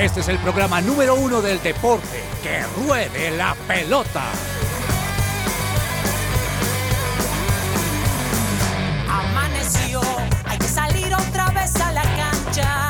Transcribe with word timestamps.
Este 0.00 0.20
es 0.20 0.28
el 0.28 0.38
programa 0.38 0.80
número 0.80 1.14
uno 1.14 1.42
del 1.42 1.62
deporte. 1.62 2.22
Que 2.42 2.62
ruede 2.86 3.36
la 3.36 3.54
pelota. 3.68 4.24
Amaneció, 9.10 10.00
hay 10.46 10.56
que 10.56 10.68
salir 10.68 11.14
otra 11.14 11.50
vez 11.50 11.76
a 11.76 11.92
la 11.92 12.02
cancha. 12.02 12.88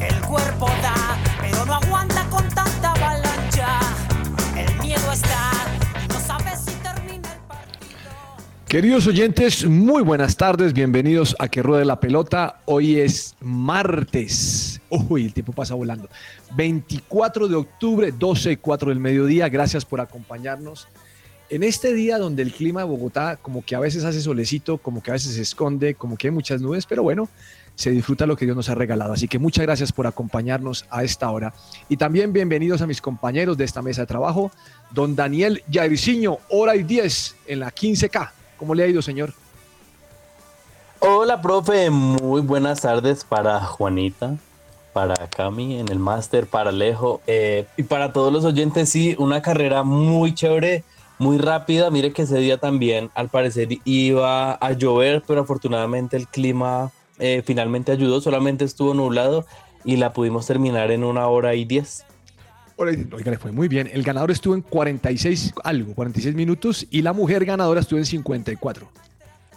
El 0.00 0.20
cuerpo 0.22 0.66
da, 0.82 1.16
pero 1.40 1.66
no 1.66 1.74
aguanta 1.74 2.24
con 2.28 2.48
tanta 2.48 2.90
avalancha. 2.90 3.78
El 4.56 4.74
miedo 4.80 5.12
está, 5.12 5.52
y 6.04 6.08
no 6.08 6.18
sabes 6.18 6.62
si 6.66 6.72
termina 6.82 7.32
el 7.32 7.40
partido. 7.46 8.10
Queridos 8.66 9.06
oyentes, 9.06 9.64
muy 9.64 10.02
buenas 10.02 10.36
tardes, 10.36 10.72
bienvenidos 10.72 11.36
a 11.38 11.46
Que 11.46 11.62
Ruede 11.62 11.84
la 11.84 12.00
Pelota. 12.00 12.56
Hoy 12.64 12.98
es 12.98 13.36
martes. 13.38 14.63
Uy, 15.08 15.24
el 15.24 15.34
tiempo 15.34 15.52
pasa 15.52 15.74
volando. 15.74 16.08
24 16.54 17.48
de 17.48 17.56
octubre, 17.56 18.12
12 18.12 18.52
y 18.52 18.56
4 18.56 18.90
del 18.90 19.00
mediodía. 19.00 19.48
Gracias 19.48 19.84
por 19.84 20.00
acompañarnos. 20.00 20.88
En 21.50 21.62
este 21.62 21.92
día 21.92 22.18
donde 22.18 22.42
el 22.42 22.52
clima 22.52 22.80
de 22.80 22.86
Bogotá 22.86 23.36
como 23.36 23.64
que 23.64 23.74
a 23.74 23.80
veces 23.80 24.04
hace 24.04 24.20
solecito, 24.20 24.78
como 24.78 25.02
que 25.02 25.10
a 25.10 25.14
veces 25.14 25.34
se 25.34 25.42
esconde, 25.42 25.94
como 25.94 26.16
que 26.16 26.28
hay 26.28 26.30
muchas 26.30 26.60
nubes, 26.60 26.86
pero 26.86 27.02
bueno, 27.02 27.28
se 27.74 27.90
disfruta 27.90 28.26
lo 28.26 28.36
que 28.36 28.44
Dios 28.44 28.56
nos 28.56 28.68
ha 28.70 28.74
regalado. 28.74 29.12
Así 29.12 29.28
que 29.28 29.38
muchas 29.38 29.64
gracias 29.64 29.92
por 29.92 30.06
acompañarnos 30.06 30.86
a 30.90 31.04
esta 31.04 31.30
hora. 31.30 31.52
Y 31.88 31.96
también 31.96 32.32
bienvenidos 32.32 32.80
a 32.80 32.86
mis 32.86 33.00
compañeros 33.00 33.58
de 33.58 33.64
esta 33.64 33.82
mesa 33.82 34.02
de 34.02 34.06
trabajo, 34.06 34.52
don 34.90 35.16
Daniel 35.16 35.62
Yairiciño, 35.68 36.38
hora 36.50 36.76
y 36.76 36.82
10 36.82 37.36
en 37.46 37.60
la 37.60 37.70
15K. 37.72 38.30
¿Cómo 38.56 38.74
le 38.74 38.84
ha 38.84 38.86
ido, 38.86 39.02
señor? 39.02 39.34
Hola, 41.00 41.42
profe. 41.42 41.90
Muy 41.90 42.40
buenas 42.40 42.80
tardes 42.80 43.24
para 43.24 43.60
Juanita, 43.60 44.36
para 44.94 45.14
Cami 45.26 45.80
en 45.80 45.88
el 45.88 45.98
máster, 45.98 46.46
para 46.46 46.70
Alejo 46.70 47.20
eh, 47.26 47.66
y 47.76 47.82
para 47.82 48.12
todos 48.12 48.32
los 48.32 48.44
oyentes. 48.44 48.88
Sí, 48.88 49.16
una 49.18 49.42
carrera 49.42 49.82
muy 49.82 50.32
chévere, 50.32 50.84
muy 51.18 51.36
rápida. 51.36 51.90
Mire 51.90 52.12
que 52.12 52.22
ese 52.22 52.38
día 52.38 52.58
también, 52.58 53.10
al 53.14 53.28
parecer, 53.28 53.68
iba 53.84 54.52
a 54.52 54.72
llover, 54.72 55.22
pero 55.26 55.42
afortunadamente 55.42 56.16
el 56.16 56.28
clima 56.28 56.92
eh, 57.18 57.42
finalmente 57.44 57.90
ayudó. 57.90 58.20
Solamente 58.20 58.64
estuvo 58.64 58.94
nublado 58.94 59.44
y 59.84 59.96
la 59.96 60.12
pudimos 60.12 60.46
terminar 60.46 60.92
en 60.92 61.02
una 61.02 61.26
hora 61.26 61.54
y 61.56 61.64
diez. 61.64 62.06
Oiga, 62.76 63.30
le 63.30 63.38
fue 63.38 63.50
muy 63.50 63.66
bien. 63.66 63.90
El 63.92 64.04
ganador 64.04 64.30
estuvo 64.30 64.54
en 64.54 64.62
46 64.62 65.54
algo, 65.64 65.94
46 65.94 66.34
minutos 66.36 66.86
y 66.90 67.02
la 67.02 67.12
mujer 67.12 67.44
ganadora 67.44 67.80
estuvo 67.80 67.98
en 67.98 68.06
54. 68.06 68.88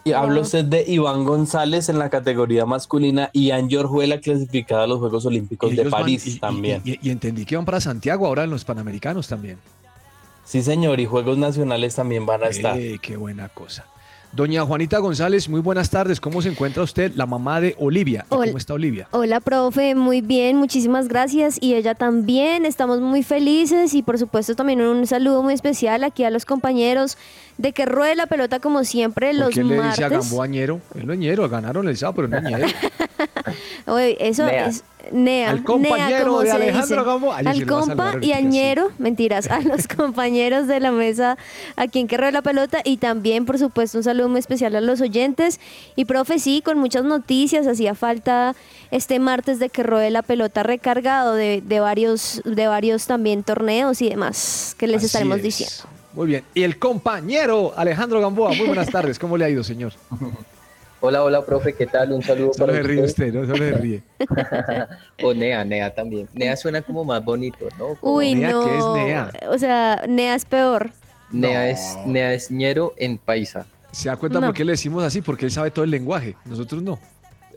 Y 0.08 0.14
hablo 0.14 0.42
usted 0.42 0.66
de 0.66 0.84
Iván 0.88 1.26
González 1.26 1.90
en 1.90 2.00
la 2.00 2.10
categoría 2.10 2.66
masculina 2.66 3.30
y 3.34 3.52
Anne 3.52 3.78
Orjuela 3.78 4.20
clasificada 4.20 4.84
a 4.84 4.88
los 4.88 5.00
Juegos 5.00 5.26
Olímpicos 5.26 5.76
de 5.76 5.84
van- 5.84 5.92
París 6.02 6.26
y- 6.28 6.40
también. 6.40 6.82
Y, 6.86 6.98
y 7.08 7.12
entendí 7.12 7.46
que 7.46 7.56
van 7.56 7.66
para 7.66 7.82
Santiago 7.82 8.26
ahora 8.28 8.44
en 8.44 8.50
los 8.50 8.64
Panamericanos 8.66 9.28
también. 9.28 9.58
Sí, 10.46 10.62
señor, 10.64 11.00
y 11.02 11.06
Juegos 11.06 11.38
Nacionales 11.38 11.96
también 11.96 12.26
van 12.26 12.44
a 12.44 12.48
estar. 12.48 12.78
Eh, 12.80 13.00
qué 13.02 13.18
buena 13.18 13.50
cosa. 13.50 13.86
Doña 14.38 14.64
Juanita 14.64 15.00
González, 15.00 15.50
muy 15.50 15.62
buenas 15.62 15.90
tardes. 15.90 16.22
¿Cómo 16.22 16.44
se 16.44 16.50
encuentra 16.50 16.84
usted? 16.84 17.12
La 17.16 17.26
mamá 17.26 17.60
de 17.60 17.76
Olivia. 17.80 18.24
¿Y 18.30 18.36
Hola. 18.36 18.46
¿Cómo 18.46 18.60
está 18.60 18.76
Olivia? 18.76 19.08
Hola, 19.10 19.40
profe, 19.40 19.96
muy 19.96 20.22
bien, 20.22 20.58
muchísimas 20.58 21.08
gracias. 21.08 21.58
Y 21.60 21.74
ella 21.74 21.96
también, 21.96 22.64
estamos 22.64 23.02
muy 23.02 23.24
felices 23.24 23.96
y 23.96 24.04
por 24.04 24.20
supuesto 24.20 24.56
también 24.56 24.82
un 24.82 25.08
saludo 25.08 25.42
muy 25.42 25.56
especial 25.56 26.04
aquí 26.04 26.24
a 26.24 26.30
los 26.30 26.46
compañeros 26.46 27.18
de 27.58 27.74
que 27.74 27.88
ruede 27.88 28.14
la 28.16 28.28
pelota 28.28 28.60
como 28.60 28.84
siempre 28.84 29.32
¿Por 29.32 29.40
los 29.40 29.56
qué 29.56 29.64
le 29.64 29.74
dice 29.74 30.04
a 30.04 30.10
martes. 30.10 30.30
Gamboa 30.30 30.46
Ñero? 30.46 30.82
Es 30.94 31.04
lo 31.04 31.16
Ñero, 31.16 31.50
ganaron 31.50 31.90
el 31.90 31.98
sábado, 31.98 32.18
pero 32.18 32.28
no 32.28 32.48
Ñero. 32.48 32.68
Oye, 33.88 34.18
eso 34.20 34.46
Nea. 34.46 34.68
es 34.68 34.84
Nea, 35.14 35.50
Al 35.52 35.64
compañero 35.64 36.10
Nea, 36.10 36.24
como 36.26 36.40
de 36.42 36.48
se 36.48 36.52
Alejandro 36.56 36.98
dice. 36.98 37.10
Gamboa. 37.10 37.38
Ay, 37.38 37.46
Al 37.48 37.66
compa 37.66 38.16
y 38.22 38.34
añero, 38.34 38.92
mentiras, 38.98 39.50
a 39.50 39.62
los 39.62 39.88
compañeros 39.96 40.68
de 40.68 40.82
la 40.82 40.92
mesa 40.92 41.38
aquí 41.78 42.00
en 42.00 42.08
que 42.08 42.18
ruede 42.18 42.34
la 42.34 42.42
pelota 42.42 42.82
y 42.84 42.98
también, 42.98 43.46
por 43.46 43.58
supuesto, 43.58 43.98
un 44.00 44.04
saludo 44.04 44.28
muy 44.28 44.40
especial 44.40 44.76
a 44.76 44.82
los 44.82 45.00
oyentes. 45.00 45.62
Y 45.96 46.04
profe, 46.06 46.40
sí, 46.40 46.62
con 46.62 46.78
muchas 46.78 47.06
noticias, 47.06 47.66
hacía 47.68 47.96
falta 47.96 48.54
este 48.92 49.20
martes 49.20 49.60
de 49.60 49.70
que 49.70 49.84
ruede 49.84 50.10
la 50.10 50.24
pelota 50.24 50.64
recargado 50.64 51.34
de, 51.34 51.62
de 51.66 51.80
varios, 51.80 52.42
de 52.44 52.68
varios 52.68 53.08
también 53.08 53.44
torneos 53.44 54.02
y 54.02 54.10
demás 54.10 54.76
que 54.78 54.88
les 54.88 54.98
Así 54.98 55.06
estaremos 55.06 55.38
es. 55.38 55.44
diciendo. 55.44 55.76
Muy 56.14 56.28
bien. 56.28 56.44
Y 56.54 56.64
el 56.64 56.78
compañero 56.80 57.74
Alejandro 57.78 58.20
Gamboa, 58.20 58.52
muy 58.54 58.68
buenas 58.68 58.90
tardes. 58.90 59.18
¿Cómo 59.20 59.38
le 59.38 59.46
ha 59.46 59.50
ido, 59.50 59.64
señor? 59.64 59.94
Hola, 61.00 61.24
hola, 61.24 61.46
profe, 61.46 61.74
¿qué 61.74 61.86
tal? 61.86 62.12
Un 62.12 62.24
saludo 62.24 62.54
Solo 62.54 62.74
para 62.74 62.82
se 62.82 62.88
ríe 62.88 63.04
usted, 63.04 63.32
¿no? 63.34 63.42
Solo 63.46 63.58
se 63.58 63.72
ríe. 63.74 64.02
O 65.24 65.34
Nea, 65.34 65.64
Nea 65.64 65.94
también. 65.94 66.28
Nea 66.34 66.56
suena 66.58 66.82
como 66.82 67.04
más 67.04 67.24
bonito, 67.24 67.68
¿no? 67.78 67.96
Como 67.96 68.16
Uy, 68.16 68.34
Nea, 68.34 68.52
no. 68.52 68.66
¿qué 68.66 68.78
es 68.78 68.86
Nea? 69.06 69.32
O 69.50 69.58
sea, 69.60 70.04
Nea 70.08 70.34
es 70.36 70.46
peor. 70.46 70.90
Nea 71.32 71.70
es 71.70 71.98
Nea 72.06 72.34
es 72.34 72.50
ñero 72.50 72.94
en 72.98 73.18
paisa. 73.20 73.68
¿Se 73.92 74.10
da 74.10 74.18
cuenta 74.18 74.40
No. 74.40 74.48
por 74.48 74.56
qué 74.56 74.66
le 74.66 74.72
decimos 74.72 75.04
así? 75.04 75.22
Porque 75.22 75.46
él 75.46 75.52
sabe 75.52 75.70
todo 75.72 75.86
el 75.86 75.92
lenguaje. 75.92 76.36
Nosotros 76.46 76.82
no. 76.82 76.98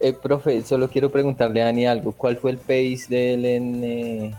Eh, 0.01 0.13
profe, 0.13 0.63
solo 0.63 0.89
quiero 0.91 1.11
preguntarle 1.11 1.63
a 1.63 1.67
Dani 1.67 1.87
algo. 1.87 2.13
¿Cuál 2.13 2.37
fue 2.37 2.51
el 2.53 2.59
pace 2.59 3.05
de 3.09 3.35
él 3.35 3.45
en, 3.47 3.85
eh, 3.85 4.35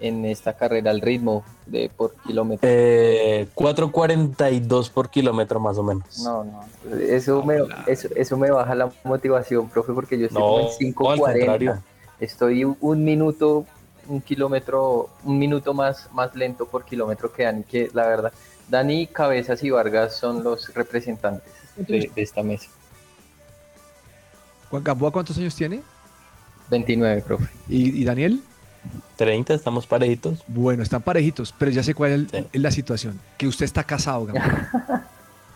en 0.00 0.24
esta 0.24 0.54
carrera, 0.56 0.90
el 0.90 1.00
ritmo 1.00 1.44
de 1.66 1.90
por 1.94 2.14
kilómetro? 2.26 2.68
Eh, 2.70 3.48
4.42 3.54 4.90
por 4.90 5.10
kilómetro 5.10 5.60
más 5.60 5.78
o 5.78 5.82
menos. 5.82 6.18
No, 6.22 6.44
no. 6.44 6.64
Eso 7.00 7.42
me, 7.42 7.58
eso, 7.86 8.08
eso 8.14 8.36
me 8.36 8.50
baja 8.50 8.74
la 8.74 8.90
motivación, 9.04 9.68
profe, 9.68 9.92
porque 9.92 10.18
yo 10.18 10.26
estoy 10.26 10.40
No, 10.42 10.48
como 10.48 10.58
en 10.58 10.94
no, 10.94 11.10
al 11.10 11.18
5.40. 11.18 11.32
contrario. 11.32 11.82
Estoy 12.20 12.64
un 12.64 13.04
minuto, 13.04 13.66
un 14.08 14.20
kilómetro, 14.20 15.10
un 15.24 15.38
minuto 15.38 15.74
más, 15.74 16.08
más 16.12 16.34
lento 16.34 16.66
por 16.66 16.84
kilómetro 16.84 17.32
que 17.32 17.44
Dani, 17.44 17.62
que 17.64 17.90
la 17.92 18.06
verdad, 18.06 18.32
Dani, 18.68 19.06
Cabezas 19.06 19.62
y 19.62 19.70
Vargas 19.70 20.16
son 20.16 20.42
los 20.42 20.72
representantes 20.74 21.52
de, 21.76 22.10
de 22.14 22.22
esta 22.22 22.42
mesa. 22.42 22.68
Juan 24.70 24.82
Gamboa, 24.82 25.12
¿cuántos 25.12 25.36
años 25.38 25.54
tiene? 25.54 25.82
29, 26.70 27.22
profe. 27.22 27.46
¿Y, 27.68 28.00
y 28.02 28.04
Daniel? 28.04 28.40
30, 29.16 29.54
estamos 29.54 29.86
parejitos. 29.86 30.42
Bueno, 30.46 30.82
están 30.82 31.02
parejitos, 31.02 31.54
pero 31.58 31.70
ya 31.70 31.82
sé 31.82 31.94
cuál 31.94 32.28
es, 32.32 32.44
Sí. 32.52 32.58
la 32.58 32.70
situación. 32.70 33.18
Que 33.38 33.46
usted 33.46 33.64
está 33.64 33.84
casado. 33.84 34.28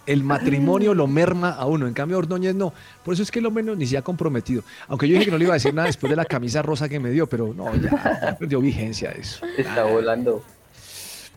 El 0.07 0.25
matrimonio 0.25 0.95
lo 0.95 1.07
merma 1.07 1.51
a 1.51 1.67
uno, 1.67 1.87
en 1.87 1.93
cambio 1.95 2.19
Ordóñez 2.19 2.55
no. 2.55 2.73
Por 3.05 3.15
eso 3.15 3.23
es 3.23 3.31
que 3.31 3.41
lo 3.41 3.51
menos 3.51 3.77
ni 3.77 3.87
se 3.87 3.97
ha 3.97 4.03
comprometido. 4.03 4.63
Aunque 4.89 5.07
yo 5.07 5.13
dije 5.15 5.27
que 5.27 5.31
no 5.31 5.39
le 5.39 5.45
iba 5.45 5.53
a 5.53 5.57
decir 5.59 5.73
nada 5.75 5.87
después 5.87 6.11
de 6.11 6.17
la 6.17 6.25
camisa 6.25 6.63
rosa 6.63 6.89
que 6.89 6.99
me 6.99 7.11
dio, 7.11 7.29
pero 7.29 7.53
no, 7.55 7.73
ya, 7.77 7.91
ya 8.21 8.37
perdió 8.39 8.61
vigencia 8.61 9.11
eso. 9.13 9.45
Está 9.57 9.85
volando. 9.85 10.43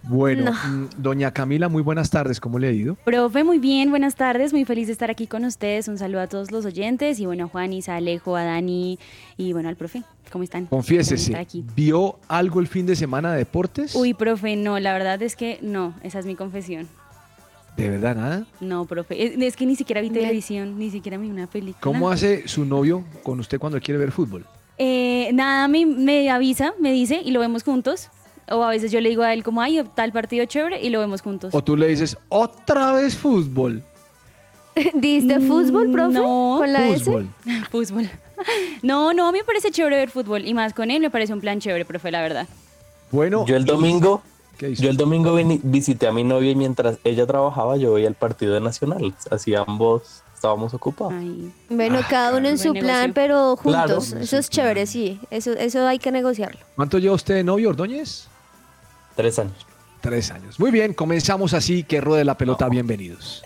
Bueno, 0.03 0.51
No. 0.51 0.51
mm, 0.51 0.89
doña 0.97 1.31
Camila, 1.31 1.69
muy 1.69 1.81
buenas 1.81 2.09
tardes, 2.09 2.39
¿cómo 2.41 2.59
le 2.59 2.67
ha 2.67 2.71
ido? 2.71 2.95
Profe, 3.05 3.43
muy 3.43 3.57
bien, 3.57 3.89
buenas 3.89 4.15
tardes, 4.15 4.51
muy 4.51 4.65
feliz 4.65 4.87
de 4.87 4.93
estar 4.93 5.09
aquí 5.09 5.27
con 5.27 5.45
ustedes. 5.45 5.87
Un 5.87 5.97
saludo 5.97 6.21
a 6.21 6.27
todos 6.27 6.51
los 6.51 6.65
oyentes 6.65 7.19
y 7.19 7.25
bueno, 7.25 7.45
a 7.45 7.47
Juan, 7.47 7.71
a 7.87 7.95
Alejo, 7.95 8.35
a 8.35 8.43
Dani 8.43 8.99
y 9.37 9.53
bueno, 9.53 9.69
al 9.69 9.77
profe. 9.77 10.03
¿Cómo 10.31 10.43
están? 10.43 10.65
Confiésese, 10.65 11.35
aquí. 11.37 11.63
¿vio 11.75 12.19
algo 12.27 12.59
el 12.59 12.67
fin 12.67 12.85
de 12.85 12.95
semana 12.95 13.31
de 13.31 13.37
deportes? 13.37 13.95
Uy, 13.95 14.13
profe, 14.13 14.55
no, 14.57 14.77
la 14.79 14.91
verdad 14.93 15.21
es 15.21 15.35
que 15.35 15.59
no, 15.61 15.93
esa 16.03 16.19
es 16.19 16.25
mi 16.25 16.35
confesión. 16.35 16.87
¿De 17.77 17.89
verdad 17.89 18.15
nada? 18.15 18.45
No, 18.59 18.85
profe, 18.85 19.23
es, 19.25 19.41
es 19.41 19.55
que 19.55 19.65
ni 19.65 19.75
siquiera 19.75 20.01
vi 20.01 20.09
televisión, 20.09 20.77
ni 20.77 20.89
siquiera 20.91 21.17
vi 21.17 21.29
una 21.29 21.47
película. 21.47 21.79
¿Cómo 21.81 22.09
hace 22.09 22.47
su 22.47 22.65
novio 22.65 23.03
con 23.23 23.39
usted 23.39 23.57
cuando 23.57 23.79
quiere 23.79 23.97
ver 23.99 24.11
fútbol? 24.11 24.45
Eh, 24.77 25.29
nada, 25.33 25.67
me, 25.67 25.85
me 25.85 26.29
avisa, 26.29 26.73
me 26.79 26.91
dice 26.91 27.21
y 27.23 27.31
lo 27.31 27.39
vemos 27.39 27.63
juntos. 27.63 28.09
O 28.49 28.63
a 28.63 28.69
veces 28.69 28.91
yo 28.91 28.99
le 29.01 29.09
digo 29.09 29.23
a 29.23 29.33
él 29.33 29.43
como, 29.43 29.61
ay, 29.61 29.81
tal 29.95 30.11
partido 30.11 30.45
chévere 30.45 30.81
y 30.81 30.89
lo 30.89 30.99
vemos 30.99 31.21
juntos. 31.21 31.53
O 31.55 31.63
tú 31.63 31.77
le 31.77 31.87
dices, 31.87 32.17
otra 32.29 32.91
vez 32.93 33.15
fútbol. 33.15 33.83
¿Diste 34.93 35.39
fútbol, 35.39 35.91
profe? 35.91 36.13
no. 36.19 36.55
¿Con 36.59 36.73
la 36.73 36.87
S? 36.89 37.05
Fútbol. 37.71 38.09
No, 38.81 39.13
no, 39.13 39.27
a 39.27 39.31
mí 39.31 39.37
me 39.39 39.43
parece 39.43 39.71
chévere 39.71 39.97
ver 39.97 40.09
fútbol 40.09 40.45
y 40.45 40.53
más 40.53 40.73
con 40.73 40.91
él 40.91 40.99
me 41.01 41.09
parece 41.09 41.31
un 41.33 41.39
plan 41.39 41.59
chévere, 41.59 41.85
profe, 41.85 42.11
la 42.11 42.21
verdad. 42.21 42.47
Bueno, 43.11 43.45
Yo 43.45 43.55
el 43.55 43.63
domingo, 43.65 44.23
yo 44.59 44.89
el 44.89 44.97
domingo 44.97 45.35
visité 45.63 46.07
a 46.07 46.11
mi 46.11 46.23
novia 46.23 46.51
y 46.51 46.55
mientras 46.55 46.97
ella 47.03 47.25
trabajaba 47.27 47.77
yo 47.77 47.93
veía 47.93 48.07
el 48.07 48.15
partido 48.15 48.53
de 48.55 48.59
Nacional. 48.61 49.13
Así 49.29 49.53
ambos 49.55 50.23
estábamos 50.33 50.73
ocupados. 50.73 51.13
Ay, 51.13 51.51
Bueno, 51.69 51.99
cada 52.09 52.35
uno 52.35 52.49
en 52.49 52.57
su 52.57 52.73
plan, 52.73 52.85
negocio. 52.85 53.13
pero 53.13 53.57
Claro. 53.61 54.01
juntos. 54.01 54.13
Eso 54.19 54.37
es 54.37 54.49
chévere, 54.49 54.85
sí. 54.87 55.19
Eso, 55.29 55.51
eso 55.53 55.87
hay 55.87 55.99
que 55.99 56.11
negociarlo. 56.11 56.59
¿Cuánto 56.75 56.97
lleva 56.97 57.15
usted 57.15 57.35
de 57.35 57.43
novio, 57.43 57.69
Ordóñez? 57.69 58.27
Tres 59.15 59.39
años. 59.39 59.65
Tres 60.01 60.31
años. 60.31 60.59
Muy 60.59 60.71
bien, 60.71 60.93
comenzamos 60.93 61.53
así, 61.53 61.83
que 61.83 62.01
ruede 62.01 62.25
la 62.25 62.37
pelota, 62.37 62.67
bienvenidos. 62.67 63.43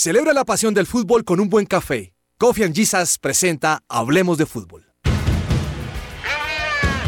Celebra 0.00 0.32
la 0.32 0.44
pasión 0.44 0.74
del 0.74 0.86
fútbol 0.86 1.24
con 1.24 1.40
un 1.40 1.48
buen 1.48 1.66
café. 1.66 2.14
Coffee 2.38 2.64
and 2.64 2.72
Jesus 2.72 3.18
presenta 3.18 3.80
Hablemos 3.88 4.38
de 4.38 4.46
Fútbol. 4.46 4.86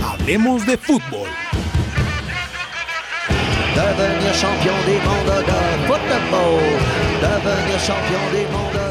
Hablemos 0.05 0.67
de 0.67 0.77
Fútbol. 0.77 1.29
Devenir 3.77 4.33
champion 4.35 4.75
des 4.87 5.01
mondes 5.05 5.47
de 5.47 5.53
football. 5.87 6.59
Devenir 7.21 7.79
champion 7.79 8.33
des 8.33 8.51
mondes 8.51 8.75
de 8.75 8.90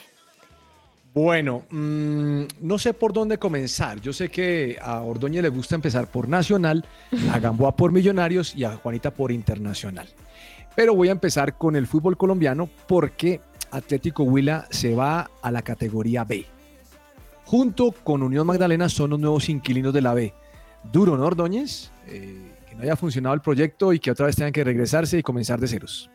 Bueno, 1.13 1.63
mm, 1.69 2.43
no 2.61 2.77
sé 2.77 2.93
por 2.93 3.13
dónde 3.13 3.37
comenzar. 3.37 4.01
Yo 4.01 4.11
sé 4.11 4.29
que 4.29 4.77
a 4.81 5.01
Ordóñez 5.01 5.43
le 5.43 5.49
gusta 5.49 5.75
empezar 5.75 6.07
por 6.07 6.27
Nacional, 6.27 6.83
a 7.31 7.39
Gamboa 7.39 7.73
por 7.75 7.93
Millonarios 7.93 8.53
y 8.53 8.65
a 8.65 8.75
Juanita 8.75 9.11
por 9.11 9.31
Internacional. 9.31 10.09
Pero 10.75 10.93
voy 10.93 11.07
a 11.07 11.13
empezar 11.13 11.57
con 11.57 11.77
el 11.77 11.87
fútbol 11.87 12.17
colombiano 12.17 12.69
porque 12.87 13.39
Atlético 13.71 14.23
Huila 14.23 14.67
se 14.71 14.93
va 14.93 15.31
a 15.41 15.51
la 15.51 15.61
categoría 15.61 16.25
B. 16.25 16.45
Junto 17.45 17.91
con 17.91 18.21
Unión 18.21 18.45
Magdalena 18.45 18.89
son 18.89 19.11
los 19.11 19.19
nuevos 19.19 19.47
inquilinos 19.47 19.93
de 19.93 20.01
la 20.01 20.13
B. 20.13 20.33
Duro, 20.91 21.15
¿no, 21.15 21.25
Ordóñez? 21.25 21.91
Eh, 22.07 22.51
que 22.69 22.75
no 22.75 22.83
haya 22.83 22.95
funcionado 22.95 23.35
el 23.35 23.41
proyecto 23.41 23.93
y 23.93 23.99
que 23.99 24.11
otra 24.11 24.25
vez 24.25 24.35
tengan 24.35 24.53
que 24.53 24.63
regresarse 24.63 25.17
y 25.17 25.23
comenzar 25.23 25.59
de 25.59 25.67
ceros. 25.67 26.09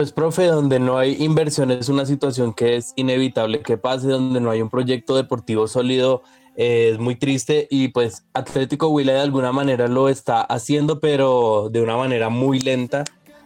Pues, 0.00 0.12
profe, 0.12 0.46
donde 0.46 0.80
no 0.80 0.96
hay 0.96 1.22
inversión 1.22 1.70
es 1.70 1.90
una 1.90 2.06
situación 2.06 2.54
que 2.54 2.76
es 2.76 2.94
inevitable 2.96 3.60
que 3.60 3.76
pase, 3.76 4.08
donde 4.08 4.40
no 4.40 4.50
hay 4.50 4.62
un 4.62 4.70
proyecto 4.70 5.14
deportivo 5.14 5.68
sólido, 5.68 6.22
eh, 6.56 6.88
es 6.90 6.98
muy 6.98 7.16
triste 7.16 7.68
y 7.70 7.88
pues 7.88 8.24
Atlético 8.32 8.88
Huila 8.88 9.12
de 9.12 9.20
alguna 9.20 9.52
manera 9.52 9.88
lo 9.88 10.08
está 10.08 10.40
haciendo, 10.40 11.00
pero 11.00 11.68
de 11.70 11.82
una 11.82 11.98
manera 11.98 12.30
muy 12.30 12.60
lenta. 12.60 13.04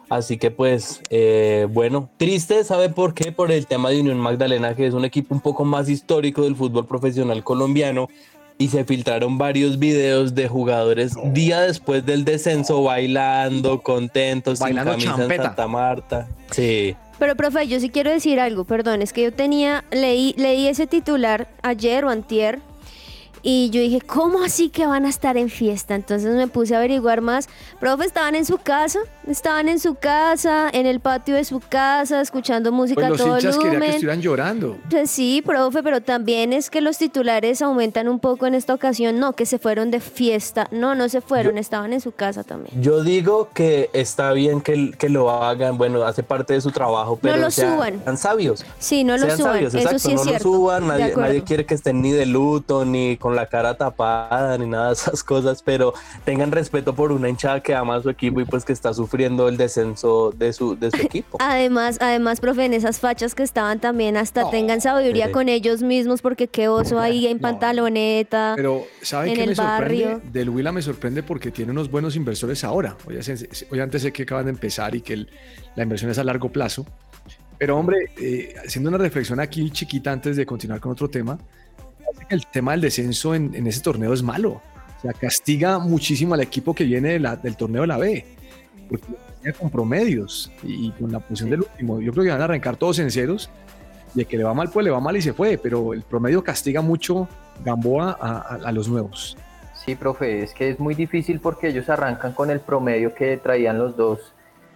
Así 0.09 0.39
que 0.39 0.53
pues, 0.53 1.01
eh, 1.11 1.67
bueno, 1.73 2.09
triste, 2.19 2.63
¿sabe 2.63 2.89
por 2.89 3.15
qué? 3.15 3.33
Por 3.33 3.51
el 3.51 3.67
tema 3.67 3.91
de 3.91 4.01
Unión 4.01 4.21
Magdalena, 4.21 4.77
que 4.77 4.87
es 4.87 4.95
un 4.95 5.05
equipo 5.05 5.35
un 5.35 5.41
poco 5.41 5.65
más 5.65 5.89
histórico 5.89 6.43
del 6.43 6.55
fútbol 6.55 6.87
profesional 6.87 7.43
colombiano 7.43 8.09
y 8.59 8.69
se 8.69 8.85
filtraron 8.85 9.37
varios 9.39 9.79
videos 9.79 10.35
de 10.35 10.49
jugadores 10.49 11.15
día 11.33 11.61
después 11.63 12.07
del 12.07 12.25
descenso 12.25 12.83
bailando, 12.83 13.83
contentos, 13.83 14.59
bailando 14.59 14.93
sin 14.95 15.11
camisa 15.11 15.35
en 15.35 15.43
Santa 15.43 15.67
Marta. 15.67 16.29
Sí. 16.51 16.97
Pero 17.19 17.37
profe, 17.37 17.67
yo 17.67 17.81
sí 17.81 17.91
quiero 17.91 18.11
decir 18.11 18.41
algo, 18.41 18.65
perdón, 18.65 19.03
es 19.03 19.13
que 19.13 19.23
yo 19.23 19.33
tenía 19.33 19.85
leí 19.91 20.35
leí 20.37 20.67
ese 20.67 20.87
titular 20.87 21.49
ayer 21.63 22.05
o 22.05 22.11
antier 22.11 22.61
y 23.47 23.69
yo 23.69 23.83
dije, 23.83 24.01
¿cómo 24.01 24.43
así 24.43 24.71
que 24.71 24.87
van 24.87 25.05
a 25.05 25.11
estar 25.11 25.37
en 25.37 25.51
fiesta? 25.51 25.95
Entonces 25.95 26.35
me 26.35 26.49
puse 26.49 26.75
a 26.75 26.79
averiguar 26.79 27.21
más. 27.21 27.49
Profe, 27.79 28.07
estaban 28.07 28.35
en 28.35 28.47
su 28.47 28.57
casa, 28.57 29.01
estaban 29.29 29.69
en 29.69 29.79
su 29.79 29.97
casa, 29.97 30.71
en 30.73 30.87
el 30.87 30.99
patio 31.01 31.35
de 31.35 31.45
su 31.45 31.61
casa, 31.61 32.23
escuchando 32.23 32.73
música 32.73 33.03
pues 33.07 33.11
los 33.11 33.21
a 33.21 33.25
todo 33.25 33.37
hinchas 33.37 33.57
volumen. 33.57 33.81
que 33.81 33.89
estuvieran 33.91 34.23
llorando. 34.23 34.79
Pues 34.89 35.11
sí, 35.11 35.43
profe, 35.45 35.83
pero 35.83 36.01
también 36.01 36.55
es 36.55 36.71
que 36.71 36.81
los 36.81 36.97
titulares 36.97 37.61
aumentan 37.61 38.09
un 38.09 38.19
poco 38.19 38.47
en 38.47 38.55
esta 38.55 38.73
ocasión. 38.73 39.21
No, 39.21 39.35
que 39.35 39.45
se 39.45 39.59
fueron 39.59 39.91
de 39.91 40.01
fiesta. 40.01 40.67
No, 40.71 40.95
no 40.95 41.11
se 41.11 41.21
fueron, 41.21 41.59
estaban 41.59 41.93
en 41.93 42.01
su 42.01 42.13
casa 42.13 42.45
también. 42.45 42.81
Yo 42.81 43.03
digo 43.05 43.51
que 43.53 43.91
está 43.93 44.33
bien 44.33 44.63
que, 44.63 44.93
que 44.93 45.11
lo 45.11 45.31
hagan, 45.31 45.77
bueno, 45.77 46.03
hace 46.05 46.23
parte 46.23 46.55
de 46.55 46.63
su 46.63 46.71
trabajo, 46.71 47.19
pero 47.21 47.37
no 47.37 47.43
lo 47.43 47.51
sean, 47.51 47.75
suban. 47.75 48.03
sean 48.05 48.17
sabios. 48.17 48.65
Sí, 48.79 49.05
no 49.05 49.19
lo 49.19 49.27
sean 49.27 49.37
suban. 49.37 49.53
sabios, 49.53 49.75
Eso 49.75 49.79
exacto, 49.83 49.99
sí 49.99 50.09
es 50.13 50.17
no 50.17 50.25
cierto. 50.25 50.49
lo 50.49 50.55
suban, 50.57 50.89
nadie, 50.89 51.15
nadie 51.15 51.43
quiere 51.45 51.67
que 51.67 51.75
estén 51.75 52.01
ni 52.01 52.11
de 52.11 52.25
luto, 52.25 52.87
ni 52.87 53.19
con 53.19 53.34
la 53.35 53.47
cara 53.47 53.75
tapada, 53.77 54.57
ni 54.59 54.67
nada 54.67 54.89
de 54.89 54.93
esas 54.95 55.23
cosas, 55.23 55.63
pero 55.63 55.93
tengan 56.25 56.53
respeto 56.53 56.95
por 56.95 57.13
una 57.13 57.29
hinchada 57.29 57.61
que 57.61 57.75
ama 57.75 57.97
a 57.97 58.03
su 58.03 58.11
equipo 58.11 58.41
y 58.41 58.45
pues 58.45 58.65
que 58.65 58.73
está 58.73 58.95
sufriendo 58.95 59.49
el 59.49 59.57
descenso 59.57 60.33
de 60.37 60.53
su, 60.53 60.77
de 60.79 60.91
su 60.91 60.97
equipo. 61.03 61.39
Además, 61.41 61.99
además, 62.01 62.41
profe, 62.41 62.65
en 62.65 62.75
esas 62.75 63.01
fachas 63.01 63.35
que 63.35 63.43
estaban 63.43 63.81
también 63.81 64.17
hasta 64.17 64.51
tengan 64.51 64.81
sabiduría 64.81 65.27
sí. 65.27 65.33
con 65.33 65.49
ellos 65.49 65.83
mismos, 65.83 66.23
porque 66.23 66.49
qué 66.49 66.69
oso 66.69 66.99
ahí 67.01 67.27
en 67.27 67.37
No, 67.39 67.43
pantaloneta. 67.43 68.55
Pero, 68.57 68.85
¿saben 69.03 69.31
en 69.31 69.35
qué 69.37 69.43
el 69.43 69.49
me 69.51 69.55
sorprende? 69.55 70.05
barrio. 70.05 70.21
Del 70.33 70.49
Huila 70.51 70.73
me 70.73 70.83
sorprende 70.83 71.23
porque 71.23 71.51
tiene 71.51 71.73
unos 71.73 71.91
buenos 71.91 72.17
inversores 72.17 72.65
ahora. 72.65 72.97
Hoy, 73.07 73.19
hoy 73.71 73.81
antes 73.81 74.03
sé 74.03 74.13
que 74.13 74.23
acaban 74.23 74.45
de 74.47 74.51
empezar 74.53 74.95
y 74.95 75.01
que 75.01 75.15
el- 75.15 75.29
la 75.77 75.83
inversión 75.83 76.11
es 76.11 76.19
a 76.19 76.25
largo 76.25 76.49
plazo. 76.51 76.87
Pero, 77.59 77.77
hombre, 77.79 78.11
eh, 78.21 78.55
haciendo 78.67 78.89
una 78.91 78.99
reflexión 78.99 79.39
aquí 79.41 79.71
chiquita 79.71 80.11
antes 80.13 80.37
de 80.37 80.45
continuar 80.45 80.81
con 80.81 80.93
otro 80.93 81.09
tema, 81.09 81.39
el 82.29 82.47
tema 82.47 82.73
del 82.73 82.83
descenso 82.83 83.35
en, 83.35 83.67
ese 83.67 83.81
torneo 83.81 84.13
es 84.13 84.23
malo. 84.23 84.61
O 84.99 85.01
sea, 85.03 85.13
castiga 85.13 85.79
muchísimo 85.79 86.35
al 86.35 86.41
equipo 86.41 86.75
que 86.75 86.85
viene 86.85 87.19
del 87.19 87.57
torneo 87.57 87.83
de 87.83 87.87
la 87.87 87.99
B. 87.99 88.25
Porque 88.89 89.07
con 89.53 89.71
promedios 89.71 90.51
y 90.63 90.91
con 90.93 91.13
la 91.13 91.21
posición 91.21 91.51
del 91.51 91.61
último. 91.61 92.01
Yo 92.01 92.13
creo 92.13 92.25
que 92.25 92.31
van 92.31 92.41
a 92.41 92.45
arrancar 92.45 92.77
todos 92.77 92.99
en 92.99 93.11
ceros. 93.11 93.51
Y 94.15 94.21
el 94.21 94.27
que 94.27 94.37
le 94.37 94.45
va 94.45 94.55
mal, 94.55 94.71
pues 94.71 94.85
le 94.85 94.91
va 94.91 95.01
mal 95.01 95.17
y 95.17 95.23
se 95.23 95.33
fue. 95.33 95.59
Pero 95.59 95.93
el 95.93 96.03
promedio 96.03 96.43
castiga 96.43 96.81
mucho 96.81 97.29
Gamboa 97.65 98.13
a, 98.13 98.73
los 98.73 98.89
nuevos. 98.89 99.37
Sí, 99.75 99.95
profe, 99.97 100.43
es 100.43 100.55
que 100.55 100.71
es 100.71 100.81
muy 100.81 100.95
difícil 100.95 101.41
porque 101.41 101.69
ellos 101.69 101.89
arrancan 101.91 102.33
con 102.33 102.51
el 102.51 102.61
promedio 102.61 103.15
que 103.15 103.37
traían 103.37 103.79
los 103.79 103.97
dos, 103.97 104.33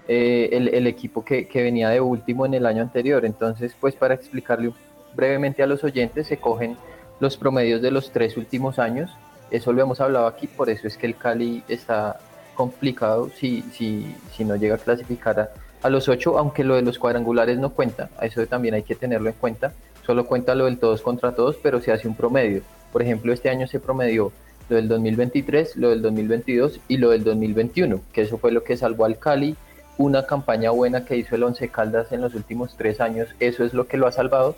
eh, 0.06 0.50
el, 0.52 0.86
equipo 0.86 1.24
que 1.24 1.48
venía 1.54 1.88
de 1.88 2.00
último 2.00 2.44
en 2.44 2.54
el 2.54 2.66
año 2.66 2.82
anterior. 2.82 3.24
Entonces, 3.24 3.74
pues 3.80 3.94
para 3.94 4.14
explicarle 4.14 4.72
brevemente 5.14 5.62
a 5.62 5.66
los 5.66 5.82
oyentes, 5.82 6.26
se 6.26 6.36
cogen 6.36 6.76
los 7.20 7.36
promedios 7.36 7.82
de 7.82 7.90
los 7.90 8.10
tres 8.12 8.36
últimos 8.36 8.78
años. 8.78 9.10
Eso 9.50 9.72
lo 9.72 9.82
hemos 9.82 10.00
hablado 10.00 10.26
aquí, 10.26 10.46
por 10.46 10.70
eso 10.70 10.86
es 10.86 10.96
que 10.96 11.06
el 11.06 11.16
Cali 11.16 11.62
está 11.68 12.18
complicado 12.54 13.30
si, 13.36 13.62
si, 13.72 14.14
si 14.36 14.44
no 14.44 14.56
llega 14.56 14.74
a 14.74 14.78
clasificar 14.78 15.40
a, 15.40 15.50
a 15.82 15.90
los 15.90 16.08
ocho, 16.08 16.38
aunque 16.38 16.64
lo 16.64 16.74
de 16.74 16.82
los 16.82 16.98
cuadrangulares 16.98 17.58
no 17.58 17.70
cuenta, 17.70 18.10
eso 18.20 18.46
también 18.46 18.74
hay 18.74 18.82
que 18.82 18.94
tenerlo 18.94 19.28
en 19.28 19.36
cuenta. 19.36 19.72
Solo 20.04 20.26
cuenta 20.26 20.54
lo 20.54 20.64
del 20.64 20.78
todos 20.78 21.02
contra 21.02 21.34
todos, 21.34 21.56
pero 21.62 21.80
se 21.80 21.92
hace 21.92 22.08
un 22.08 22.14
promedio. 22.14 22.62
Por 22.92 23.02
ejemplo, 23.02 23.32
este 23.32 23.50
año 23.50 23.66
se 23.66 23.78
promedió 23.78 24.32
lo 24.68 24.76
del 24.76 24.88
2023, 24.88 25.76
lo 25.76 25.90
del 25.90 26.02
2022 26.02 26.80
y 26.88 26.96
lo 26.96 27.10
del 27.10 27.24
2021, 27.24 28.00
que 28.12 28.22
eso 28.22 28.38
fue 28.38 28.52
lo 28.52 28.64
que 28.64 28.76
salvó 28.76 29.04
al 29.04 29.18
Cali. 29.18 29.56
Una 29.96 30.26
campaña 30.26 30.70
buena 30.70 31.04
que 31.04 31.16
hizo 31.16 31.34
el 31.34 31.42
Once 31.42 31.68
Caldas 31.68 32.12
en 32.12 32.20
los 32.20 32.34
últimos 32.34 32.76
tres 32.76 33.00
años, 33.00 33.28
eso 33.40 33.64
es 33.64 33.74
lo 33.74 33.86
que 33.86 33.96
lo 33.96 34.06
ha 34.06 34.12
salvado. 34.12 34.56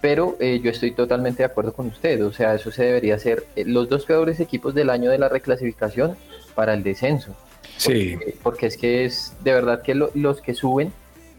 Pero 0.00 0.36
eh, 0.38 0.60
yo 0.62 0.70
estoy 0.70 0.92
totalmente 0.92 1.38
de 1.38 1.46
acuerdo 1.46 1.72
con 1.72 1.86
usted, 1.88 2.24
o 2.24 2.32
sea, 2.32 2.54
eso 2.54 2.70
se 2.70 2.84
debería 2.84 3.16
hacer 3.16 3.44
eh, 3.56 3.64
los 3.66 3.88
dos 3.88 4.04
peores 4.04 4.38
equipos 4.38 4.72
del 4.74 4.90
año 4.90 5.10
de 5.10 5.18
la 5.18 5.28
reclasificación 5.28 6.16
para 6.54 6.74
el 6.74 6.84
descenso. 6.84 7.34
Sí. 7.76 8.14
Porque, 8.16 8.36
porque 8.42 8.66
es 8.66 8.76
que 8.76 9.04
es 9.04 9.32
de 9.42 9.52
verdad 9.52 9.82
que 9.82 9.94
lo- 9.96 10.10
los 10.14 10.40
que 10.40 10.54
suben, 10.54 10.92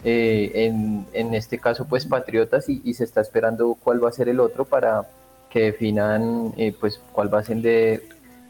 eh, 0.03 0.51
en, 0.55 1.05
en 1.13 1.33
este 1.35 1.57
caso 1.57 1.85
pues 1.85 2.05
Patriotas, 2.05 2.67
y, 2.67 2.81
y 2.83 2.93
se 2.95 3.05
está 3.05 3.21
esperando 3.21 3.77
cuál 3.81 4.03
va 4.03 4.09
a 4.09 4.11
ser 4.13 4.27
el 4.27 4.39
otro 4.41 4.65
para 4.65 5.03
que 5.49 5.61
definan 5.61 6.53
eh, 6.57 6.73
pues 6.77 6.99
cuál 7.13 7.33
va 7.33 7.39
a 7.39 7.43
ser 7.43 7.57
de 7.57 8.03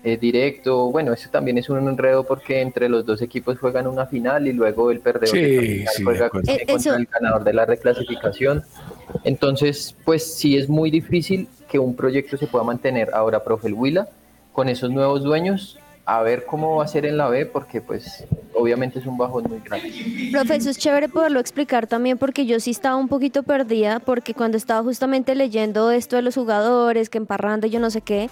eh, 0.04 0.18
directo. 0.18 0.92
Bueno, 0.92 1.14
eso 1.14 1.30
también 1.32 1.58
es 1.58 1.70
un 1.70 1.88
enredo 1.88 2.24
porque 2.24 2.62
entre 2.62 2.90
los 2.90 3.06
dos 3.06 3.22
equipos 3.22 3.58
juegan 3.60 3.86
una 3.88 4.06
final 4.06 4.48
y 4.48 4.54
luego 4.54 4.92
el 4.92 5.00
perdedor 5.02 5.30
Sí, 5.36 5.42
de 5.42 5.56
la 5.56 5.62
final 5.62 5.94
sí, 5.96 6.04
juega 6.04 6.30
contra 6.30 6.96
el 6.98 7.06
ganador 7.06 7.44
de 7.44 7.54
la 7.54 7.66
reclasificación. 7.66 8.64
Entonces, 9.24 9.96
pues 10.06 10.36
sí 10.36 10.58
es 10.58 10.70
muy 10.70 10.92
difícil 10.92 11.48
que 11.70 11.80
un 11.80 11.96
proyecto 11.96 12.38
se 12.38 12.48
pueda 12.48 12.64
mantener. 12.64 13.10
Ahora, 13.14 13.44
profe 13.44 13.68
el 13.68 13.74
Huila, 13.74 14.08
con 14.54 14.70
esos 14.70 14.90
nuevos 14.90 15.24
dueños, 15.24 15.78
a 16.06 16.24
ver 16.24 16.46
cómo 16.46 16.78
va 16.78 16.86
a 16.86 16.88
ser 16.88 17.06
en 17.06 17.18
la 17.18 17.30
B, 17.30 17.46
porque 17.46 17.82
pues 17.82 18.26
obviamente 18.56 18.98
es 18.98 19.06
un 19.06 19.18
bajón 19.18 19.44
muy 19.48 19.60
grande. 19.60 19.94
Profe, 20.32 20.56
eso 20.56 20.72
es 20.72 20.78
chévere 20.80 21.08
poderlo 21.08 21.40
explicar 21.40 21.86
también 21.86 22.18
porque 22.18 22.48
yo 22.48 22.60
sí 22.60 22.72
estaba 22.72 22.96
un 22.96 23.08
poquito 23.08 23.44
perdida 23.44 24.00
porque 24.00 24.34
cuando 24.34 24.58
estaba 24.58 24.82
justamente 24.84 25.36
leyendo 25.36 25.92
esto 25.92 26.16
de 26.16 26.24
los 26.24 26.34
jugadores, 26.34 27.10
que 27.10 27.20
emparrando 27.20 27.68
yo 27.68 27.80
no 27.80 27.92
sé 27.92 28.02
qué, 28.02 28.30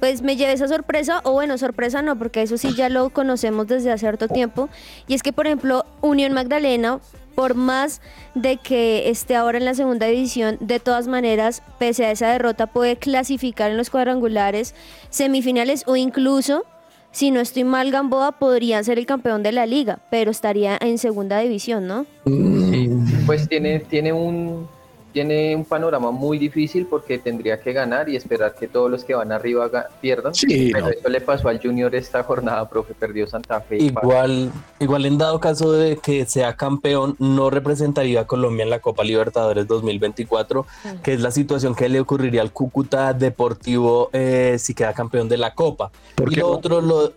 pues 0.00 0.22
me 0.22 0.36
llevé 0.36 0.54
esa 0.54 0.66
sorpresa, 0.66 1.20
o 1.24 1.32
bueno, 1.32 1.58
sorpresa 1.58 2.00
no, 2.00 2.16
porque 2.16 2.40
eso 2.40 2.56
sí 2.56 2.74
ya 2.74 2.88
lo 2.88 3.10
conocemos 3.10 3.66
desde 3.66 3.92
hace 3.92 4.08
harto 4.08 4.26
tiempo, 4.28 4.70
y 5.06 5.12
es 5.12 5.22
que 5.22 5.34
por 5.34 5.46
ejemplo 5.46 5.84
Unión 6.00 6.32
Magdalena, 6.32 7.00
por 7.40 7.54
más 7.54 8.02
de 8.34 8.58
que 8.58 9.08
esté 9.08 9.34
ahora 9.34 9.56
en 9.56 9.64
la 9.64 9.72
segunda 9.72 10.04
división, 10.04 10.58
de 10.60 10.78
todas 10.78 11.08
maneras, 11.08 11.62
pese 11.78 12.04
a 12.04 12.10
esa 12.10 12.28
derrota, 12.28 12.66
puede 12.66 12.96
clasificar 12.96 13.70
en 13.70 13.78
los 13.78 13.88
cuadrangulares, 13.88 14.74
semifinales 15.08 15.84
o 15.86 15.96
incluso 15.96 16.66
si 17.12 17.30
no 17.30 17.40
estoy 17.40 17.64
mal, 17.64 17.90
Gamboa 17.90 18.32
podría 18.32 18.84
ser 18.84 18.98
el 18.98 19.06
campeón 19.06 19.42
de 19.42 19.52
la 19.52 19.64
liga, 19.64 20.00
pero 20.10 20.30
estaría 20.30 20.76
en 20.82 20.98
segunda 20.98 21.38
división, 21.38 21.86
¿no? 21.86 22.04
Sí, 22.26 22.90
pues 23.24 23.48
tiene, 23.48 23.80
tiene 23.80 24.12
un 24.12 24.68
tiene 25.12 25.54
un 25.56 25.64
panorama 25.64 26.10
muy 26.10 26.38
difícil 26.38 26.86
porque 26.86 27.18
tendría 27.18 27.60
que 27.60 27.72
ganar 27.72 28.08
y 28.08 28.16
esperar 28.16 28.54
que 28.54 28.68
todos 28.68 28.90
los 28.90 29.04
que 29.04 29.14
van 29.14 29.32
arriba 29.32 29.68
pierdan. 30.00 30.34
Sí, 30.34 30.70
Pero 30.72 30.88
eso 30.88 31.08
le 31.08 31.20
pasó 31.20 31.48
al 31.48 31.60
Junior 31.60 31.94
esta 31.94 32.22
jornada, 32.22 32.68
profe, 32.68 32.94
perdió 32.94 33.26
Santa 33.26 33.60
Fe. 33.60 33.78
Igual, 33.78 34.50
igual 34.78 35.06
en 35.06 35.18
dado 35.18 35.40
caso 35.40 35.72
de 35.72 35.96
que 35.96 36.26
sea 36.26 36.56
campeón, 36.56 37.16
no 37.18 37.50
representaría 37.50 38.20
a 38.20 38.26
Colombia 38.26 38.64
en 38.64 38.70
la 38.70 38.80
Copa 38.80 39.04
Libertadores 39.04 39.66
2024, 39.66 40.66
que 41.02 41.14
es 41.14 41.20
la 41.20 41.30
situación 41.30 41.74
que 41.74 41.88
le 41.88 42.00
ocurriría 42.00 42.42
al 42.42 42.52
Cúcuta 42.52 43.12
Deportivo 43.12 44.10
eh, 44.12 44.56
si 44.58 44.74
queda 44.74 44.92
campeón 44.92 45.28
de 45.28 45.36
la 45.36 45.54
Copa. 45.54 45.90
¿Por 46.14 46.32
y 46.32 46.36
qué 46.36 46.40
lo 46.40 46.48
no? 46.48 46.56
otro, 46.56 46.80
lo, 46.80 47.12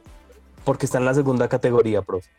porque 0.64 0.86
está 0.86 0.98
en 0.98 1.06
la 1.06 1.14
segunda 1.14 1.48
categoría, 1.48 2.02
profe. 2.02 2.30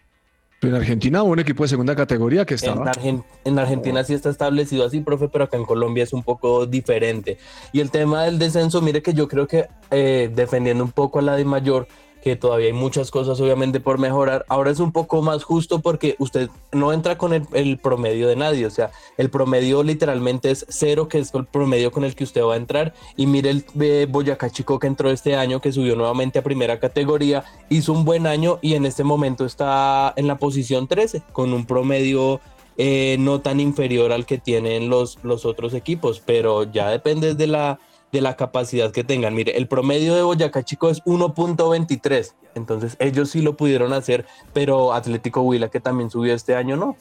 En 0.69 0.75
Argentina 0.75 1.23
hubo 1.23 1.33
un 1.33 1.39
equipo 1.41 1.63
de 1.65 1.69
segunda 1.69 1.95
categoría 1.95 2.45
que 2.45 2.55
En, 2.55 2.57
estaba. 2.57 2.85
Argen- 2.91 3.23
en 3.45 3.59
Argentina 3.59 4.03
sí 4.05 4.15
está 4.15 4.31
establecido 4.31 4.85
así, 4.87 5.01
profe, 5.01 5.29
pero 5.29 5.45
acá 5.45 5.57
en 5.57 5.65
Colombia 5.65 6.05
es 6.05 6.13
un 6.13 6.23
poco 6.23 6.67
diferente. 6.67 7.39
Y 7.73 7.81
el 7.81 7.91
tema 7.91 8.25
del 8.25 8.39
descenso, 8.39 8.81
mire 8.81 9.03
que 9.03 9.15
yo 9.15 9.29
creo 9.29 9.47
que 9.47 9.67
eh, 9.91 10.31
defendiendo 10.35 10.85
un 10.85 10.93
poco 10.93 11.19
a 11.19 11.23
la 11.23 11.37
de 11.37 11.45
mayor, 11.45 11.87
que 12.25 12.37
todavía 12.37 12.69
hay 12.69 12.73
muchas 12.73 13.11
cosas 13.11 13.39
obviamente 13.39 13.81
por 13.81 13.99
mejorar, 13.99 14.47
ahora 14.49 14.71
es 14.71 14.81
un 14.81 14.93
poco 14.93 15.21
más 15.21 15.45
justo 15.45 15.81
porque 15.81 16.17
usted 16.19 16.49
no 16.73 16.95
entra 16.95 17.19
con 17.19 17.35
el, 17.35 17.79
promedio 17.79 18.29
de 18.29 18.35
nadie, 18.35 18.65
o 18.65 18.71
sea, 18.71 18.93
el 19.19 19.29
promedio 19.29 19.83
literalmente 19.83 20.51
es 20.51 20.65
cero, 20.71 21.07
que 21.07 21.19
es 21.19 21.35
el 21.35 21.45
promedio 21.45 21.93
con 21.93 22.03
el 22.03 22.15
que 22.15 22.25
usted 22.25 22.43
va 22.43 22.55
a 22.55 22.57
entrar. 22.57 22.95
Y 23.15 23.27
mire 23.27 23.51
el 23.51 23.67
eh, 23.79 24.07
Boyacá 24.09 24.49
Chico 24.49 24.79
que 24.79 24.87
entró 24.87 25.11
este 25.11 25.37
año, 25.37 25.61
que 25.61 25.71
subió 25.71 25.97
nuevamente 25.97 26.39
a 26.39 26.43
primera 26.43 26.81
categoría, 26.81 27.45
hizo 27.69 27.93
un 27.93 28.07
buen 28.07 28.27
año 28.27 28.59
y 28.63 28.73
en 28.73 28.87
este 28.87 29.05
momento 29.05 29.45
está 29.45 30.15
en 30.17 30.27
la 30.27 30.39
posición 30.39 30.89
13, 30.89 31.21
con 31.33 31.53
un 31.53 31.67
promedio 31.67 32.41
eh, 32.79 33.17
no 33.21 33.43
tan 33.43 33.61
inferior 33.61 34.13
al 34.13 34.25
que 34.25 34.39
tienen 34.39 34.89
los, 34.89 35.19
los 35.23 35.45
otros 35.45 35.75
equipos, 35.75 36.23
pero 36.25 36.65
ya 36.73 36.89
depende 36.89 37.35
de 37.35 37.47
la, 37.49 37.79
de 38.15 38.21
la 38.21 38.37
capacidad 38.37 38.93
que 38.93 39.03
tengan. 39.03 39.35
Mire, 39.35 39.57
el 39.57 39.67
promedio 39.67 40.15
de 40.15 40.23
Boyacá 40.23 40.63
Chico 40.63 40.89
es 40.89 41.03
1.23, 41.03 42.33
entonces 42.55 42.97
ellos 43.01 43.31
sí 43.31 43.43
lo 43.43 43.57
pudieron 43.57 43.93
hacer, 43.93 44.25
pero 44.53 44.95
Atlético 44.95 45.43
Huila, 45.43 45.69
que 45.69 45.81
también 45.81 46.11
subió 46.11 46.33
este 46.33 46.55
año, 46.55 46.77
no. 46.77 46.97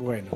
Bueno, 0.00 0.30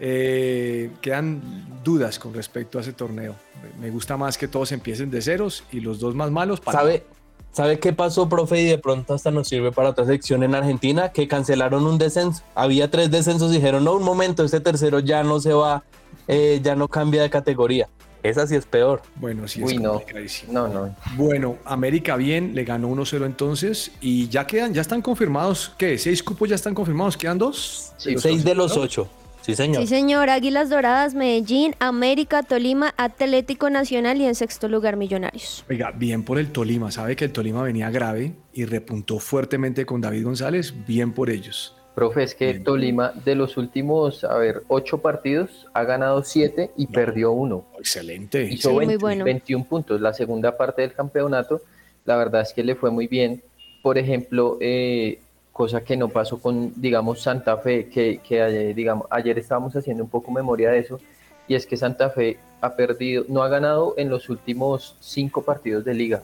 eh, 0.00 0.90
quedan 1.00 1.82
dudas 1.82 2.20
con 2.20 2.32
respecto 2.32 2.78
a 2.78 2.82
ese 2.82 2.92
torneo. 2.92 3.34
Me 3.80 3.90
gusta 3.90 4.16
más 4.16 4.38
que 4.38 4.46
todos 4.46 4.70
empiecen 4.70 5.10
de 5.10 5.20
ceros 5.20 5.64
y 5.72 5.80
los 5.80 5.98
dos 5.98 6.14
más 6.14 6.30
malos 6.30 6.60
para. 6.60 6.78
¿Sabe, 6.78 7.04
¿Sabe 7.50 7.80
qué 7.80 7.92
pasó, 7.92 8.28
profe? 8.28 8.60
Y 8.62 8.64
de 8.66 8.78
pronto 8.78 9.12
hasta 9.12 9.32
nos 9.32 9.48
sirve 9.48 9.72
para 9.72 9.90
otra 9.90 10.06
sección 10.06 10.44
en 10.44 10.54
Argentina, 10.54 11.10
que 11.10 11.26
cancelaron 11.26 11.84
un 11.84 11.98
descenso. 11.98 12.44
Había 12.54 12.92
tres 12.92 13.10
descensos 13.10 13.50
y 13.50 13.56
dijeron, 13.56 13.82
no, 13.82 13.94
un 13.94 14.04
momento, 14.04 14.44
este 14.44 14.60
tercero 14.60 15.00
ya 15.00 15.24
no 15.24 15.40
se 15.40 15.52
va, 15.52 15.82
eh, 16.28 16.60
ya 16.62 16.76
no 16.76 16.86
cambia 16.86 17.22
de 17.22 17.30
categoría. 17.30 17.88
Esa 18.22 18.46
sí 18.46 18.54
es 18.54 18.66
peor. 18.66 19.02
Bueno, 19.16 19.48
sí, 19.48 19.62
es 19.62 19.66
Uy, 19.72 19.78
no. 19.78 19.94
complicadísimo. 19.94 20.52
No, 20.52 20.68
no. 20.68 20.96
Bueno, 21.16 21.58
América 21.64 22.16
bien, 22.16 22.54
le 22.54 22.64
ganó 22.64 22.88
1-0 22.90 23.26
entonces 23.26 23.90
y 24.00 24.28
ya 24.28 24.46
quedan, 24.46 24.72
ya 24.74 24.80
están 24.80 25.02
confirmados, 25.02 25.72
¿qué? 25.76 25.98
¿Seis 25.98 26.22
cupos 26.22 26.48
ya 26.48 26.54
están 26.54 26.74
confirmados? 26.74 27.16
¿Quedan 27.16 27.38
dos? 27.38 27.92
Sí, 27.96 28.12
los 28.12 28.22
Seis 28.22 28.40
ocho, 28.40 28.48
de 28.48 28.54
los 28.54 28.76
¿no? 28.76 28.82
ocho. 28.82 29.08
Sí, 29.40 29.56
señor. 29.56 29.82
Sí, 29.82 29.88
señor. 29.88 30.30
Águilas 30.30 30.70
Doradas, 30.70 31.14
Medellín, 31.14 31.74
América, 31.80 32.44
Tolima, 32.44 32.94
Atlético 32.96 33.70
Nacional 33.70 34.20
y 34.20 34.26
en 34.26 34.36
sexto 34.36 34.68
lugar 34.68 34.96
Millonarios. 34.96 35.64
Oiga, 35.68 35.90
bien 35.90 36.22
por 36.22 36.38
el 36.38 36.52
Tolima, 36.52 36.92
sabe 36.92 37.16
que 37.16 37.24
el 37.24 37.32
Tolima 37.32 37.60
venía 37.64 37.90
grave 37.90 38.34
y 38.52 38.66
repuntó 38.66 39.18
fuertemente 39.18 39.84
con 39.84 40.00
David 40.00 40.22
González, 40.24 40.72
bien 40.86 41.12
por 41.12 41.28
ellos. 41.28 41.74
Profe, 41.94 42.22
es 42.22 42.34
que 42.34 42.52
Bien. 42.52 42.64
Tolima 42.64 43.12
de 43.24 43.34
los 43.34 43.56
últimos, 43.56 44.24
a 44.24 44.36
ver, 44.38 44.62
ocho 44.68 44.98
partidos 44.98 45.66
ha 45.74 45.84
ganado 45.84 46.24
siete 46.24 46.70
y 46.76 46.86
perdió 46.86 47.32
uno. 47.32 47.66
Excelente. 47.78 48.44
Hizo 48.44 48.70
Sí, 48.70 48.74
muy 48.74 48.86
20 48.86 49.02
bueno. 49.02 49.24
21 49.24 49.64
puntos. 49.64 50.00
La 50.00 50.14
segunda 50.14 50.56
parte 50.56 50.82
del 50.82 50.94
campeonato, 50.94 51.60
la 52.04 52.16
verdad 52.16 52.42
es 52.42 52.52
que 52.54 52.64
le 52.64 52.74
fue 52.76 52.90
muy 52.90 53.08
bien. 53.08 53.42
Por 53.82 53.98
ejemplo, 53.98 54.56
eh, 54.60 55.18
cosa 55.52 55.82
que 55.82 55.96
no 55.96 56.08
pasó 56.08 56.40
con, 56.40 56.72
digamos, 56.80 57.20
Santa 57.20 57.58
Fe, 57.58 57.88
que, 57.88 58.20
que 58.26 58.40
ayer, 58.40 58.74
digamos, 58.74 59.06
ayer 59.10 59.38
estábamos 59.38 59.76
haciendo 59.76 60.02
un 60.02 60.08
poco 60.10 60.30
memoria 60.30 60.70
de 60.70 60.78
eso, 60.78 60.98
y 61.46 61.54
es 61.54 61.66
que 61.66 61.76
Santa 61.76 62.08
Fe 62.10 62.38
ha 62.62 62.74
perdido, 62.74 63.24
no 63.28 63.42
ha 63.42 63.48
ganado 63.48 63.94
en 63.98 64.08
los 64.08 64.30
últimos 64.30 64.96
cinco 65.00 65.42
partidos 65.42 65.84
de 65.84 65.92
liga. 65.94 66.22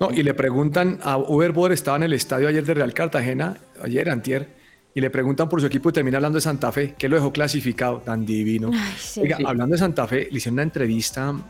No, 0.00 0.10
y 0.10 0.22
le 0.22 0.34
preguntan 0.34 0.98
a 1.02 1.18
Uber 1.18 1.52
Boder, 1.52 1.72
estaba 1.72 1.96
en 1.98 2.04
el 2.04 2.12
estadio 2.12 2.48
ayer 2.48 2.64
de 2.64 2.74
Real 2.74 2.94
Cartagena, 2.94 3.58
ayer, 3.82 4.08
antier, 4.08 4.57
y 4.98 5.00
le 5.00 5.10
preguntan 5.10 5.48
por 5.48 5.60
su 5.60 5.66
equipo 5.68 5.90
y 5.90 5.92
termina 5.92 6.16
hablando 6.18 6.38
de 6.38 6.40
Santa 6.40 6.72
Fe, 6.72 6.94
que 6.98 7.08
lo 7.08 7.14
dejó 7.14 7.32
clasificado, 7.32 7.98
tan 7.98 8.26
divino. 8.26 8.70
Ay, 8.74 8.94
sí. 8.98 9.20
Oiga, 9.20 9.36
Sí. 9.36 9.44
hablando 9.46 9.74
de 9.74 9.78
Santa 9.78 10.08
Fe, 10.08 10.26
le 10.28 10.38
hicieron 10.38 10.54
una 10.54 10.62
entrevista, 10.64 11.32
mm, 11.32 11.44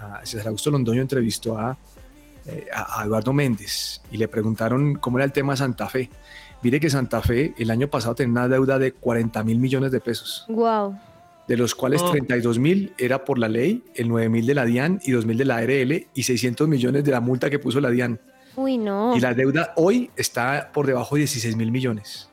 a 0.00 0.20
César 0.22 0.48
Augusto 0.48 0.70
Londoño 0.70 1.00
entrevistó 1.00 1.58
a, 1.58 1.78
eh, 2.46 2.66
a- 2.74 3.00
a 3.00 3.04
Eduardo 3.06 3.32
Méndez 3.32 4.02
y 4.12 4.18
le 4.18 4.28
preguntaron 4.28 4.96
cómo 4.96 5.16
era 5.16 5.24
el 5.24 5.32
tema 5.32 5.54
de 5.54 5.56
Santa 5.56 5.88
Fe. 5.88 6.10
Mire 6.62 6.78
que 6.78 6.90
Santa 6.90 7.22
Fe 7.22 7.54
el 7.56 7.70
año 7.70 7.88
pasado 7.88 8.14
tenía 8.14 8.32
una 8.32 8.48
deuda 8.48 8.78
de 8.78 8.92
40 8.92 9.42
mil 9.44 9.58
millones 9.58 9.92
de 9.92 10.00
pesos, 10.00 10.44
Wow. 10.48 10.94
de 11.48 11.56
los 11.56 11.74
cuales 11.74 12.02
Oh. 12.02 12.10
32 12.10 12.58
mil 12.58 12.92
era 12.98 13.24
por 13.24 13.38
la 13.38 13.48
ley, 13.48 13.82
el 13.94 14.08
9 14.08 14.28
mil 14.28 14.44
de 14.46 14.54
la 14.54 14.66
DIAN 14.66 15.00
y 15.04 15.12
2 15.12 15.24
mil 15.24 15.38
de 15.38 15.46
la 15.46 15.56
ARL 15.56 16.06
y 16.12 16.22
600 16.24 16.68
millones 16.68 17.02
de 17.02 17.12
la 17.12 17.20
multa 17.20 17.48
que 17.48 17.58
puso 17.58 17.80
la 17.80 17.88
DIAN. 17.88 18.20
Uy, 18.56 18.76
no. 18.78 19.16
Y 19.16 19.20
la 19.20 19.32
deuda 19.32 19.72
hoy 19.76 20.10
está 20.16 20.70
por 20.74 20.86
debajo 20.86 21.14
de 21.14 21.20
16 21.20 21.56
mil 21.56 21.70
millones. 21.70 22.28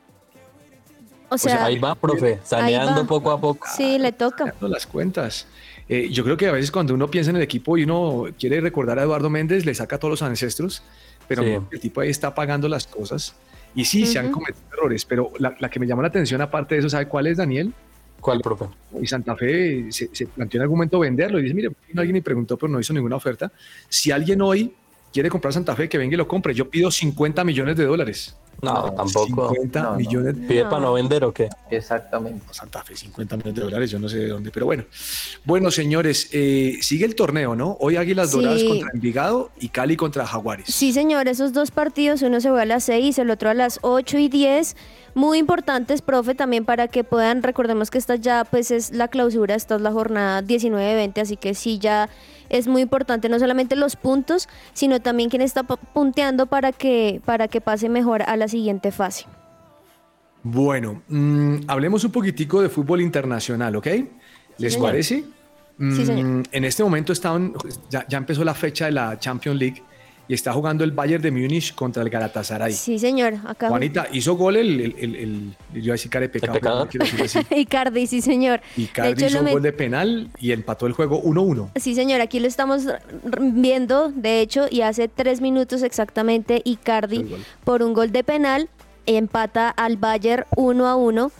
O 1.30 1.34
O 1.34 1.38
sea, 1.38 1.64
ahí 1.66 1.78
va, 1.78 1.94
profe, 1.94 2.38
saneando 2.44 3.02
va. 3.02 3.06
poco 3.06 3.30
a 3.30 3.40
poco. 3.40 3.66
sí, 3.76 3.98
le 3.98 4.12
toca. 4.12 4.54
Las 4.60 4.86
cuentas. 4.86 5.46
Eh, 5.88 6.08
yo 6.10 6.22
creo 6.24 6.36
que 6.36 6.46
a 6.48 6.52
veces 6.52 6.70
cuando 6.70 6.94
uno 6.94 7.10
piensa 7.10 7.30
en 7.30 7.36
el 7.36 7.42
equipo 7.42 7.76
y 7.78 7.84
uno 7.84 8.26
quiere 8.38 8.60
recordar 8.60 8.98
a 8.98 9.02
Eduardo 9.02 9.30
Méndez, 9.30 9.64
le 9.64 9.74
saca 9.74 9.96
a 9.96 9.98
todos 9.98 10.10
los 10.12 10.22
ancestros, 10.22 10.82
pero 11.26 11.42
Sí. 11.42 11.56
el 11.72 11.80
tipo 11.80 12.00
ahí 12.00 12.10
está 12.10 12.34
pagando 12.34 12.68
las 12.68 12.86
cosas. 12.86 13.34
Y 13.74 13.84
sí, 13.84 14.06
se 14.06 14.18
han 14.18 14.30
cometido 14.30 14.64
errores, 14.72 15.04
pero 15.04 15.30
la, 15.38 15.54
la 15.60 15.68
que 15.70 15.78
me 15.78 15.86
llama 15.86 16.02
la 16.02 16.08
atención 16.08 16.40
aparte 16.40 16.74
de 16.74 16.80
eso, 16.80 16.88
¿sabe 16.90 17.06
cuál 17.06 17.26
es, 17.26 17.36
Daniel? 17.36 17.72
¿Cuál, 18.20 18.40
profe? 18.40 18.64
Y 19.00 19.06
Santa 19.06 19.36
Fe 19.36 19.86
se, 19.92 20.08
se 20.12 20.26
planteó 20.26 20.58
en 20.58 20.62
algún 20.62 20.78
momento 20.78 20.98
venderlo 20.98 21.38
y 21.38 21.42
dice, 21.42 21.54
mire, 21.54 21.68
vino 21.86 22.00
alguien 22.00 22.16
y 22.16 22.20
preguntó, 22.20 22.56
pero 22.56 22.72
no 22.72 22.80
hizo 22.80 22.92
ninguna 22.92 23.16
oferta. 23.16 23.52
Si 23.88 24.10
alguien 24.10 24.40
hoy 24.42 24.74
quiere 25.12 25.30
comprar 25.30 25.52
Santa 25.54 25.76
Fe, 25.76 25.88
que 25.88 25.96
venga 25.98 26.14
y 26.14 26.16
lo 26.16 26.26
compre. 26.26 26.52
Yo 26.54 26.68
pido 26.68 26.90
50 26.90 27.44
millones 27.44 27.76
de 27.76 27.84
dólares. 27.84 28.36
No, 28.60 28.92
tampoco. 28.92 29.50
50 29.54 29.82
No, 29.82 29.90
no. 29.92 29.96
millones 29.96 30.34
¿Pide 30.48 30.64
para 30.64 30.80
no 30.80 30.92
vender 30.94 31.24
o 31.24 31.32
qué? 31.32 31.48
Exactamente. 31.70 32.44
Santa 32.50 32.82
Fe, 32.82 32.96
50 32.96 33.36
millones 33.36 33.54
de 33.54 33.62
dólares, 33.62 33.90
yo 33.90 33.98
no 33.98 34.08
sé 34.08 34.18
de 34.18 34.28
dónde, 34.28 34.50
pero 34.50 34.66
bueno. 34.66 34.84
Bueno, 35.44 35.70
señores, 35.70 36.28
eh, 36.32 36.78
sigue 36.80 37.04
el 37.04 37.14
torneo, 37.14 37.54
¿no? 37.54 37.76
Hoy 37.80 37.96
Águilas 37.96 38.30
Sí. 38.30 38.36
Doradas 38.38 38.64
contra 38.64 38.90
Envigado 38.92 39.50
y 39.60 39.68
Cali 39.68 39.96
contra 39.96 40.26
Jaguares. 40.26 40.66
Sí, 40.68 40.92
señor, 40.92 41.28
esos 41.28 41.52
dos 41.52 41.70
partidos, 41.70 42.22
uno 42.22 42.40
se 42.40 42.48
juega 42.48 42.62
a 42.62 42.66
las 42.66 42.84
6, 42.84 43.18
el 43.18 43.30
otro 43.30 43.48
a 43.50 43.54
las 43.54 43.78
8 43.82 44.18
y 44.18 44.28
10. 44.28 44.76
Muy 45.18 45.38
importantes, 45.38 46.00
profe, 46.00 46.36
también 46.36 46.64
para 46.64 46.86
que 46.86 47.02
puedan, 47.02 47.42
recordemos 47.42 47.90
que 47.90 47.98
esta 47.98 48.14
ya 48.14 48.44
pues 48.44 48.70
es 48.70 48.92
la 48.92 49.08
clausura, 49.08 49.56
esta 49.56 49.74
es 49.74 49.80
la 49.80 49.90
jornada 49.90 50.42
19-20, 50.42 51.20
así 51.22 51.36
que 51.36 51.54
sí 51.54 51.80
ya 51.80 52.08
es 52.50 52.68
muy 52.68 52.82
importante 52.82 53.28
no 53.28 53.36
solamente 53.40 53.74
los 53.74 53.96
puntos, 53.96 54.48
sino 54.74 55.00
también 55.00 55.28
quién 55.28 55.42
está 55.42 55.64
pu- 55.66 55.78
punteando 55.92 56.46
para 56.46 56.70
que, 56.70 57.20
para 57.24 57.48
que 57.48 57.60
pase 57.60 57.88
mejor 57.88 58.22
a 58.22 58.36
la 58.36 58.46
siguiente 58.46 58.92
fase. 58.92 59.24
Bueno, 60.44 61.02
mm, 61.08 61.62
hablemos 61.66 62.04
un 62.04 62.12
poquitico 62.12 62.62
de 62.62 62.68
fútbol 62.68 63.00
internacional, 63.00 63.74
¿ok? 63.74 63.86
¿Les 64.58 64.74
señor. 64.74 64.88
parece? 64.88 65.24
Sí, 65.80 66.06
señor. 66.06 66.24
Mm, 66.26 66.42
En 66.52 66.64
este 66.64 66.84
momento 66.84 67.12
están, 67.12 67.54
ya, 67.90 68.06
ya 68.08 68.18
empezó 68.18 68.44
la 68.44 68.54
fecha 68.54 68.86
de 68.86 68.92
la 68.92 69.18
Champions 69.18 69.58
League 69.58 69.82
y 70.28 70.34
está 70.34 70.52
jugando 70.52 70.84
el 70.84 70.92
Bayern 70.92 71.22
de 71.22 71.30
Múnich 71.30 71.74
contra 71.74 72.02
el 72.02 72.10
Galatasaray. 72.10 72.72
Sí, 72.72 72.98
señor, 72.98 73.34
acá. 73.46 73.68
Juanita, 73.68 74.06
hizo 74.12 74.34
gol 74.36 74.56
el, 74.56 74.80
el, 74.80 74.94
el, 74.98 75.16
el- 75.16 75.56
yo 75.72 75.80
iba 75.80 75.92
a 75.92 75.94
decir 75.94 76.10
cara 76.10 76.26
de 76.26 76.28
pecado. 76.28 76.86
Icardi, 77.56 78.06
sí, 78.06 78.20
señor. 78.20 78.60
Icardi 78.76 79.24
hizo 79.24 79.42
met- 79.42 79.52
gol 79.52 79.62
de 79.62 79.72
penal 79.72 80.28
y 80.38 80.52
empató 80.52 80.86
el 80.86 80.92
juego 80.92 81.22
1-1. 81.22 81.70
Sí, 81.76 81.94
señor, 81.94 82.20
aquí 82.20 82.40
lo 82.40 82.46
estamos 82.46 82.84
viendo, 83.40 84.10
de 84.14 84.40
hecho, 84.40 84.66
y 84.70 84.82
hace 84.82 85.08
tres 85.08 85.40
minutos 85.40 85.82
exactamente 85.82 86.60
Icardi 86.64 87.26
por 87.64 87.82
un 87.82 87.94
gol 87.94 88.12
de 88.12 88.24
penal 88.24 88.68
empata 89.06 89.70
al 89.70 89.96
Bayern 89.96 90.44
1 90.56 90.86
a 90.86 90.96
1 90.96 91.32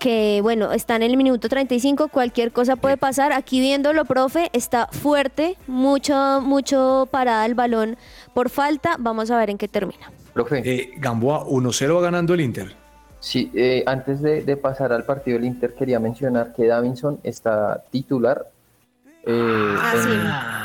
que 0.00 0.40
bueno, 0.42 0.72
está 0.72 0.96
en 0.96 1.02
el 1.04 1.16
minuto 1.16 1.48
35, 1.48 2.08
cualquier 2.08 2.50
cosa 2.50 2.74
puede 2.74 2.96
pasar. 2.96 3.32
Aquí 3.32 3.60
viéndolo, 3.60 4.04
profe, 4.04 4.48
está 4.52 4.88
fuerte, 4.88 5.56
mucho, 5.68 6.40
mucho 6.42 7.06
parada 7.12 7.46
el 7.46 7.54
balón 7.54 7.96
por 8.34 8.48
falta. 8.50 8.96
Vamos 8.98 9.30
a 9.30 9.38
ver 9.38 9.50
en 9.50 9.58
qué 9.58 9.68
termina. 9.68 10.10
Profe. 10.32 10.62
Eh, 10.64 10.90
Gamboa 10.96 11.44
1-0 11.46 11.94
va 11.96 12.00
ganando 12.00 12.34
el 12.34 12.40
Inter. 12.40 12.74
Sí, 13.20 13.50
eh, 13.54 13.82
antes 13.86 14.22
de, 14.22 14.42
de 14.42 14.56
pasar 14.56 14.92
al 14.92 15.04
partido 15.04 15.36
del 15.36 15.46
Inter, 15.46 15.74
quería 15.74 16.00
mencionar 16.00 16.54
que 16.54 16.66
Davinson 16.66 17.20
está 17.22 17.84
titular 17.90 18.46
eh, 19.26 19.74
Ah, 19.78 19.92
en- 19.94 20.02
sí. 20.02 20.08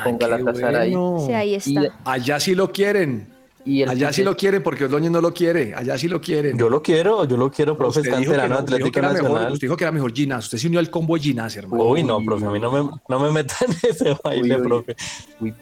con 0.05 0.17
qué 0.17 0.25
Galatasaray. 0.27 0.91
bueno. 0.95 1.23
Sí, 1.27 1.33
ahí 1.33 1.55
está. 1.55 1.69
Y- 1.69 1.87
Allá 2.05 2.39
sí 2.39 2.55
lo 2.55 2.71
quieren. 2.71 3.34
Y 3.67 3.81
el 3.81 3.89
Allá 3.89 4.13
sí 4.13 4.23
lo 4.23 4.37
quieren 4.37 4.61
porque 4.61 4.83
Ordóñez 4.85 5.09
no 5.09 5.21
lo 5.21 5.33
quiere. 5.33 5.73
Allá 5.73 5.97
sí 5.97 6.07
lo 6.07 6.21
quieren. 6.21 6.55
Yo 6.55 6.69
lo 6.69 6.83
quiero, 6.83 7.25
yo 7.25 7.35
lo 7.35 7.49
quiero, 7.49 7.75
profe, 7.75 8.01
Usted 8.01 8.11
está 8.11 8.19
dijo 8.19 8.31
que 8.31 8.37
no, 8.37 8.43
usted 8.43 8.53
dijo 8.53 8.59
Atlético 8.61 8.91
que 8.91 8.99
era 8.99 9.07
mejor- 9.09 9.23
Nacional. 9.31 9.53
usted 9.53 9.65
dijo 9.67 9.77
que 9.77 9.83
era 9.83 9.91
mejor 9.91 10.13
Ginás. 10.13 10.45
Usted 10.45 10.57
se 10.59 10.67
unió 10.67 10.79
al 10.79 10.89
combo 10.91 11.15
de 11.15 11.21
Ginás, 11.23 11.55
hermano. 11.57 11.83
Uy, 11.83 12.03
no, 12.03 12.23
profe, 12.23 12.45
a 12.45 12.49
mí 12.51 12.59
no 12.59 12.71
me, 12.71 12.91
no 13.09 13.19
me 13.19 13.31
metan 13.31 13.67
en 13.71 13.89
ese 13.89 14.15
baile, 14.23 14.57
uy. 14.57 14.63
profe. 14.67 14.95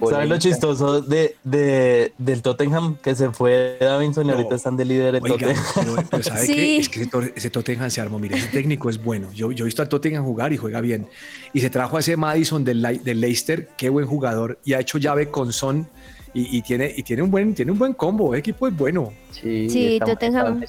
¿Sabes 0.10 0.28
lo 0.30 0.38
chistoso 0.38 1.02
de, 1.02 1.38
de, 1.46 2.14
del 2.18 2.42
Tottenham? 2.42 2.98
Que 2.98 3.16
se 3.16 3.30
fue 3.32 3.78
Davinson 3.80 4.26
y 4.26 4.28
No. 4.28 4.34
ahorita 4.36 4.56
están 4.56 4.76
de 4.76 4.84
líder 4.84 5.16
en 5.16 5.24
Oiga, 5.24 5.36
Tottenham. 5.38 5.64
pero, 5.76 6.08
pero 6.12 6.24
¿sabe 6.24 6.46
Sí. 6.46 6.54
qué? 6.56 6.78
Es 6.78 6.90
que 6.90 7.02
ese, 7.04 7.10
to- 7.10 7.22
ese 7.22 7.50
Tottenham 7.50 7.90
se 7.90 8.02
armó. 8.02 8.20
Mire, 8.20 8.36
ese 8.38 8.48
técnico 8.48 8.90
es 8.90 9.02
bueno. 9.02 9.32
Yo, 9.34 9.54
yo 9.54 9.64
he 9.64 9.68
visto 9.68 9.82
al 9.82 9.88
Tottenham 9.88 10.26
jugar 10.26 10.52
y 10.52 10.58
juega 10.58 10.82
bien. 10.82 11.08
Y 11.54 11.62
se 11.62 11.70
trajo 11.70 11.96
a 11.96 12.02
ese 12.02 12.18
Madison 12.18 12.66
del, 12.66 12.82
del 13.02 13.22
Leicester, 13.22 13.70
qué 13.78 13.88
buen 13.90 14.06
jugador. 14.08 14.60
Y 14.66 14.74
ha 14.74 14.82
hecho 14.82 14.98
llave 14.98 15.30
con 15.30 15.54
Son. 15.54 15.88
Y, 16.34 16.58
y 16.58 16.62
tiene, 16.62 16.92
y 16.96 17.04
tiene, 17.04 17.22
un 17.22 17.30
buen, 17.32 17.54
tiene 17.54 17.72
un 17.72 17.78
buen 17.78 17.94
combo. 17.94 18.34
El 18.34 18.40
equipo 18.40 18.68
es 18.68 18.76
bueno. 18.76 19.14
Sí, 19.32 19.70
Sí, 19.70 20.00
Tottenham. 20.04 20.64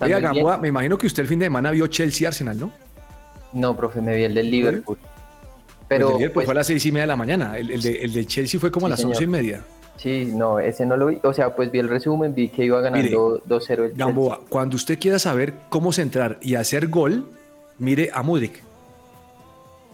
Oiga. 0.00 0.20
Gamboa, 0.20 0.58
me 0.58 0.68
imagino 0.68 0.96
que 0.98 1.06
usted 1.06 1.22
el 1.22 1.28
fin 1.28 1.38
de 1.38 1.46
semana 1.46 1.70
vio 1.70 1.86
Chelsea 1.86 2.26
Arsenal, 2.28 2.58
¿no? 2.58 2.70
No, 3.52 3.76
profe, 3.76 4.00
me 4.00 4.14
vi 4.16 4.24
el 4.24 4.34
del 4.34 4.50
Liverpool. 4.50 4.98
Pero 5.88 6.08
Pero 6.08 6.18
pues, 6.18 6.30
pues, 6.30 6.44
fue 6.46 6.52
a 6.52 6.56
las 6.56 6.66
seis 6.66 6.84
y 6.84 6.92
media 6.92 7.02
de 7.04 7.06
la 7.08 7.16
mañana. 7.16 7.56
El, 7.56 7.70
el 7.70 7.80
de, 7.80 7.92
el 8.02 8.12
de 8.12 8.26
Chelsea 8.26 8.58
fue 8.60 8.70
como 8.70 8.86
a 8.86 8.90
las 8.90 8.98
señor. 9.00 9.12
once 9.14 9.24
y 9.24 9.26
media. 9.28 9.62
sí, 9.96 10.32
no, 10.34 10.58
ese 10.58 10.84
no 10.84 10.96
lo 10.96 11.06
vi. 11.06 11.18
O 11.22 11.32
sea, 11.32 11.54
pues 11.54 11.70
vi 11.70 11.78
el 11.78 11.88
resumen, 11.88 12.34
vi 12.34 12.48
que 12.48 12.64
iba 12.64 12.80
ganando 12.80 13.40
2-0 13.48 13.84
el 13.84 13.92
Gamboa, 13.94 14.40
cuando 14.48 14.76
usted 14.76 14.98
quiera 14.98 15.18
saber 15.18 15.54
cómo 15.68 15.92
centrar 15.92 16.38
y 16.42 16.56
hacer 16.56 16.88
gol, 16.88 17.26
mire 17.78 18.10
a 18.12 18.22
Mudrik. 18.22 18.62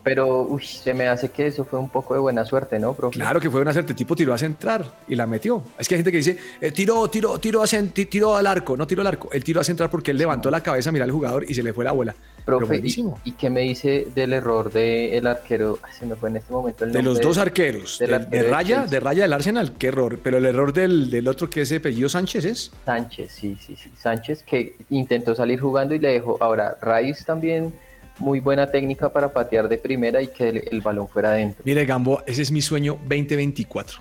Pero, 0.02 0.42
uy, 0.42 0.62
se 0.64 0.94
me 0.94 1.06
hace 1.06 1.28
que 1.30 1.47
eso 1.47 1.64
fue 1.64 1.78
un 1.78 1.88
poco 1.88 2.14
de 2.14 2.21
buena 2.21 2.44
suerte, 2.44 2.78
¿no, 2.78 2.92
profe? 2.92 3.14
Claro 3.14 3.40
que 3.40 3.49
fue 3.49 3.61
una 3.61 3.73
suerte, 3.73 3.92
el 3.92 3.97
tipo 3.97 4.16
tiró 4.16 4.35
a 4.35 4.38
centrar 4.38 4.85
y 5.06 5.14
la 5.14 5.26
metió. 5.26 5.62
Es 5.78 5.88
que 5.88 5.94
hay 5.94 5.99
gente 6.00 6.11
que 6.11 6.16
dice, 6.18 6.37
eh, 6.61 6.73
tiró, 6.73 7.09
tiró, 7.09 7.38
tiró, 7.38 7.62
a 7.62 7.66
tiró 7.66 8.37
al 8.37 8.47
arco, 8.47 8.76
no 8.76 8.87
tiró 8.87 9.02
al 9.02 9.06
arco. 9.06 9.30
Él 9.32 9.44
tiró 9.44 9.61
a 9.61 9.64
centrar 9.64 9.90
porque 9.90 10.11
él 10.11 10.18
levantó 10.18 10.50
la 10.50 10.61
cabeza 10.61 10.90
a 10.90 10.92
mirar 10.92 11.06
al 11.06 11.12
jugador 11.12 11.44
y 11.49 11.54
se 11.54 11.62
le 11.62 11.73
fue 11.73 11.85
la 11.85 11.92
bola. 11.92 12.14
Profe, 12.44 12.82
¿y, 12.82 13.32
qué 13.32 13.50
me 13.50 13.61
dice 13.61 14.09
del 14.12 14.32
error 14.32 14.73
del 14.73 15.25
arquero? 15.28 15.78
Ay, 15.80 15.92
se 15.97 16.06
me 16.06 16.16
fue 16.16 16.28
en 16.28 16.38
este 16.38 16.52
momento 16.52 16.85
el 16.85 16.90
De 16.90 17.00
nombre 17.00 17.23
los 17.23 17.37
dos 17.37 17.38
arqueros, 17.38 17.99
de, 18.00 18.12
arquero 18.12 18.30
de 18.30 18.42
de 18.42 18.50
raya, 18.50 18.87
de 18.87 18.99
raya 18.99 19.23
del 19.23 19.32
Arsenal, 19.32 19.75
qué 19.78 19.87
error. 19.87 20.18
Pero 20.21 20.38
el 20.38 20.47
error 20.47 20.73
del, 20.73 21.09
del 21.09 21.28
otro 21.28 21.49
que 21.49 21.61
es 21.61 21.68
de 21.68 21.76
apellido 21.76 22.09
Sánchez 22.09 22.44
es. 22.44 22.73
Sánchez, 22.85 23.30
sí, 23.30 23.56
sí, 23.64 23.76
sí. 23.76 23.92
Sánchez 23.97 24.42
que 24.42 24.75
intentó 24.90 25.37
salir 25.37 25.61
jugando 25.61 25.94
y 25.94 26.00
le 26.00 26.09
dejó. 26.09 26.37
Ahora, 26.40 26.76
Rice 26.82 27.23
también 27.25 27.73
muy 28.19 28.40
buena 28.40 28.71
técnica 28.71 29.12
para 29.12 29.33
patear 29.33 29.69
de 29.69 29.78
primera 29.78 30.21
y 30.23 30.28
que 30.28 30.49
el, 30.49 30.62
el 30.71 30.81
balón 30.81 31.09
fuera 31.09 31.31
adentro. 31.31 31.62
Mire, 31.64 31.85
Gamboa, 31.85 32.23
ese 32.26 32.42
es 32.42 32.50
mi 32.52 32.62
sueño 32.62 32.95
2024. 33.09 33.99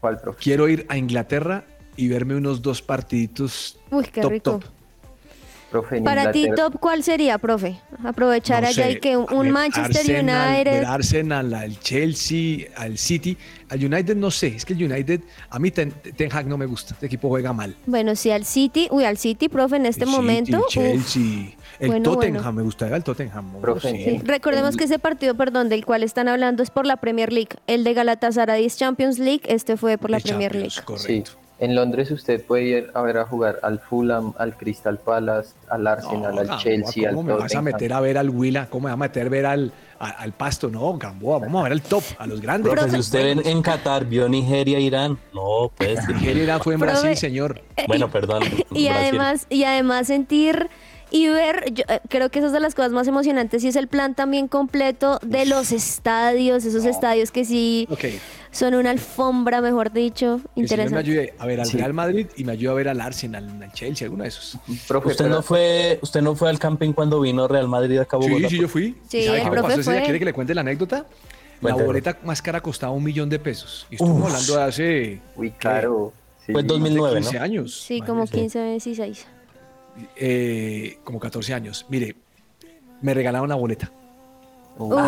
¿Cuál, 0.00 0.18
profe? 0.20 0.42
Quiero 0.42 0.68
ir 0.68 0.86
a 0.88 0.96
Inglaterra 0.96 1.64
y 1.96 2.08
verme 2.08 2.34
unos 2.34 2.62
dos 2.62 2.80
partiditos 2.80 3.78
Uy, 3.90 4.04
qué 4.04 4.20
top, 4.22 4.30
rico. 4.30 4.50
top. 4.52 4.64
Profe, 5.70 6.00
Para 6.02 6.32
ti, 6.32 6.48
top, 6.56 6.80
¿cuál 6.80 7.04
sería, 7.04 7.38
profe? 7.38 7.78
Aprovechar 8.04 8.62
No 8.64 8.68
allá 8.70 8.84
sé, 8.86 8.90
y 8.92 8.98
que 8.98 9.16
un 9.16 9.26
ver, 9.44 9.52
Manchester 9.52 9.98
Arsenal, 10.00 10.48
United. 10.56 10.72
ver 10.72 10.84
Arsenal, 10.84 11.54
al 11.54 11.78
Chelsea, 11.78 12.66
al 12.76 12.98
City, 12.98 13.36
al 13.68 13.84
United 13.84 14.16
no 14.16 14.32
sé, 14.32 14.48
es 14.48 14.64
que 14.64 14.72
el 14.72 14.82
United, 14.90 15.20
a 15.48 15.58
mí 15.60 15.70
Ten, 15.70 15.92
Ten 15.92 16.32
Hag 16.32 16.48
no 16.48 16.58
me 16.58 16.66
gusta, 16.66 16.94
este 16.94 17.06
equipo 17.06 17.28
juega 17.28 17.52
mal. 17.52 17.76
Bueno, 17.86 18.16
sí, 18.16 18.32
al 18.32 18.44
City. 18.46 18.88
Uy, 18.90 19.04
al 19.04 19.16
City, 19.16 19.48
profe, 19.48 19.76
en 19.76 19.86
este 19.86 20.02
El 20.02 20.08
City, 20.10 20.16
momento. 20.20 20.58
uf, 20.58 20.66
Chelsea, 20.70 21.52
el 21.80 21.88
bueno, 21.88 22.02
Tottenham, 22.04 22.34
bueno. 22.42 22.52
me 22.52 22.62
gustaría 22.62 22.96
el 22.96 23.04
Tottenham. 23.04 23.60
Profe, 23.60 23.90
sí. 23.90 24.04
Sí, 24.04 24.20
Recordemos 24.24 24.70
El- 24.72 24.76
que 24.78 24.84
ese 24.84 24.98
partido, 24.98 25.34
perdón, 25.34 25.68
del 25.68 25.84
cual 25.84 26.02
están 26.02 26.28
hablando 26.28 26.62
es 26.62 26.70
por 26.70 26.86
la 26.86 26.96
Premier 26.98 27.32
League. 27.32 27.56
El 27.66 27.84
de 27.84 27.94
Galatasaray 27.94 28.64
es 28.64 28.76
Champions 28.76 29.18
League, 29.18 29.42
este 29.46 29.76
fue 29.76 29.98
por 29.98 30.10
la 30.10 30.18
De 30.18 30.22
Premier 30.24 30.52
Champions, 30.52 30.76
League. 30.76 30.86
Correcto. 30.86 31.30
Sí. 31.32 31.36
En 31.62 31.74
Londres 31.74 32.10
usted 32.10 32.42
puede 32.42 32.62
ir 32.64 32.90
a 32.94 33.02
ver 33.02 33.18
a 33.18 33.26
jugar 33.26 33.58
al 33.62 33.80
Fulham, 33.80 34.32
al 34.38 34.56
Crystal 34.56 34.96
Palace, 34.96 35.50
al 35.68 35.86
Arsenal, 35.86 36.20
No, 36.22 36.28
al 36.28 36.46
Gamboa, 36.46 36.56
Chelsea, 36.56 37.06
al 37.10 37.14
¿Cómo 37.14 37.28
me 37.28 37.34
vas 37.38 37.54
a 37.54 37.60
meter 37.60 37.92
a 37.92 38.00
ver 38.00 38.16
al 38.16 38.30
Willa? 38.30 38.66
¿Cómo 38.70 38.84
me 38.84 38.90
vas 38.90 38.94
a 38.94 38.96
meter 38.96 39.26
a 39.26 39.28
ver 39.28 39.44
al, 39.44 39.72
al 39.98 40.32
Pasto? 40.32 40.70
No, 40.70 40.96
Gamboa, 40.96 41.38
vamos 41.40 41.60
a 41.60 41.64
ver 41.64 41.72
al 41.72 41.82
top, 41.82 42.02
a 42.16 42.26
los 42.26 42.40
grandes. 42.40 42.72
Si 42.90 42.98
usted 42.98 43.26
en, 43.26 43.46
en 43.46 43.60
Qatar 43.60 44.06
vio 44.06 44.26
Nigeria, 44.26 44.78
Irán, 44.78 45.18
no, 45.34 45.70
pues. 45.76 46.08
Nigeria 46.08 46.44
era- 46.44 46.58
fue 46.60 46.72
en 46.72 46.80
Profe, 46.80 46.94
Brasil, 46.94 47.16
señor. 47.18 47.60
Bueno, 47.86 48.10
perdón. 48.10 48.42
Y 48.72 48.88
además, 48.88 49.46
y 49.50 49.64
además 49.64 50.06
sentir 50.06 50.70
y 51.10 51.28
ver, 51.28 51.72
yo, 51.72 51.84
eh, 51.88 52.00
creo 52.08 52.30
que 52.30 52.38
esa 52.38 52.46
es 52.48 52.52
de 52.52 52.60
las 52.60 52.74
cosas 52.74 52.92
más 52.92 53.06
emocionantes 53.08 53.62
y 53.64 53.68
es 53.68 53.76
el 53.76 53.88
plan 53.88 54.14
también 54.14 54.48
completo 54.48 55.18
de 55.22 55.46
los 55.46 55.72
estadios, 55.72 56.64
esos 56.64 56.84
estadios 56.84 57.30
que 57.30 57.44
sí 57.44 57.86
Ok, 57.90 58.04
son 58.50 58.74
una 58.74 58.90
alfombra, 58.90 59.60
mejor 59.60 59.92
dicho, 59.92 60.36
que 60.36 60.42
si 60.42 60.48
me 60.56 60.62
interesante. 60.62 60.98
ayude 60.98 61.34
a 61.38 61.46
ver 61.46 61.60
al 61.60 61.66
Sí. 61.66 61.76
Real 61.76 61.92
Madrid 61.94 62.26
y 62.36 62.44
me 62.44 62.52
ayude 62.52 62.70
a 62.70 62.74
ver 62.74 62.88
al 62.88 63.00
Arsenal, 63.00 63.62
al 63.62 63.72
Chelsea, 63.72 64.06
alguno 64.06 64.22
de 64.24 64.28
esos. 64.28 64.58
Profe, 64.88 65.08
¿Usted 65.08 65.24
pero- 65.24 65.36
no 65.36 65.42
fue, 65.42 65.98
usted 66.02 66.20
no 66.22 66.34
fue 66.36 66.48
al 66.50 66.58
camping 66.58 66.92
cuando 66.92 67.20
vino 67.20 67.46
Real 67.48 67.68
Madrid 67.68 67.98
a 67.98 68.04
Cabo 68.04 68.22
Sí, 68.24 68.28
Bogotá? 68.30 68.48
sí, 68.48 68.58
yo 68.60 68.68
fui. 68.68 68.96
Sí, 69.08 69.18
¿Y 69.18 69.24
¿Sabe 69.26 69.38
el 69.38 69.44
qué 69.44 69.50
me 69.50 69.56
pasó 69.62 69.80
ese 69.80 69.90
día? 69.90 70.00
fue. 70.00 70.02
¿Quiere 70.04 70.18
que 70.18 70.24
le 70.24 70.32
cuente 70.32 70.54
la 70.54 70.60
anécdota? 70.62 71.06
La 71.62 71.74
boleta 71.74 72.16
más 72.24 72.40
cara 72.40 72.60
costaba 72.62 72.92
un 72.92 73.04
millón 73.04 73.28
de 73.28 73.38
pesos. 73.38 73.86
Y 73.90 73.96
estuvimos 73.96 74.20
Uf. 74.22 74.26
hablando 74.28 74.56
de 74.56 74.62
hace 74.62 75.20
Uy, 75.36 75.50
claro. 75.50 76.12
Sí. 76.46 76.52
Pues 76.52 76.66
2009, 76.66 77.16
15 77.20 77.36
¿no? 77.38 77.44
años. 77.44 77.80
Sí, 77.82 78.00
como 78.00 78.20
imagínese. 78.22 78.58
15, 78.58 78.64
16. 78.70 79.26
Eh, 80.16 80.98
como 81.04 81.18
14 81.20 81.54
años. 81.54 81.86
Mire, 81.88 82.16
me 83.02 83.14
regalaron 83.14 83.48
la 83.48 83.54
boleta. 83.54 83.90
Uf, 84.78 84.98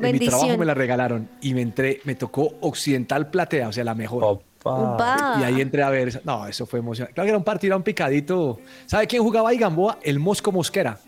En 0.00 0.12
mi 0.12 0.26
trabajo 0.26 0.56
me 0.58 0.64
la 0.64 0.74
regalaron 0.74 1.28
y 1.40 1.52
me 1.54 1.60
entré, 1.62 2.00
me 2.04 2.14
tocó 2.14 2.54
Occidental 2.60 3.28
Platea, 3.30 3.68
o 3.68 3.72
sea, 3.72 3.84
la 3.84 3.94
mejor. 3.94 4.40
Opa. 4.62 5.36
Y 5.40 5.44
ahí 5.44 5.60
entré 5.60 5.82
a 5.82 5.90
ver. 5.90 6.22
No, 6.24 6.46
eso 6.46 6.64
fue 6.64 6.78
emocionante. 6.78 7.12
Claro 7.14 7.26
que 7.26 7.30
era 7.30 7.38
un 7.38 7.44
partido, 7.44 7.70
era 7.72 7.76
un 7.76 7.82
picadito. 7.82 8.60
¿Sabe 8.86 9.06
quién 9.06 9.22
jugaba 9.22 9.50
ahí, 9.50 9.58
Gamboa? 9.58 9.98
El 10.02 10.18
Mosco 10.18 10.52
Mosquera. 10.52 10.98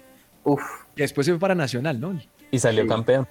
Uf, 0.44 0.61
Y 0.94 1.00
después 1.00 1.24
se 1.26 1.33
fue 1.33 1.40
para 1.40 1.55
Nacional, 1.55 1.98
¿no? 1.98 2.18
Y 2.50 2.59
salió 2.59 2.83
Sí. 2.83 2.88
campeón. 2.88 3.26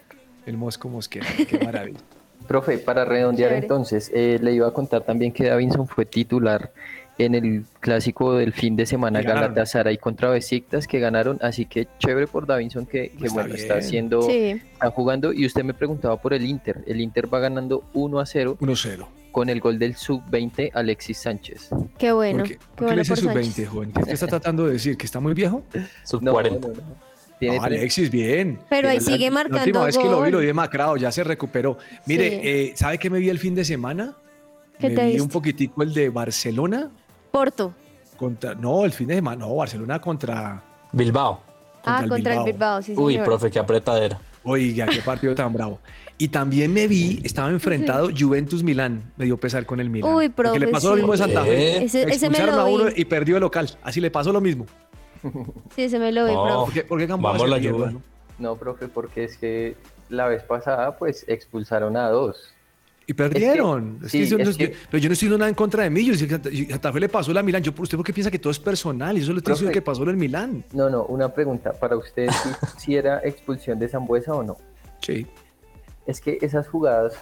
El 0.46 0.58
Mosco 0.58 0.90
Mosquera. 0.90 1.28
Qué 1.48 1.60
maravilla. 1.64 2.00
profe, 2.48 2.78
para 2.80 3.06
redondear 3.06 3.50
Chévere. 3.52 3.66
entonces, 3.66 4.12
eh, 4.14 4.40
le 4.42 4.54
iba 4.54 4.68
a 4.68 4.72
contar 4.72 5.02
también 5.04 5.32
que 5.32 5.46
Davinson 5.46 5.88
fue 5.88 6.06
titular 6.06 6.72
en 7.18 7.34
el 7.36 7.64
clásico 7.80 8.34
del 8.34 8.52
fin 8.54 8.76
de 8.76 8.86
semana. 8.86 9.22
Galatasaray 9.22 9.98
contra 9.98 10.30
Besiktas 10.30 10.88
que 10.88 11.00
ganaron, 11.00 11.38
así 11.42 11.66
que 11.66 11.88
chévere 12.00 12.28
por 12.28 12.46
Davinson 12.46 12.86
que, 12.86 13.10
que 13.10 13.28
Está 13.28 13.34
bueno, 13.34 13.56
está 13.56 13.78
haciendo, 13.78 14.22
Sí. 14.24 14.62
está 14.74 14.92
jugando 14.92 15.32
y 15.32 15.46
usted 15.46 15.64
me 15.64 15.74
preguntaba 15.74 16.22
por 16.22 16.34
el 16.34 16.46
Inter, 16.46 16.84
el 16.88 17.00
Inter 17.02 17.34
va 17.34 17.40
ganando 17.40 17.84
1 17.94 18.20
a 18.20 18.26
0 18.26 18.58
1-0. 18.60 19.08
con 19.32 19.50
el 19.50 19.60
gol 19.62 19.80
del 19.80 19.96
sub-20 19.96 20.72
Alexis 20.74 21.18
Sánchez. 21.20 21.70
Qué 21.98 22.12
bueno. 22.12 22.40
¿Por 22.40 22.48
qué, 22.50 22.54
qué 22.56 22.60
por 22.76 22.88
qué 22.90 22.96
le 22.96 23.02
dice 23.02 23.10
por 23.14 23.20
sub-20, 23.24 23.44
Sánchez. 23.44 23.68
joven? 23.70 23.92
¿Qué, 23.94 24.02
qué 24.04 24.12
está 24.12 24.28
tratando 24.28 24.66
de 24.66 24.74
decir? 24.74 24.98
¿Que 24.98 25.06
está 25.06 25.20
muy 25.20 25.34
viejo? 25.34 25.64
Sub 26.04 26.22
No, 26.22 26.32
40. 26.34 26.68
no, 26.68 26.74
no. 26.74 26.82
Tiene 27.40 27.58
No, 27.58 27.64
tres- 27.64 27.80
Alexis, 27.80 28.10
bien. 28.12 28.60
Pero 28.70 28.88
ahí 28.90 28.96
la- 28.98 29.02
sigue 29.04 29.26
La 29.26 29.32
marcando 29.32 29.60
última 29.62 29.84
vez 29.86 29.98
que 29.98 30.04
lo 30.06 30.22
vi, 30.22 30.32
lo 30.32 30.38
vi 30.40 30.46
gol. 30.46 30.46
demacrado, 30.46 30.96
ya 30.98 31.12
se 31.12 31.22
recuperó. 31.24 31.78
Mire, 32.06 32.30
Sí. 32.30 32.40
eh, 32.44 32.74
¿sabe 32.76 32.98
qué 32.98 33.10
me 33.10 33.20
vi 33.20 33.28
el 33.30 33.40
fin 33.40 33.54
de 33.56 33.66
semana? 33.66 34.16
¿Qué 34.80 34.88
me 34.90 34.96
te 34.96 35.02
vi 35.02 35.08
viste? 35.08 35.22
un 35.22 35.30
poquitico 35.30 35.84
el 35.84 35.94
de 35.94 36.10
Barcelona 36.10 36.92
Porto. 37.36 37.74
contra... 38.18 38.56
No, 38.56 38.86
el 38.86 38.92
fin 38.92 39.08
de 39.08 39.16
semana, 39.16 39.46
no, 39.46 39.56
Barcelona 39.56 40.00
contra... 40.00 40.62
Bilbao. 40.94 41.42
ah, 41.84 42.00
el 42.04 42.10
contra 42.10 42.34
el 42.34 42.40
Bilbao. 42.40 42.46
Bilbao, 42.46 42.82
sí, 42.82 42.94
Uy, 42.96 43.14
señor. 43.14 43.26
profe, 43.26 43.52
qué 43.52 43.60
apretadera. 43.60 44.20
Oiga, 44.44 44.86
qué 44.86 45.02
partido 45.02 45.36
tan 45.36 45.52
bravo. 45.52 45.80
Y 46.18 46.30
también 46.30 46.72
me 46.72 46.88
vi, 46.88 47.20
estaba 47.26 47.50
enfrentado 47.50 48.10
Juventus-Milán, 48.18 49.12
me 49.18 49.26
dio 49.26 49.38
pesar 49.38 49.66
con 49.66 49.82
el 49.82 49.90
Milán. 49.90 50.14
Uy, 50.14 50.30
Porque 50.30 50.52
le 50.60 50.68
profe, 50.68 50.72
pasó 50.72 50.90
lo 50.92 50.96
mismo 50.96 51.12
de 51.12 51.18
Santa 51.18 51.44
Fe. 51.44 51.78
Eh, 51.78 51.84
Ese, 51.84 52.04
ese 52.04 52.30
me 52.30 52.38
Expulsaron 52.38 52.56
lo 52.56 52.62
a 52.62 52.66
uno 52.66 52.86
y 52.96 53.04
perdió 53.04 53.36
el 53.36 53.42
local, 53.42 53.70
así 53.84 54.00
le 54.00 54.12
pasó 54.12 54.32
lo 54.32 54.40
mismo. 54.40 54.66
Sí, 55.76 55.84
ese 55.84 56.00
me 56.00 56.12
lo 56.14 56.26
vi, 56.26 56.32
No. 56.32 56.44
profe. 56.46 56.66
¿Por 56.66 56.74
qué, 56.74 56.84
por 56.84 57.00
qué 57.00 57.08
Gamboa 57.08 57.32
Vamos 57.34 57.50
se 57.50 57.62
la 57.62 57.72
Juve. 57.72 57.96
No, 58.40 58.56
profe, 58.56 58.88
porque 58.88 59.26
es 59.26 59.36
que 59.38 59.76
la 60.08 60.28
vez 60.28 60.44
pasada 60.44 60.96
pues 60.98 61.26
expulsaron 61.28 61.98
a 61.98 62.08
dos. 62.10 62.54
Y 63.08 63.14
perdieron. 63.14 64.00
Es 64.04 64.12
que 64.12 64.24
es- 64.24 64.58
que- 64.58 64.74
pero 64.90 64.98
yo 65.02 65.10
no 65.10 65.14
estoy 65.14 65.28
diciendo 65.28 65.38
nada 65.38 65.50
en 65.50 65.56
contra 65.56 65.84
de 65.84 65.90
mí. 65.90 66.04
Yo 66.06 66.14
decía 66.14 66.28
que 66.28 66.68
Santa- 66.72 66.92
Fe 66.92 67.00
le 67.00 67.10
pasó 67.10 67.32
la 67.34 67.44
Milán. 67.44 67.62
Yo, 67.62 67.72
¿Usted 67.78 67.98
por 67.98 68.06
qué 68.06 68.14
piensa 68.14 68.32
que 68.32 68.40
todo 68.40 68.50
es 68.52 68.60
personal? 68.60 69.16
Y 69.18 69.22
eso 69.22 69.32
le 69.32 69.38
estoy 69.40 69.54
diciendo 69.54 69.74
que 69.74 69.82
pasó 69.82 70.04
en 70.04 70.10
el 70.10 70.18
Milán. 70.18 70.64
No, 70.74 70.90
no, 70.90 71.04
una 71.06 71.30
pregunta 71.34 71.72
para 71.74 71.96
usted 71.98 72.30
si, 72.30 72.50
si 72.80 72.96
era 72.96 73.20
expulsión 73.24 73.78
de 73.78 73.88
Zambuesa 73.88 74.34
o 74.34 74.44
no. 74.44 74.58
Sí. 75.02 75.28
Es 76.08 76.20
que 76.22 76.38
esas 76.42 76.68
jugadas 76.68 77.14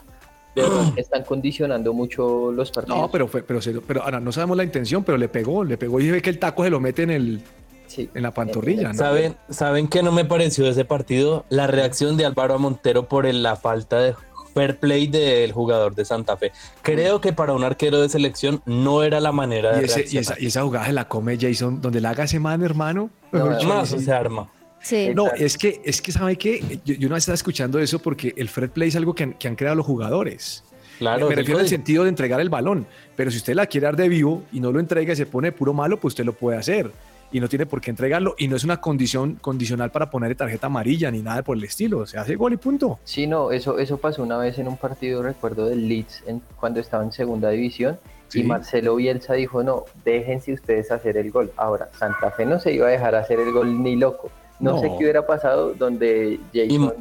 verdad 0.56 0.94
están 0.98 1.24
condicionando 1.24 1.94
mucho 1.94 2.52
los 2.52 2.72
partidos. 2.72 2.98
No, 3.00 3.12
pero 3.12 3.28
fue, 3.28 3.44
pero, 3.44 3.60
pero 3.86 4.04
ahora 4.04 4.20
no 4.20 4.32
sabemos 4.32 4.56
la 4.56 4.64
intención, 4.64 5.04
pero 5.04 5.18
le 5.18 5.28
pegó, 5.28 5.64
le 5.64 5.78
pegó 5.78 6.00
y 6.00 6.12
ve 6.12 6.22
que 6.22 6.30
el 6.30 6.40
taco 6.40 6.64
se 6.64 6.70
lo 6.70 6.80
mete 6.80 7.04
en 7.04 7.10
el 7.12 7.42
Sí. 7.88 8.10
en 8.16 8.24
la 8.24 8.32
pantorrilla, 8.34 8.88
¿no? 8.90 8.94
¿Saben, 8.96 9.36
¿Saben 9.50 9.88
qué 9.88 10.02
no 10.02 10.12
me 10.12 10.26
pareció 10.26 10.64
de 10.64 10.72
ese 10.72 10.86
partido? 10.86 11.46
La 11.50 11.68
reacción 11.68 12.18
de 12.18 12.26
Álvaro 12.26 12.58
Montero 12.58 13.08
por 13.08 13.26
el- 13.26 13.44
la 13.44 13.56
falta 13.56 14.00
de 14.00 14.14
fair 14.54 14.78
play 14.80 15.08
del 15.08 15.52
jugador 15.52 15.96
de 15.96 16.06
Santa 16.06 16.38
Fe. 16.38 16.52
Creo 16.82 17.20
que 17.22 17.34
para 17.34 17.54
un 17.54 17.64
arquero 17.64 18.02
de 18.02 18.10
selección 18.10 18.62
no 18.66 19.04
era 19.04 19.20
la 19.20 19.32
manera 19.32 19.76
Y, 19.78 19.80
de 19.82 19.86
ese- 19.86 20.06
y 20.10 20.18
esa, 20.18 20.36
y 20.40 20.48
esa 20.48 20.62
jugada 20.64 20.86
se 20.88 20.94
la 20.94 21.08
come 21.08 21.38
Jason, 21.40 21.82
donde 21.82 22.02
la 22.02 22.12
haga 22.12 22.26
ese 22.26 22.40
man, 22.40 22.62
hermano. 22.64 23.10
No, 23.32 23.64
Más 23.64 23.90
se 23.90 24.12
arma. 24.12 24.50
Sí. 24.82 25.12
No, 25.16 25.32
es 25.32 25.58
que, 25.58 25.82
es 25.86 26.02
que 26.02 26.12
¿sabe 26.12 26.36
qué? 26.38 26.80
Yo, 26.84 26.96
yo 26.96 27.08
vez 27.10 27.20
estaba 27.20 27.36
escuchando 27.36 27.80
eso 27.80 28.00
porque 28.00 28.34
el 28.36 28.50
fair 28.50 28.70
play 28.70 28.90
es 28.90 28.96
algo 28.98 29.16
que 29.16 29.24
han, 29.24 29.34
que 29.34 29.48
han 29.48 29.56
creado 29.56 29.78
los 29.78 29.86
jugadores. 29.86 30.64
Claro, 31.00 31.28
me 31.30 31.36
refiero 31.36 31.60
al 31.60 31.68
sentido 31.68 32.04
de 32.04 32.10
entregar 32.10 32.40
el 32.42 32.50
balón. 32.50 32.86
Pero 33.16 33.32
si 33.32 33.38
usted 33.38 33.56
la 33.56 33.66
quiere 33.66 33.86
dar 33.86 33.96
de 33.96 34.10
vivo 34.10 34.44
y 34.52 34.60
no 34.60 34.72
lo 34.72 34.80
entrega 34.80 35.14
y 35.14 35.16
se 35.16 35.26
pone 35.26 35.52
puro 35.52 35.74
malo, 35.74 36.00
pues 36.00 36.12
usted 36.14 36.26
lo 36.26 36.34
puede 36.34 36.58
hacer. 36.58 36.92
Y 37.34 37.40
no 37.42 37.50
tiene 37.50 37.66
por 37.66 37.82
qué 37.82 37.90
entregarlo. 37.90 38.36
Y 38.38 38.48
no 38.48 38.56
es 38.56 38.64
una 38.64 38.80
condición 38.80 39.36
condicional 39.42 39.92
para 39.92 40.10
ponerle 40.10 40.36
tarjeta 40.36 40.68
amarilla 40.68 41.12
ni 41.12 41.22
nada 41.22 41.42
por 41.44 41.58
el 41.58 41.64
estilo. 41.66 42.06
Se 42.06 42.18
hace 42.18 42.36
gol 42.36 42.54
y 42.54 42.58
punto. 42.58 43.00
Sí, 43.04 43.28
no, 43.28 43.52
eso, 43.52 43.78
eso 43.80 43.98
pasó 43.98 44.24
una 44.24 44.38
vez 44.38 44.58
en 44.60 44.68
un 44.68 44.78
partido, 44.78 45.22
recuerdo, 45.24 45.66
del 45.68 45.90
Leeds, 45.90 46.24
en- 46.28 46.42
cuando 46.60 46.80
estaba 46.80 47.04
en 47.04 47.12
segunda 47.12 47.50
división, 47.50 47.98
Sí. 48.28 48.40
y 48.42 48.44
Marcelo 48.44 48.96
Bielsa 48.96 49.34
dijo, 49.34 49.64
no, 49.64 49.84
déjense 50.06 50.54
ustedes 50.54 50.92
hacer 50.92 51.18
el 51.18 51.30
gol. 51.32 51.52
Ahora, 51.58 51.90
Santa 51.98 52.32
Fe 52.32 52.46
no 52.46 52.60
se 52.60 52.72
iba 52.74 52.88
a 52.88 52.92
dejar 52.92 53.16
hacer 53.16 53.40
el 53.40 53.52
gol 53.52 53.82
ni 53.84 53.96
loco. 53.96 54.30
No, 54.60 54.80
sé 54.80 54.88
No. 54.88 54.98
qué 54.98 55.04
hubiera 55.04 55.26
pasado 55.28 55.74
donde 55.74 56.40
Jason... 56.54 56.94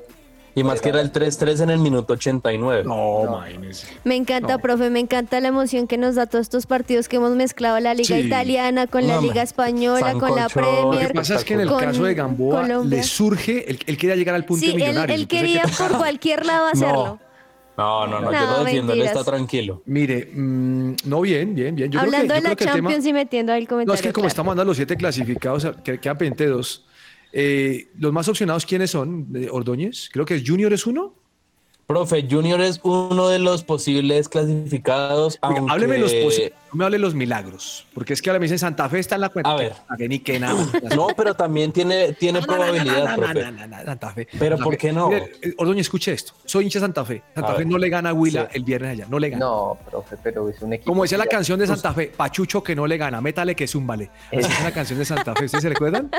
Y 0.54 0.64
más 0.64 0.80
que 0.82 0.90
era 0.90 1.00
el 1.00 1.10
3-3 1.12 1.62
en 1.62 1.70
el 1.70 1.78
minuto 1.78 2.12
89. 2.12 2.82
No, 2.84 3.24
No. 3.24 3.38
imagínese. 3.38 3.86
Me 4.04 4.16
encanta, 4.16 4.54
No. 4.54 4.58
profe, 4.58 4.90
me 4.90 5.00
encanta 5.00 5.40
la 5.40 5.48
emoción 5.48 5.86
que 5.86 5.96
nos 5.96 6.14
da 6.16 6.26
todos 6.26 6.42
estos 6.42 6.66
partidos 6.66 7.08
que 7.08 7.16
hemos 7.16 7.32
mezclado 7.34 7.80
la 7.80 7.94
Liga 7.94 8.16
Sí. 8.16 8.22
Italiana 8.26 8.86
con 8.86 9.06
la 9.06 9.14
No, 9.16 9.22
Liga. 9.22 9.42
Española, 9.42 10.12
con 10.12 10.34
la 10.36 10.48
Sancocho. 10.50 10.60
Lo 10.60 10.90
que 10.90 10.96
Premier. 10.98 11.12
pasa 11.14 11.34
es 11.36 11.44
que 11.44 11.54
en 11.54 11.60
el 11.60 11.68
con 11.68 11.80
caso 11.80 12.04
de 12.04 12.14
Gamboa 12.14 12.62
Colombia. 12.62 12.98
le 12.98 13.02
surge, 13.02 13.70
él, 13.70 13.78
él 13.86 13.96
quería 13.96 14.14
llegar 14.16 14.34
al 14.34 14.44
punto 14.44 14.60
Sí, 14.60 14.66
de 14.66 14.72
él, 14.72 14.78
millonarios. 14.90 15.20
él 15.20 15.26
quería 15.28 15.62
que 15.62 15.72
por 15.72 15.96
cualquier 15.96 16.44
lado 16.44 16.66
hacerlo. 16.66 17.18
No, 17.78 18.06
no, 18.06 18.20
no, 18.20 18.30
yo 18.30 18.38
No, 18.38 18.58
lo 18.58 18.64
defiendo, 18.64 18.92
él 18.92 19.00
está 19.00 19.24
tranquilo. 19.24 19.80
Mire, 19.86 20.28
mm, 20.34 20.96
no, 21.06 21.22
bien, 21.22 21.54
bien, 21.54 21.74
bien. 21.74 21.90
Yo 21.90 21.98
creo 22.00 22.10
que- 22.10 22.16
Hablando 22.18 22.34
yo 22.34 22.34
de 22.34 22.40
creo 22.40 22.50
la 22.50 22.56
que 22.56 22.64
el 22.64 22.70
tema- 22.70 22.88
Champions 22.90 23.06
y 23.06 23.12
metiendo 23.14 23.52
ahí 23.54 23.62
el 23.62 23.68
comentario. 23.68 23.88
No, 23.90 23.94
es 23.94 24.02
que 24.02 24.12
como 24.12 24.24
claro. 24.24 24.28
estamos 24.28 24.56
dando 24.56 24.70
los 24.70 24.76
siete 24.76 24.96
clasificados, 24.98 25.66
que 25.82 25.98
quedan 25.98 26.18
pendiente 26.18 26.46
dos. 26.48 26.84
Eh, 27.32 27.88
los 27.98 28.12
más 28.12 28.28
opcionados, 28.28 28.66
¿quiénes 28.66 28.90
son? 28.90 29.28
Ordóñez, 29.50 30.08
creo 30.12 30.24
que 30.24 30.34
es 30.36 30.42
Junior 30.46 30.72
es 30.72 30.86
uno. 30.86 31.14
Profe, 31.84 32.26
Junior 32.30 32.60
es 32.60 32.80
uno 32.84 33.28
de 33.28 33.38
los 33.40 33.64
posibles 33.64 34.28
clasificados. 34.28 35.38
Oiga, 35.42 35.58
aunque... 35.58 35.72
hábleme 35.72 35.98
los 35.98 36.14
posi- 36.14 36.50
no 36.72 36.78
me 36.78 36.84
hable 36.86 36.98
los 36.98 37.12
milagros, 37.14 37.86
porque 37.92 38.14
es 38.14 38.22
que 38.22 38.30
ahora 38.30 38.38
me 38.38 38.44
dicen 38.44 38.58
Santa 38.60 38.88
Fe 38.88 39.00
está 39.00 39.16
en 39.16 39.20
la 39.22 39.28
cuenta. 39.28 39.50
A 39.52 39.56
ver. 39.56 39.72
Que 39.98 40.08
ni 40.08 40.20
que 40.20 40.38
nada. 40.40 40.64
No, 40.96 41.08
pero 41.14 41.34
también 41.34 41.70
tiene, 41.72 42.12
tiene 42.14 42.40
No, 42.40 42.46
no, 42.46 42.52
no, 42.52 42.58
no, 42.58 42.64
probabilidad, 42.64 43.04
no, 43.04 43.16
no, 43.16 43.22
profe. 43.32 43.34
no, 43.42 43.50
no, 43.50 43.66
no, 43.66 43.84
Santa 43.84 44.10
Fe. 44.12 44.28
Pero 44.38 44.56
Santa 44.56 44.64
¿por 44.64 44.72
Fe. 44.74 44.78
qué 44.78 44.92
no? 44.92 45.12
Eh, 45.12 45.54
Ordóñez, 45.58 45.80
escuche 45.82 46.12
esto. 46.12 46.32
Soy 46.46 46.64
hincha 46.64 46.78
de 46.78 46.84
Santa 46.84 47.04
Fe. 47.04 47.22
Santa 47.34 47.50
A 47.50 47.54
Fe 47.54 47.58
ver. 47.58 47.66
no 47.66 47.76
le 47.78 47.88
gana 47.90 48.10
a 48.10 48.14
Huila 48.14 48.44
Sí. 48.50 48.56
el 48.56 48.64
viernes 48.64 48.90
allá. 48.92 49.06
No 49.10 49.18
le 49.18 49.28
gana. 49.30 49.44
No, 49.44 49.76
profe, 49.90 50.16
pero 50.22 50.48
es 50.48 50.62
un 50.62 50.72
equipo... 50.72 50.90
Como 50.92 51.02
decía 51.02 51.18
la 51.18 51.26
canción 51.26 51.58
de 51.58 51.66
Santa 51.66 51.92
Fe, 51.92 52.12
Pachucho 52.16 52.62
que 52.62 52.74
no 52.74 52.86
le 52.86 52.96
gana, 52.96 53.20
métale 53.20 53.54
que 53.54 53.64
es 53.64 53.74
un 53.74 53.86
vale. 53.86 54.08
Esa 54.30 54.48
es 54.48 54.60
una 54.60 54.70
canción 54.72 54.98
de 54.98 55.04
Santa 55.04 55.34
Fe, 55.34 55.44
¿ustedes 55.46 55.62
se 55.62 55.68
recuerdan? 55.68 56.10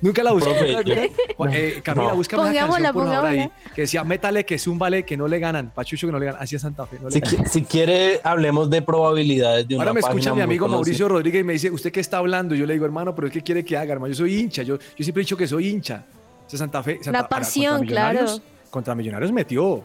Nunca 0.00 0.22
la 0.22 0.32
busqué. 0.32 0.50
Profe, 0.50 0.84
yo- 0.84 0.94
Eh, 1.52 1.80
Camila, 1.82 2.10
No. 2.10 2.16
búscame 2.16 2.42
una 2.42 2.52
canción 2.66 2.92
por 2.92 3.06
favor 3.08 3.26
ahí 3.26 3.50
que 3.74 3.82
decía, 3.82 4.04
métale 4.04 4.44
que 4.44 4.54
es 4.54 4.66
un 4.66 4.78
vale 4.78 5.04
que 5.04 5.16
no 5.16 5.26
le 5.26 5.38
ganan, 5.40 5.70
Pachucho 5.74 6.06
que 6.06 6.12
no 6.12 6.18
le 6.18 6.26
ganan, 6.26 6.42
así 6.42 6.54
es 6.56 6.62
Santa 6.62 6.86
Fe. 6.86 6.98
no 7.02 7.10
Si, 7.10 7.20
ganan. 7.20 7.44
qui- 7.44 7.48
si 7.48 7.62
quiere, 7.62 8.20
hablemos 8.22 8.70
de 8.70 8.82
probabilidades 8.82 9.66
de 9.66 9.74
una 9.74 9.82
Ahora 9.84 9.94
me 9.94 10.00
escucha 10.00 10.34
mi 10.34 10.40
amigo. 10.40 10.68
Mauricio 10.68 11.08
Rodríguez 11.08 11.40
y 11.40 11.44
me 11.44 11.52
dice, 11.54 11.70
¿usted 11.70 11.90
qué 11.90 12.00
está 12.00 12.18
hablando? 12.18 12.54
Yo 12.54 12.66
le 12.66 12.74
digo, 12.74 12.84
hermano, 12.84 13.14
pero 13.14 13.26
es 13.26 13.32
que 13.32 13.42
quiere 13.42 13.64
que 13.64 13.76
haga, 13.76 13.92
hermano. 13.94 14.12
Yo 14.12 14.18
soy 14.18 14.36
hincha, 14.38 14.62
yo, 14.62 14.78
yo 14.78 15.04
siempre 15.04 15.22
he 15.22 15.24
dicho 15.24 15.36
que 15.36 15.46
soy 15.46 15.68
hincha. 15.68 16.04
Santa 16.46 16.82
Fe. 16.82 16.96
Santa- 16.96 17.12
La 17.12 17.18
ahora, 17.20 17.28
pasión, 17.30 17.78
contra 17.78 17.86
Millonarios- 18.12 18.40
claro. 18.40 18.70
Contra 18.70 18.94
Millonarios 18.94 19.32
metió. 19.32 19.82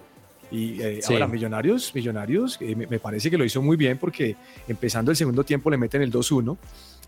Y 0.52 0.82
eh, 0.82 1.00
Sí. 1.02 1.14
ahora 1.14 1.28
Millonarios, 1.28 1.94
Millonarios, 1.96 2.58
eh, 2.62 2.74
me, 2.76 2.88
me 2.88 3.00
parece 3.00 3.30
que 3.30 3.38
lo 3.38 3.44
hizo 3.46 3.62
muy 3.62 3.76
bien 3.78 3.98
porque 3.98 4.36
empezando 4.68 5.12
el 5.12 5.18
segundo 5.18 5.44
tiempo 5.44 5.70
le 5.70 5.78
meten 5.78 6.02
el 6.02 6.12
2-1 6.12 6.58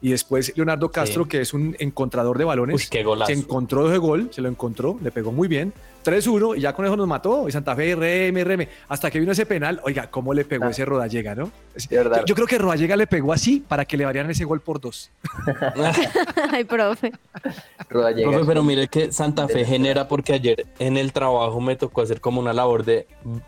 y 0.02 0.12
después 0.12 0.54
Leonardo 0.56 0.90
Castro, 0.92 1.24
Sí. 1.24 1.30
que 1.30 1.42
es 1.42 1.54
un 1.54 1.76
encontrador 1.80 2.38
de 2.38 2.46
balones, 2.46 2.76
Uy, 2.76 2.88
qué 2.90 3.04
golazo. 3.04 3.32
se 3.34 3.38
encontró 3.40 3.88
ese 3.90 3.98
gol, 3.98 4.30
se 4.32 4.42
lo 4.42 4.48
encontró, 4.50 4.98
le 5.02 5.12
pegó 5.12 5.32
muy 5.32 5.48
bien, 5.48 5.74
3-1 6.04 6.58
y 6.58 6.62
ya 6.62 6.74
con 6.74 6.86
eso 6.86 6.96
nos 6.96 7.08
mató. 7.08 7.48
Y 7.48 7.52
Santa 7.52 7.76
Fe, 7.76 7.96
RM, 7.96 8.44
RM, 8.44 8.68
hasta 8.88 9.10
que 9.12 9.20
vino 9.20 9.32
ese 9.32 9.46
penal, 9.46 9.80
oiga, 9.84 10.10
cómo 10.10 10.34
le 10.34 10.46
pegó 10.46 10.66
Ah. 10.66 10.70
ese 10.72 10.86
Rodallega, 10.86 11.36
¿no? 11.36 11.52
De 11.90 11.98
verdad. 11.98 12.20
Yo, 12.20 12.26
yo 12.28 12.36
creo 12.36 12.48
que 12.48 12.58
Rodallega 12.58 12.96
le 12.96 13.08
pegó 13.08 13.34
así 13.34 13.64
para 13.66 13.86
que 13.86 13.98
le 13.98 14.06
variaran 14.06 14.30
ese 14.32 14.46
gol 14.46 14.62
por 14.62 14.80
dos. 14.82 15.12
Ay, 16.52 16.64
profe. 16.64 17.12
Rodallega 17.90 18.30
Profe, 18.32 18.46
pero 18.46 18.64
mire 18.64 18.88
que 18.88 19.12
Santa 19.12 19.48
Fe 19.48 19.66
genera 19.66 20.08
porque 20.08 20.34
ayer 20.34 20.66
en 20.80 20.98
el 20.98 21.12
trabajo 21.14 21.60
me 21.62 21.76
tocó 21.76 22.02
hacer 22.02 22.22
como 22.22 22.40
una 22.40 22.54
labor 22.54 22.86
de, 22.86 23.08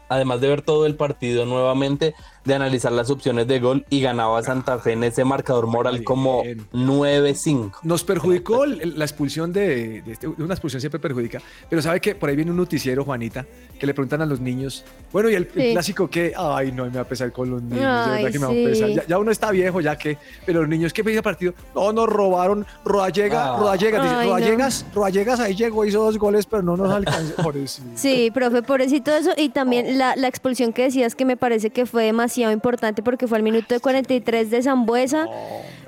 además 0.09 0.41
de 0.41 0.47
ver 0.47 0.61
todo 0.61 0.85
el 0.85 0.95
partido 0.95 1.45
nuevamente, 1.45 2.13
de 2.45 2.55
analizar 2.55 2.91
las 2.91 3.09
opciones 3.11 3.47
de 3.47 3.59
gol 3.59 3.85
y 3.89 4.01
ganaba 4.01 4.41
Santa 4.41 4.79
Fe 4.79 4.93
en 4.93 5.03
ese 5.03 5.23
marcador 5.23 5.67
moral 5.67 5.93
Bien. 5.95 6.03
como 6.05 6.43
9-5. 6.73 7.71
Nos 7.83 8.03
perjudicó 8.03 8.65
la 8.65 9.05
expulsión 9.05 9.53
de, 9.53 10.01
de 10.01 10.11
este- 10.13 10.27
una 10.27 10.53
expulsión 10.53 10.81
siempre 10.81 10.99
perjudica, 10.99 11.39
pero 11.69 11.81
sabe 11.81 11.99
que 11.99 12.15
por 12.15 12.29
ahí 12.29 12.35
viene 12.41 12.51
un 12.51 12.58
noticiero, 12.58 13.04
Juanita, 13.06 13.45
que 13.80 13.86
le 13.88 13.93
preguntan 13.93 14.21
a 14.21 14.25
los 14.25 14.39
niños, 14.39 14.84
bueno, 15.12 15.30
y 15.30 15.36
el, 15.36 15.47
clásico 15.47 16.10
que, 16.10 16.34
ay, 16.38 16.71
no, 16.71 16.86
me 16.86 16.91
va 16.91 17.01
a 17.01 17.08
pesar 17.08 17.32
con 17.32 17.49
los 17.49 17.62
niños, 17.62 18.06
de 18.06 18.12
verdad 18.12 18.32
que 18.32 18.39
me 18.39 18.45
va 18.45 18.51
a 18.51 18.71
pesar. 18.71 18.89
Ya, 18.89 19.08
ya 19.08 19.17
uno 19.17 19.32
está 19.32 19.51
viejo, 19.51 19.82
ya 19.82 19.97
que, 19.97 20.17
pero 20.45 20.62
los 20.62 20.69
niños, 20.69 20.93
¿qué 20.93 21.04
pedía 21.04 21.17
el 21.17 21.23
partido? 21.23 21.54
No, 21.73 21.91
nos 21.91 22.08
robaron, 22.08 22.65
Rodallega, 22.86 23.54
Ah. 23.54 23.58
Rodallega, 23.58 24.01
dice, 24.04 24.15
Ay, 24.15 24.27
no. 24.27 24.34
Rodallegas, 24.36 24.86
Rodallegas 24.93 25.39
ahí 25.39 25.56
llegó, 25.56 25.86
hizo 25.86 26.04
dos 26.04 26.17
goles, 26.17 26.45
pero 26.45 26.62
no 26.62 26.77
nos 26.77 26.91
alcanzó. 26.93 27.36
Por 27.41 27.58
eso. 27.58 27.82
Sí, 27.95 28.30
profe, 28.32 28.62
pobrecito 28.62 29.12
eso. 29.15 29.32
Y 29.36 29.49
también 29.49 29.97
la, 29.97 30.15
la 30.15 30.27
expulsión 30.27 30.73
que 30.73 30.84
decías 30.84 31.15
que 31.15 31.25
me 31.25 31.38
parece 31.38 31.69
que 31.69 31.86
fue 31.86 32.04
demasiado 32.06 32.54
importante 32.54 33.01
porque 33.01 33.27
fue 33.27 33.38
al 33.38 33.43
minuto 33.43 33.73
de 33.73 33.80
43 33.80 34.51
de 34.51 34.62
Zambuesa. 34.63 35.27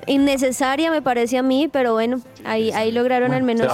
Innecesaria 0.08 0.92
me 0.92 1.02
parece 1.02 1.38
a 1.38 1.44
mí, 1.44 1.70
pero 1.72 1.94
bueno, 1.94 2.22
ahí, 2.44 2.72
ahí 2.72 2.92
lograron 2.92 3.34
al 3.34 3.44
menos 3.44 3.68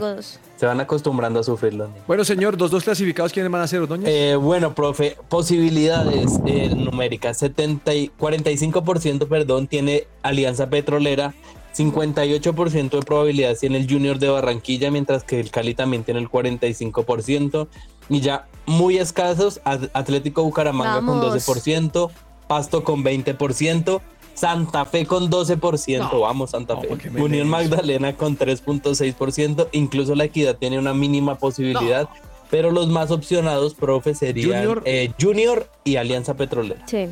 dos. 0.00 0.40
Se 0.62 0.66
van 0.66 0.78
acostumbrando 0.78 1.40
a 1.40 1.42
sufrir 1.42 1.74
los 1.74 1.88
niños. 1.88 2.04
Bueno, 2.06 2.24
señor, 2.24 2.56
dos, 2.56 2.70
dos 2.70 2.84
clasificados, 2.84 3.32
¿quiénes 3.32 3.50
van 3.50 3.62
a 3.62 3.66
ser, 3.66 3.80
Ordóñez? 3.80 4.08
Eh, 4.08 4.36
bueno, 4.36 4.76
profe, 4.76 5.16
posibilidades 5.28 6.38
eh, 6.46 6.72
numéricas. 6.72 7.38
70 7.38 7.92
y 7.96 8.12
45% 8.16 9.26
perdón, 9.26 9.66
tiene 9.66 10.06
Alianza 10.22 10.70
Petrolera, 10.70 11.34
58% 11.76 12.90
de 12.90 13.00
probabilidades 13.02 13.58
tiene 13.58 13.78
el 13.78 13.90
Junior 13.90 14.20
de 14.20 14.28
Barranquilla, 14.28 14.92
mientras 14.92 15.24
que 15.24 15.40
el 15.40 15.50
Cali 15.50 15.74
también 15.74 16.04
tiene 16.04 16.20
el 16.20 16.28
45%. 16.30 17.66
Y 18.08 18.20
ya 18.20 18.46
muy 18.64 18.98
escasos, 18.98 19.60
At- 19.64 19.90
Atlético 19.94 20.44
Bucaramanga 20.44 21.04
con 21.04 21.18
Vamos. 21.20 21.44
12%, 21.44 22.08
Pasto 22.46 22.84
con 22.84 23.02
20%. 23.02 24.00
Santa 24.34 24.84
Fe 24.84 25.06
con 25.06 25.30
12%, 25.30 25.98
No, 26.12 26.20
vamos 26.20 26.50
Santa 26.50 26.76
Fe. 26.76 26.88
Unión 27.14 27.30
lees. 27.30 27.46
Magdalena 27.46 28.16
con 28.16 28.36
3.6%, 28.38 29.68
incluso 29.72 30.14
la 30.14 30.24
Equidad 30.24 30.56
tiene 30.56 30.78
una 30.78 30.94
mínima 30.94 31.36
posibilidad, 31.36 32.08
pero 32.50 32.70
los 32.70 32.88
más 32.88 33.10
opcionados, 33.10 33.74
profe, 33.74 34.14
serían 34.14 34.60
Junior. 34.60 34.82
eh, 34.84 35.12
Junior 35.20 35.68
y 35.84 35.96
Alianza 35.96 36.34
Petrolera. 36.34 36.84
Sí. 36.86 37.06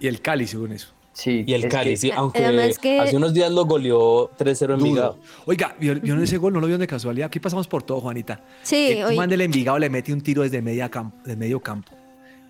Y 0.00 0.06
el 0.08 0.20
Cali, 0.20 0.46
según 0.46 0.72
eso. 0.72 0.88
Sí, 1.12 1.44
Y 1.46 1.52
el 1.52 1.68
Cali, 1.68 1.90
que- 1.90 1.96
sí, 1.98 2.10
aunque 2.10 2.42
Además 2.42 2.78
que- 2.78 2.98
hace 2.98 3.16
unos 3.18 3.34
días 3.34 3.52
lo 3.52 3.66
goleó 3.66 4.30
3-0 4.38 4.76
Dudo. 4.78 4.86
Envigado. 4.86 5.18
Oiga, 5.44 5.76
¿vio- 5.78 6.00
¿vieron 6.00 6.22
ese 6.22 6.38
gol? 6.38 6.54
¿No 6.54 6.60
lo 6.60 6.66
vieron 6.66 6.80
de 6.80 6.86
casualidad? 6.86 7.26
Aquí 7.26 7.38
pasamos 7.38 7.68
por 7.68 7.82
todo, 7.82 8.00
Juanita. 8.00 8.40
Sí, 8.62 8.92
El 8.92 9.04
oye. 9.04 9.16
man 9.16 9.28
del 9.28 9.42
Envigado 9.42 9.78
le 9.78 9.90
mete 9.90 10.12
un 10.12 10.22
tiro 10.22 10.42
desde 10.42 10.62
media 10.62 10.88
campo, 10.88 11.18
de 11.26 11.36
medio 11.36 11.60
campo. 11.60 11.92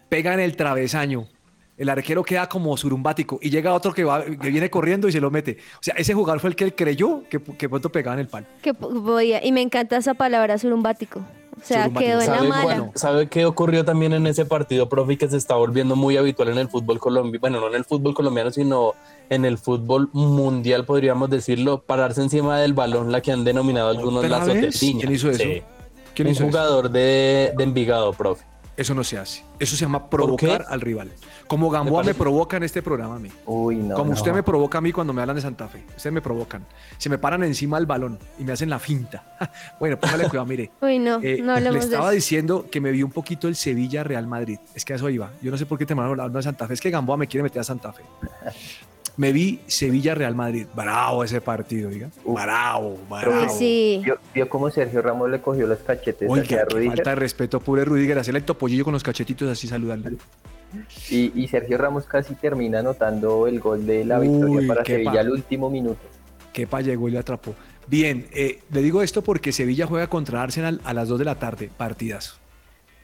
Pega 0.08 0.32
en 0.34 0.40
el 0.40 0.54
travesaño. 0.56 1.26
El 1.82 1.88
arquero 1.88 2.22
queda 2.22 2.48
como 2.48 2.76
surumbático 2.76 3.40
y 3.42 3.50
llega 3.50 3.74
otro 3.74 3.92
que, 3.92 4.04
va, 4.04 4.24
que 4.24 4.50
viene 4.50 4.70
corriendo 4.70 5.08
y 5.08 5.12
se 5.12 5.20
lo 5.20 5.32
mete. 5.32 5.56
O 5.74 5.78
sea, 5.82 5.94
ese 5.96 6.14
jugador 6.14 6.38
fue 6.38 6.50
el 6.50 6.54
que 6.54 6.62
él 6.62 6.76
creyó 6.76 7.24
que, 7.28 7.40
que 7.40 7.68
pronto 7.68 7.90
pegaba 7.90 8.14
en 8.14 8.20
el 8.20 8.28
palo. 8.28 8.46
que 8.62 8.72
po- 8.72 8.88
podía. 9.02 9.44
Y 9.44 9.50
me 9.50 9.62
encanta 9.62 9.96
esa 9.96 10.14
palabra, 10.14 10.56
surumbático. 10.58 11.18
O 11.60 11.64
sea, 11.64 11.90
quedó 11.90 12.20
en 12.20 12.30
la 12.30 12.36
¿Sabe, 12.36 12.48
mala. 12.48 12.62
cuál- 12.62 12.90
¿Sabe 12.94 13.26
qué 13.28 13.44
ocurrió 13.46 13.84
también 13.84 14.12
en 14.12 14.28
ese 14.28 14.44
partido, 14.44 14.88
profe, 14.88 15.18
que 15.18 15.28
se 15.28 15.36
está 15.36 15.56
volviendo 15.56 15.96
muy 15.96 16.16
habitual 16.16 16.50
en 16.50 16.58
el 16.58 16.68
fútbol 16.68 17.00
colombiano? 17.00 17.40
Bueno, 17.40 17.60
no 17.60 17.66
en 17.66 17.74
el 17.74 17.84
fútbol 17.84 18.14
colombiano, 18.14 18.52
sino 18.52 18.92
en 19.28 19.44
el 19.44 19.58
fútbol 19.58 20.08
mundial, 20.12 20.84
podríamos 20.84 21.30
decirlo, 21.30 21.82
pararse 21.82 22.22
encima 22.22 22.60
del 22.60 22.74
balón, 22.74 23.10
la 23.10 23.20
que 23.20 23.32
han 23.32 23.42
denominado 23.42 23.88
algunos 23.88 24.24
¿Otra 24.24 24.28
la 24.38 24.42
azotepiña. 24.44 25.00
¿Quién 25.00 25.12
hizo 25.12 25.30
eso? 25.30 25.42
Sí. 25.42 25.62
¿Quién 26.14 26.28
Un 26.28 26.32
hizo 26.32 26.42
eso? 26.44 26.50
jugador 26.50 26.90
de, 26.90 27.52
de 27.56 27.64
Envigado, 27.64 28.12
profe. 28.12 28.44
Eso 28.76 28.94
no 28.94 29.04
se 29.04 29.18
hace. 29.18 29.44
Eso 29.58 29.76
se 29.76 29.82
llama 29.84 30.08
provocar 30.08 30.64
al 30.68 30.80
rival. 30.80 31.12
Como 31.46 31.68
Gamboa 31.68 32.02
me, 32.02 32.14
provoca 32.14 32.56
en 32.56 32.62
este 32.62 32.80
programa 32.80 33.16
a 33.16 33.18
mí. 33.18 33.28
Uy, 33.44 33.76
no. 33.76 33.94
Como 33.94 34.10
no. 34.10 34.14
usted 34.16 34.32
me 34.32 34.42
provoca 34.42 34.78
a 34.78 34.80
mí 34.80 34.92
cuando 34.92 35.12
me 35.12 35.20
hablan 35.20 35.36
de 35.36 35.42
Santa 35.42 35.68
Fe. 35.68 35.84
Ustedes 35.94 36.12
me 36.12 36.22
provocan. 36.22 36.64
Se 36.96 37.10
me 37.10 37.18
paran 37.18 37.44
encima 37.44 37.76
del 37.76 37.84
balón 37.86 38.18
y 38.38 38.44
me 38.44 38.52
hacen 38.52 38.70
la 38.70 38.78
finta. 38.78 39.36
bueno, 39.78 39.98
póngale 40.00 40.24
cuidado, 40.28 40.46
mire. 40.46 40.70
Uy, 40.80 40.98
no, 40.98 41.20
Eh, 41.22 41.42
no 41.42 41.60
le 41.60 41.70
de 41.70 41.78
estaba 41.78 42.06
eso. 42.06 42.12
diciendo 42.14 42.66
que 42.70 42.80
me 42.80 42.90
vi 42.92 43.02
un 43.02 43.10
poquito 43.10 43.46
el 43.46 43.56
Sevilla 43.56 44.04
Real 44.04 44.26
Madrid. 44.26 44.58
Es 44.74 44.84
que 44.86 44.94
a 44.94 44.96
eso 44.96 45.10
iba. 45.10 45.30
Yo 45.42 45.50
no 45.50 45.58
sé 45.58 45.66
por 45.66 45.76
qué 45.78 45.84
te 45.84 45.94
mandaron 45.94 46.18
hablando 46.20 46.38
de 46.38 46.42
Santa 46.44 46.66
Fe. 46.66 46.74
Es 46.74 46.80
que 46.80 46.90
Gamboa 46.90 47.18
me 47.18 47.26
quiere 47.26 47.42
meter 47.42 47.60
a 47.60 47.64
Santa 47.64 47.92
Fe. 47.92 48.02
Me 49.16 49.32
vi 49.32 49.60
Sevilla 49.66 50.14
Real 50.14 50.34
Madrid. 50.34 50.66
Bravo 50.74 51.22
ese 51.24 51.40
partido, 51.40 51.90
diga. 51.90 52.08
Bravo, 52.24 52.98
bravo. 53.10 53.48
Sí. 53.50 54.00
Vio, 54.04 54.18
vio 54.34 54.48
cómo 54.48 54.70
Sergio 54.70 55.02
Ramos 55.02 55.30
le 55.30 55.40
cogió 55.40 55.66
los 55.66 55.78
cachetes 55.80 56.28
Rudiger 56.28 56.66
falta 56.70 57.10
de 57.10 57.16
respeto, 57.16 57.60
pure 57.60 57.84
Rudiger. 57.84 58.18
Hacerle 58.18 58.38
el 58.40 58.44
topollillo 58.46 58.84
con 58.84 58.94
los 58.94 59.02
cachetitos 59.02 59.48
así 59.50 59.68
saludando. 59.68 60.10
y, 61.10 61.30
y 61.38 61.48
Sergio 61.48 61.76
Ramos 61.76 62.06
casi 62.06 62.34
termina 62.34 62.78
anotando 62.78 63.46
el 63.46 63.60
gol 63.60 63.86
de 63.86 64.04
la 64.04 64.18
Uy, 64.18 64.28
victoria 64.28 64.68
para 64.68 64.84
Sevilla 64.84 65.20
al 65.20 65.30
último 65.30 65.68
minuto. 65.68 66.00
Kepa 66.52 66.80
llegó 66.80 67.08
y 67.08 67.12
le 67.12 67.18
atrapó. 67.18 67.54
Bien, 67.86 68.26
eh, 68.32 68.60
le 68.70 68.80
digo 68.80 69.02
esto 69.02 69.22
porque 69.22 69.52
Sevilla 69.52 69.86
juega 69.86 70.06
contra 70.06 70.42
Arsenal 70.42 70.80
a 70.84 70.94
las 70.94 71.08
2 71.08 71.18
de 71.18 71.24
la 71.24 71.34
tarde. 71.34 71.70
Partidas. 71.76 72.38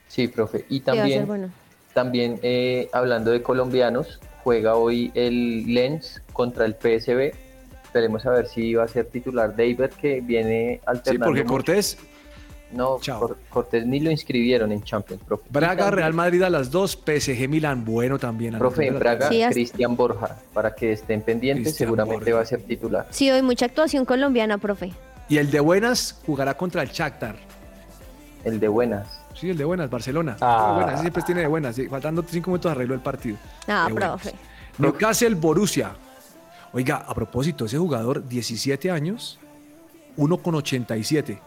Sí, 0.07 0.29
profe. 0.29 0.65
Y 0.71 0.77
Sí, 0.77 0.83
a 0.83 0.85
también 0.95 1.27
bueno. 1.27 1.51
también 1.93 2.39
eh, 2.43 2.89
hablando 2.93 3.31
de 3.31 3.43
colombianos, 3.43 4.21
juega 4.49 4.77
hoy 4.77 5.13
el 5.15 5.75
Lens 5.75 6.23
contra 6.33 6.65
el 6.65 6.73
PSB. 6.73 7.35
Esperemos 7.85 8.25
a 8.25 8.31
ver 8.31 8.47
si 8.47 8.73
va 8.73 8.85
a 8.85 8.89
ser 8.89 9.05
titular 9.05 9.55
David, 9.55 9.91
que 10.01 10.23
viene 10.23 10.81
alternando. 10.87 11.27
Sí, 11.27 11.29
porque 11.29 11.45
Cortés 11.45 11.99
no, 12.73 12.99
Cortés 13.51 13.85
ni 13.85 14.01
lo 14.01 14.11
inscribieron 14.11 14.73
en 14.73 14.83
Champions, 14.83 15.23
profe. 15.23 15.45
Braga, 15.51 15.91
Real 15.91 16.15
Madrid 16.15 16.43
a 16.43 16.49
las 16.49 16.71
dos, 16.71 16.93
PSG 16.93 17.47
Milán, 17.47 17.85
bueno 17.85 18.19
también. 18.19 18.57
Profe, 18.57 18.87
en 18.87 18.99
Braga, 18.99 19.29
Cristian 19.51 19.95
Borja, 19.95 20.39
para 20.55 20.75
que 20.75 20.93
estén 20.93 21.21
pendientes, 21.21 21.75
seguramente 21.75 22.33
va 22.33 22.41
a 22.41 22.47
ser 22.47 22.63
titular. 22.63 23.07
Sí, 23.11 23.31
hoy 23.31 23.43
mucha 23.43 23.67
actuación 23.67 24.07
colombiana, 24.07 24.57
profe. 24.57 24.93
Y 25.29 25.37
el 25.37 25.51
de 25.51 25.61
Buenas 25.61 26.19
jugará 26.25 26.57
contra 26.57 26.81
el 26.81 26.89
Shakhtar. 26.89 27.37
El 28.45 28.61
de 28.61 28.69
Buenas. 28.69 29.18
Sí, 29.41 29.51
el 29.51 29.57
de 29.57 29.65
Buenas, 29.65 29.89
Barcelona. 29.89 30.37
Ah. 30.41 30.75
Buenas, 30.77 31.01
siempre 31.01 31.23
tiene 31.23 31.43
de 31.43 31.47
Buenas. 31.47 31.77
Faltando 31.89 32.25
cinco 32.29 32.51
minutos 32.51 32.73
arregló 32.73 32.95
el 32.95 33.01
partido. 33.01 33.37
Ah, 33.67 33.89
profe. 33.93 34.35
Newcastle, 34.79 35.35
Borussia. 35.35 35.93
Oiga, 36.73 37.05
a 37.07 37.15
propósito, 37.15 37.65
ese 37.65 37.79
jugador, 37.79 38.27
17 38.29 38.91
años, 38.91 39.39
1,87 40.17 41.39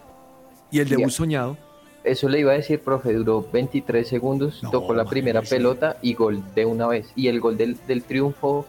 ¿Y 0.71 0.79
el 0.79 0.89
debut 0.89 1.11
soñado? 1.11 1.57
Eso 2.03 2.27
le 2.27 2.39
iba 2.39 2.51
a 2.51 2.55
decir, 2.55 2.79
profe, 2.79 3.13
duró 3.13 3.45
23 3.51 4.07
segundos, 4.07 4.61
tocó 4.71 4.93
la 4.95 5.05
primera 5.05 5.41
pelota 5.41 5.97
y 6.01 6.15
gol 6.15 6.41
de 6.55 6.65
una 6.65 6.87
vez. 6.87 7.11
Y 7.15 7.27
el 7.27 7.39
gol 7.39 7.57
del, 7.57 7.77
triunfo 8.03 8.65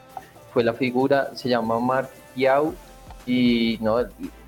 fue 0.52 0.64
la 0.64 0.74
figura, 0.74 1.30
se 1.34 1.48
llama 1.48 1.80
Mark 1.80 2.10
Yao. 2.36 2.74
Y 3.26 3.78
no, 3.80 3.98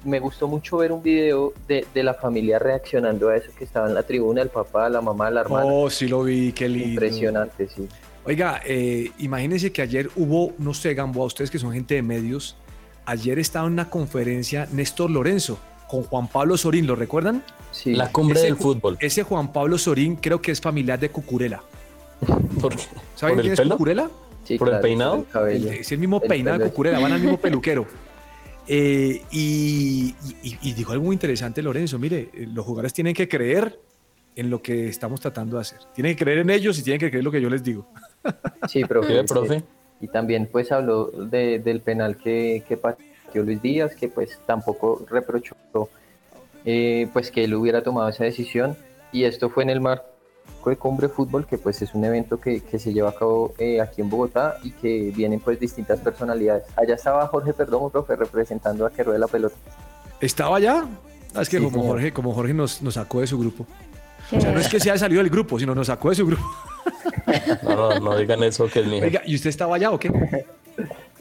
me 0.05 0.19
gustó 0.19 0.49
mucho 0.49 0.79
ver 0.79 0.93
un 0.93 1.03
video 1.03 1.53
de, 1.69 1.87
la 2.03 2.15
familia 2.15 2.59
reaccionando 2.59 3.29
a 3.29 3.37
eso 3.37 3.51
que 3.57 3.65
estaba 3.65 3.89
en 3.89 3.95
la 3.95 4.03
tribuna, 4.03 4.43
el 4.43 4.49
papá, 4.49 4.89
la 4.89 5.01
mamá, 5.01 5.31
la 5.31 5.43
hermana. 5.43 5.65
Oh, 5.67 5.89
sí 5.91 6.09
lo 6.09 6.25
vi, 6.25 6.53
qué 6.53 6.69
lindo. 6.69 6.89
Impresionante, 6.89 7.69
sí. 7.69 7.89
Oiga, 8.27 8.61
eh, 8.65 9.11
imagínense 9.19 9.71
que 9.71 9.83
ayer 9.83 10.11
hubo, 10.17 10.53
no 10.59 10.73
sé, 10.75 10.95
Gamboa, 10.95 11.27
ustedes 11.27 11.51
que 11.51 11.59
son 11.59 11.73
gente 11.73 11.95
de 11.95 12.03
medios, 12.03 12.57
ayer 13.05 13.39
estaba 13.39 13.67
en 13.67 13.75
una 13.75 13.91
conferencia 13.91 14.67
Néstor 14.73 15.11
Lorenzo, 15.11 15.59
con 15.89 16.03
Juan 16.03 16.29
Pablo 16.29 16.57
Sorín, 16.57 16.87
¿lo 16.87 16.97
recuerdan? 16.97 17.45
Sí. 17.71 17.95
La 17.95 18.11
cumbre 18.11 18.41
del 18.41 18.57
fútbol. 18.57 18.97
Ese 19.01 19.23
Juan 19.23 19.53
Pablo 19.53 19.79
Sorín 19.79 20.17
creo 20.17 20.41
que 20.41 20.53
es 20.53 20.61
familiar 20.61 20.99
de 20.99 21.11
Cucurela. 21.11 21.63
¿Por 22.61 22.75
¿Saben 23.15 23.39
quién 23.41 23.53
es 23.53 23.61
Cucurela? 23.61 24.11
Sí, 24.45 24.59
¿Por 24.59 24.69
el 24.71 24.81
peinado? 24.81 25.27
es 25.49 25.93
el 25.93 25.99
mismo 25.99 26.21
peinado 26.21 26.59
de 26.59 26.65
Cucurela, 26.65 26.99
van 26.99 27.13
al 27.13 27.21
mismo 27.21 27.39
peluquero. 27.39 27.87
Eh, 28.67 29.23
y, 29.31 30.15
dijo 30.75 30.93
algo 30.93 31.05
muy 31.05 31.15
interesante 31.15 31.63
Lorenzo, 31.63 31.99
mire, 31.99 32.31
eh, 32.33 32.47
los 32.53 32.65
jugadores 32.65 32.93
tienen 32.93 33.15
que 33.15 33.29
creer 33.29 33.79
en 34.37 34.51
lo 34.51 34.63
que 34.63 34.89
estamos 34.89 35.21
tratando 35.21 35.57
de 35.57 35.63
hacer. 35.63 35.79
Tienen 35.95 36.17
que 36.17 36.25
creer 36.25 36.39
en 36.39 36.51
ellos 36.51 36.79
y 36.79 36.83
tienen 36.83 37.01
que 37.01 37.11
creer 37.11 37.25
lo 37.25 37.31
que 37.31 37.41
yo 37.41 37.51
les 37.51 37.63
digo. 37.63 37.87
Sí, 38.69 38.83
profe. 38.85 39.25
profe? 39.25 39.63
Y 40.01 40.09
también 40.09 40.49
pues 40.51 40.73
habló 40.73 41.11
del 41.11 41.81
penal 41.81 42.17
que, 42.17 42.65
que 42.67 43.43
Luis 43.43 43.61
Díaz, 43.61 43.95
que 43.95 44.09
pues 44.09 44.41
tampoco 44.47 45.05
reprochó 45.11 45.55
eh, 46.65 47.09
pues 47.13 47.31
que 47.31 47.45
él 47.45 47.55
hubiera 47.55 47.83
tomado 47.83 48.09
esa 48.09 48.25
decisión. 48.25 48.77
Y 49.13 49.25
esto 49.25 49.51
fue 49.51 49.63
en 49.63 49.71
el 49.71 49.81
marco 49.81 50.07
de 50.71 50.77
Cumbre 50.77 51.09
Fútbol, 51.09 51.47
que 51.47 51.59
pues 51.59 51.81
es 51.83 51.95
un 51.95 52.05
evento 52.05 52.41
que, 52.41 52.63
se 52.79 52.93
lleva 52.93 53.11
a 53.11 53.15
cabo 53.15 53.55
eh, 53.59 53.81
aquí 53.81 54.01
en 54.01 54.11
Bogotá 54.11 54.59
y 54.63 54.71
que 54.71 55.13
vienen 55.15 55.41
pues 55.41 55.59
distintas 55.61 56.01
personalidades. 56.01 56.65
Allá 56.77 56.95
estaba 56.95 57.27
Jorge 57.29 57.53
Perdomo, 57.53 57.91
profe, 57.91 58.17
representando 58.17 58.87
a 58.87 58.91
que 58.91 59.03
ruede 59.03 59.19
la 59.19 59.29
pelota. 59.29 59.57
¿Estaba 60.21 60.57
allá? 60.57 60.87
Ah, 61.35 61.43
es 61.43 61.49
que 61.49 61.61
como, 61.61 61.83
Jorge, 61.83 62.13
como 62.13 62.33
Jorge 62.33 62.55
nos, 62.55 62.81
nos 62.83 62.95
sacó 62.95 63.21
de 63.21 63.27
su 63.27 63.39
grupo. 63.39 63.67
O 64.33 64.41
sea, 64.41 64.53
no 64.53 64.61
es 64.61 64.69
que 64.69 64.81
se 64.81 64.91
haya 64.91 64.99
salido 64.99 65.23
del 65.23 65.31
grupo, 65.31 65.59
sino 65.59 65.75
nos 65.75 65.89
sacó 65.89 66.11
de 66.11 66.17
su 66.17 66.27
grupo. 66.27 66.45
No, 67.63 67.75
no, 67.75 68.01
no 68.01 68.17
digan 68.17 68.43
eso 68.43 68.69
que 68.69 68.81
es 68.81 68.87
mío. 68.87 69.03
Oiga, 69.03 69.23
¿y 69.25 69.35
usted 69.35 69.49
estaba 69.49 69.77
allá 69.77 69.91
o 69.91 69.99
qué? 69.99 70.11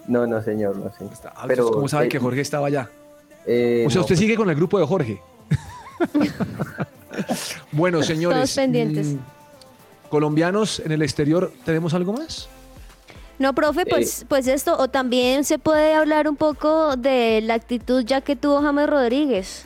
No, 0.08 0.28
no, 0.28 0.42
señor, 0.42 0.78
no 0.78 0.92
sé. 0.92 1.06
Pero, 1.48 1.72
¿Cómo 1.72 1.88
sabe 1.88 2.10
que 2.10 2.20
Jorge 2.20 2.42
estaba 2.42 2.68
allá? 2.68 2.90
Eh, 3.46 3.86
o 3.88 3.90
sea, 3.90 4.02
usted 4.02 4.16
sigue 4.16 4.36
con 4.36 4.50
el 4.50 4.56
grupo 4.56 4.80
de 4.80 4.86
Jorge. 4.86 5.22
bueno, 7.72 8.04
señores. 8.04 8.38
Todos 8.38 8.56
pendientes. 8.56 9.16
Colombianos 10.14 10.80
en 10.80 10.92
el 10.92 11.02
exterior, 11.02 11.52
¿tenemos 11.66 11.96
algo 11.96 12.14
más? 12.14 12.48
No, 13.40 13.56
profe, 13.56 13.84
pues, 13.88 14.22
eh. 14.22 14.26
pues 14.30 14.46
esto, 14.46 14.78
o 14.78 14.88
también 14.88 15.44
se 15.44 15.58
puede 15.58 15.96
hablar 15.96 16.30
un 16.30 16.36
poco 16.36 16.96
de 16.96 17.42
la 17.42 17.56
actitud 17.56 18.06
ya 18.06 18.22
que 18.22 18.36
tuvo 18.36 18.62
James 18.62 18.88
Rodríguez. 18.88 19.66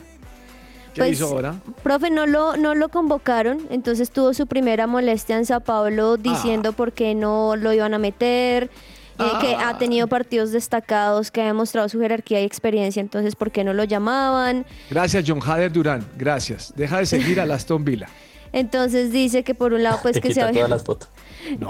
¿Qué 0.94 1.02
pues, 1.02 1.12
hizo 1.12 1.26
ahora? 1.26 1.56
Profe, 1.82 2.08
no 2.08 2.26
lo, 2.26 2.56
no 2.56 2.74
lo 2.74 2.88
convocaron, 2.88 3.58
entonces 3.68 4.10
tuvo 4.10 4.32
su 4.32 4.46
primera 4.46 4.86
molestia 4.86 5.36
en 5.36 5.44
Sao 5.44 5.60
Paulo 5.60 6.16
diciendo 6.16 6.70
ah. 6.70 6.72
por 6.72 6.92
qué 6.92 7.14
no 7.14 7.54
lo 7.54 7.74
iban 7.74 7.92
a 7.92 7.98
meter, 7.98 8.70
eh, 9.18 9.24
que 9.42 9.54
ha 9.54 9.68
ah. 9.68 9.78
tenido 9.78 10.06
partidos 10.06 10.50
destacados, 10.50 11.30
que 11.30 11.42
ha 11.42 11.46
demostrado 11.48 11.90
su 11.90 12.00
jerarquía 12.00 12.40
y 12.40 12.44
experiencia, 12.44 13.02
entonces, 13.02 13.36
¿por 13.36 13.50
qué 13.50 13.64
no 13.64 13.74
lo 13.74 13.84
llamaban? 13.84 14.64
Gracias, 14.88 15.24
John 15.28 15.40
Hader 15.44 15.70
Durán, 15.70 16.08
gracias. 16.16 16.72
Deja 16.74 17.00
de 17.00 17.04
seguir 17.04 17.38
a 17.38 17.42
Aston 17.54 17.84
Villa. 17.84 18.08
Entonces 18.52 19.12
dice 19.12 19.42
que 19.42 19.54
por 19.54 19.72
un 19.72 19.82
lado, 19.82 19.98
pues 20.02 20.20
que 20.20 20.32
se 20.32 20.42
había... 20.42 20.64
todas 20.64 20.70
las 20.70 20.84
fotos. 20.84 21.08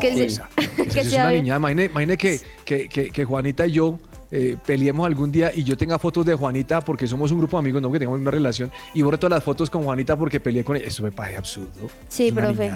que 0.01 0.25
esa, 0.25 0.49
es 0.95 1.13
una 1.13 1.31
niña. 1.31 1.57
Imagine, 1.57 2.17
que, 2.17 2.41
que, 2.65 2.89
que, 2.89 3.25
Juanita 3.25 3.67
y 3.67 3.73
yo 3.73 3.99
eh, 4.31 4.57
peleemos 4.65 5.07
algún 5.07 5.33
día 5.33 5.51
y 5.55 5.65
yo 5.65 5.77
tenga 5.77 5.99
fotos 5.99 6.25
de 6.27 6.35
Juanita 6.35 6.81
porque 6.81 7.07
somos 7.07 7.31
un 7.33 7.39
grupo 7.39 7.57
de 7.57 7.61
amigos, 7.61 7.83
no 7.83 7.91
que 7.91 7.99
tengamos 7.99 8.21
una 8.21 8.31
relación, 8.31 8.71
y 8.95 9.03
borre 9.03 9.19
todas 9.19 9.37
las 9.37 9.45
fotos 9.45 9.71
con 9.71 9.85
Juanita 9.85 10.17
porque 10.17 10.41
peleé 10.41 10.65
con 10.65 10.77
ella. 10.77 10.87
Eso 10.87 11.03
me 11.03 11.13
parece 11.13 11.39
absurdo. 11.39 11.91
Sí, 12.09 12.33
profe. 12.33 12.71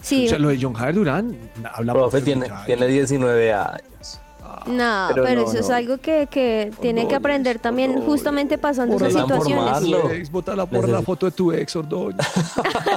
Sí. 0.00 0.26
O 0.26 0.28
sea, 0.28 0.38
lo 0.38 0.48
de 0.48 0.58
John 0.60 0.74
Javier 0.74 0.94
Durán, 0.94 1.36
habla 1.72 1.94
Profe, 1.94 2.20
tiene, 2.20 2.46
tiene 2.66 2.86
19 2.86 3.52
años. 3.54 4.20
No, 4.66 5.08
pero, 5.14 5.44
eso 5.44 5.58
es 5.58 5.70
algo 5.70 5.98
que, 5.98 6.28
que 6.30 6.70
tiene 6.80 7.06
que 7.08 7.14
aprender 7.14 7.58
también 7.58 8.00
justamente 8.02 8.58
pasando 8.58 8.96
esas 8.96 9.12
situaciones. 9.12 10.30
Bota 10.30 10.56
la, 10.56 10.66
por 10.66 10.88
la 10.88 11.02
foto 11.02 11.26
de 11.26 11.32
tu 11.32 11.52
ex, 11.52 11.76
Ordóñez. 11.76 12.26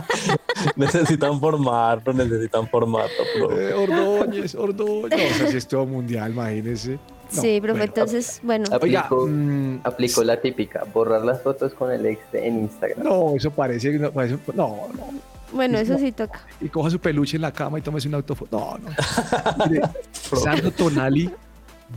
necesitan 0.75 1.39
formarlo, 1.39 2.13
necesitan 2.13 2.67
formarlo. 2.67 3.09
Eh, 3.51 3.73
Ordóñez, 3.73 4.55
Ordóñez. 4.55 5.17
No, 5.17 5.35
o 5.35 5.37
sea, 5.37 5.47
si 5.47 5.57
es 5.57 5.67
todo 5.67 5.85
mundial, 5.85 6.31
imagínese. 6.31 6.99
sí, 7.29 7.59
profe, 7.61 7.83
entonces, 7.83 8.39
bueno. 8.43 8.65
Aplicó, 8.71 9.27
mm, 9.27 9.81
aplicó 9.83 10.23
la 10.23 10.39
típica, 10.39 10.85
borrar 10.93 11.23
las 11.23 11.41
fotos 11.41 11.73
con 11.73 11.91
el 11.91 12.05
ex 12.05 12.21
en 12.33 12.61
Instagram. 12.61 13.03
No, 13.03 13.35
eso 13.35 13.51
parece, 13.51 13.97
no, 13.99 14.11
parece, 14.11 14.37
no, 14.53 14.87
no. 14.93 15.37
Bueno, 15.51 15.77
eso 15.77 15.97
sí 15.97 16.11
toca. 16.11 16.41
Y 16.59 16.69
coja 16.69 16.89
su 16.89 16.99
peluche 16.99 17.37
en 17.37 17.41
la 17.41 17.51
cama 17.51 17.79
y 17.79 17.81
tómese 17.81 18.07
un 18.07 18.15
autofoto. 18.15 18.57
No, 18.57 18.77
no. 18.77 19.69
Mire, 19.69 20.71
Tonali, 20.71 21.31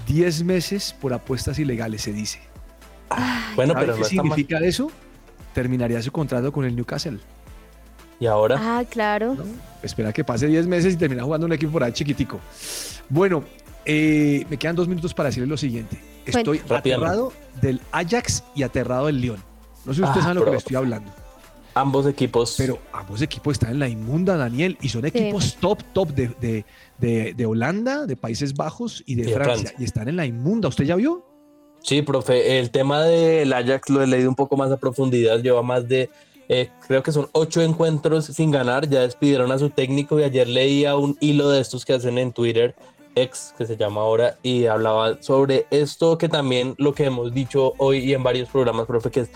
10 0.06 0.44
meses 0.44 0.94
por 1.00 1.12
apuestas 1.12 1.58
ilegales, 1.58 2.02
se 2.02 2.12
dice. 2.12 2.40
bueno, 3.56 3.74
pero 3.74 3.96
qué 3.96 4.04
significa 4.04 4.58
eso? 4.58 4.90
Terminaría 5.54 6.00
su 6.02 6.12
contrato 6.12 6.52
con 6.52 6.64
el 6.64 6.76
Newcastle. 6.76 7.18
¿Y 8.20 8.26
ahora? 8.26 8.56
Ah, 8.58 8.84
claro. 8.88 9.36
Espera 9.82 10.12
que 10.12 10.22
pase 10.22 10.46
10 10.46 10.66
meses 10.66 10.94
y 10.94 10.96
termina 10.96 11.22
jugando 11.22 11.46
un 11.46 11.52
equipo 11.52 11.72
por 11.72 11.84
ahí 11.84 11.92
chiquitico. 11.92 12.38
Bueno, 13.08 13.44
eh, 13.84 14.44
me 14.48 14.56
quedan 14.58 14.76
dos 14.76 14.86
minutos 14.86 15.14
para 15.14 15.30
decirles 15.30 15.48
lo 15.48 15.56
siguiente. 15.56 15.98
Estoy 16.26 16.60
aterrado 16.68 17.32
del 17.60 17.80
Ajax 17.92 18.44
y 18.54 18.62
aterrado 18.62 19.06
del 19.06 19.20
León. 19.20 19.42
No 19.84 19.94
sé 19.94 19.98
si 19.98 20.02
ustedes 20.02 20.18
ah, 20.18 20.28
saben 20.28 20.38
lo 20.38 20.44
que 20.44 20.50
le 20.50 20.56
estoy 20.58 20.76
hablando. 20.76 21.10
Ambos 21.74 22.06
equipos. 22.06 22.56
Pero 22.58 22.78
ambos 22.92 23.22
equipos 23.22 23.52
están 23.52 23.70
en 23.70 23.78
la 23.78 23.88
inmunda, 23.88 24.36
Daniel, 24.36 24.76
y 24.82 24.88
son 24.88 25.06
equipos 25.06 25.56
top, 25.56 25.82
top 25.92 26.10
de, 26.10 26.28
de, 26.40 26.64
Holanda, 27.46 28.06
de 28.06 28.16
Países 28.16 28.54
Bajos 28.54 29.02
y 29.06 29.14
de, 29.16 29.32
Francia, 29.32 29.72
Y 29.78 29.84
están 29.84 30.08
en 30.08 30.16
la 30.16 30.26
inmunda. 30.26 30.68
¿Usted 30.68 30.84
ya 30.84 30.96
vio? 30.96 31.24
Sí, 31.82 32.02
profe. 32.02 32.58
El 32.58 32.70
tema 32.70 33.02
del 33.02 33.52
Ajax 33.52 33.88
lo 33.88 34.02
he 34.02 34.06
leído 34.06 34.28
un 34.28 34.34
poco 34.34 34.56
más 34.56 34.70
a 34.70 34.76
profundidad. 34.76 35.40
Lleva 35.40 35.62
más 35.62 35.88
de, 35.88 36.10
eh, 36.48 36.68
creo 36.86 37.02
que 37.02 37.12
son 37.12 37.28
ocho 37.32 37.62
encuentros 37.62 38.26
sin 38.26 38.50
ganar. 38.50 38.88
Ya 38.88 39.00
despidieron 39.00 39.50
a 39.52 39.58
su 39.58 39.70
técnico 39.70 40.20
y 40.20 40.24
ayer 40.24 40.48
leía 40.48 40.96
un 40.96 41.16
hilo 41.20 41.48
de 41.50 41.60
estos 41.60 41.84
que 41.84 41.94
hacen 41.94 42.18
en 42.18 42.32
Twitter, 42.32 42.74
ex, 43.14 43.54
que 43.56 43.66
se 43.66 43.76
llama 43.76 44.02
ahora, 44.02 44.36
y 44.42 44.66
hablaba 44.66 45.22
sobre 45.22 45.66
esto 45.70 46.18
que 46.18 46.28
también 46.28 46.74
lo 46.78 46.94
que 46.94 47.04
hemos 47.06 47.32
dicho 47.32 47.72
hoy 47.78 47.98
y 47.98 48.14
en 48.14 48.22
varios 48.22 48.48
programas, 48.48 48.86
profe, 48.86 49.10
que 49.10 49.20
es 49.20 49.30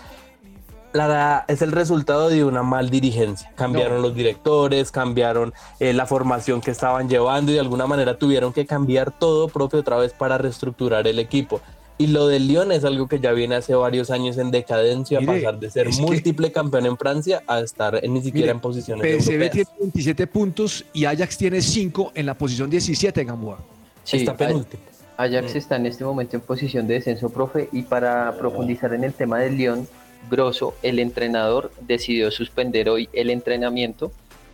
es 1.47 1.61
el 1.61 1.71
resultado 1.71 2.29
de 2.29 2.43
una 2.43 2.63
mal 2.63 2.89
dirigencia. 2.89 3.51
Cambiaron 3.55 4.01
los 4.01 4.15
directores, 4.15 4.91
cambiaron 4.91 5.53
eh, 5.79 5.93
la 5.93 6.05
formación 6.05 6.61
que 6.61 6.71
estaban 6.71 7.09
llevando 7.09 7.51
y 7.51 7.55
de 7.55 7.61
alguna 7.61 7.87
manera 7.87 8.17
tuvieron 8.17 8.53
que 8.53 8.65
cambiar 8.65 9.11
todo 9.11 9.47
propio 9.47 9.79
otra 9.79 9.97
vez 9.97 10.13
para 10.13 10.37
reestructurar 10.37 11.07
el 11.07 11.19
equipo. 11.19 11.61
Y 11.97 12.07
lo 12.07 12.27
del 12.27 12.47
Lyon 12.47 12.73
es 12.73 12.83
algo 12.83 13.07
que 13.07 13.21
ya 13.21 13.31
viene 13.31 13.55
hace 13.55 13.73
varios 13.73 14.11
años 14.11 14.37
en 14.37 14.51
decadencia, 14.51 15.19
a 15.19 15.21
pasar 15.21 15.59
de 15.59 15.71
ser 15.71 15.89
múltiple 15.93 16.51
campeón 16.51 16.85
en 16.85 16.97
Francia 16.97 17.41
a 17.47 17.59
estar 17.59 18.01
ni 18.07 18.21
siquiera 18.21 18.51
en 18.51 18.59
posiciones 18.59 19.23
PSV 19.23 19.49
tiene 19.49 19.69
27 19.79 20.27
puntos 20.27 20.85
y 20.91 21.05
Ajax 21.05 21.37
tiene 21.37 21.61
5 21.61 22.11
en 22.15 22.25
la 22.25 22.33
posición 22.33 22.69
17 22.69 23.21
en 23.21 23.27
Gamboa. 23.27 23.59
Sí, 24.03 24.17
está 24.17 24.35
penúltimo. 24.35 24.83
Ajax 25.17 25.55
está 25.55 25.77
en 25.77 25.85
este 25.85 26.03
momento 26.03 26.35
en 26.35 26.41
posición 26.41 26.85
de 26.87 26.95
descenso, 26.95 27.29
profe, 27.29 27.69
y 27.71 27.83
para 27.83 28.35
profundizar 28.37 28.93
en 28.93 29.05
el 29.05 29.13
tema 29.13 29.39
del 29.39 29.57
Lyon, 29.57 29.87
Grosso, 30.29 30.75
el 30.83 30.99
entrenador, 30.99 31.71
decidió 31.81 32.31
suspender 32.31 32.89
hoy 32.89 33.09
el 33.13 33.29
entrenamiento 33.29 34.11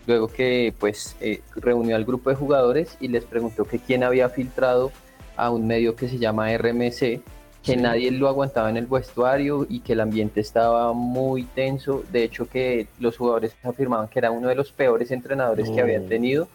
luego 0.07 0.27
que 0.27 0.73
pues 0.79 1.15
eh, 1.21 1.41
reunió 1.55 1.95
al 1.95 2.05
grupo 2.05 2.29
de 2.29 2.35
jugadores 2.35 2.97
y 2.99 3.07
les 3.07 3.23
preguntó 3.23 3.65
que 3.65 3.79
quién 3.79 4.03
había 4.03 4.29
filtrado 4.29 4.91
a 5.35 5.49
un 5.49 5.67
medio 5.67 5.95
que 5.95 6.07
se 6.07 6.17
llama 6.17 6.55
RMC, 6.55 7.21
que 7.63 7.77
nadie 7.77 8.09
lo 8.11 8.27
aguantaba 8.27 8.69
en 8.69 8.77
el 8.77 8.87
vestuario 8.87 9.67
y 9.69 9.81
que 9.81 9.93
el 9.93 10.01
ambiente 10.01 10.41
estaba 10.41 10.93
muy 10.93 11.43
tenso, 11.43 12.03
de 12.11 12.23
hecho 12.23 12.47
que 12.47 12.87
los 12.99 13.17
jugadores 13.17 13.55
afirmaban 13.63 14.07
que 14.07 14.19
era 14.19 14.31
uno 14.31 14.47
de 14.47 14.55
los 14.55 14.71
peores 14.71 15.11
entrenadores 15.11 15.69
que 15.69 15.81
habían 15.81 16.07
tenido 16.07 16.47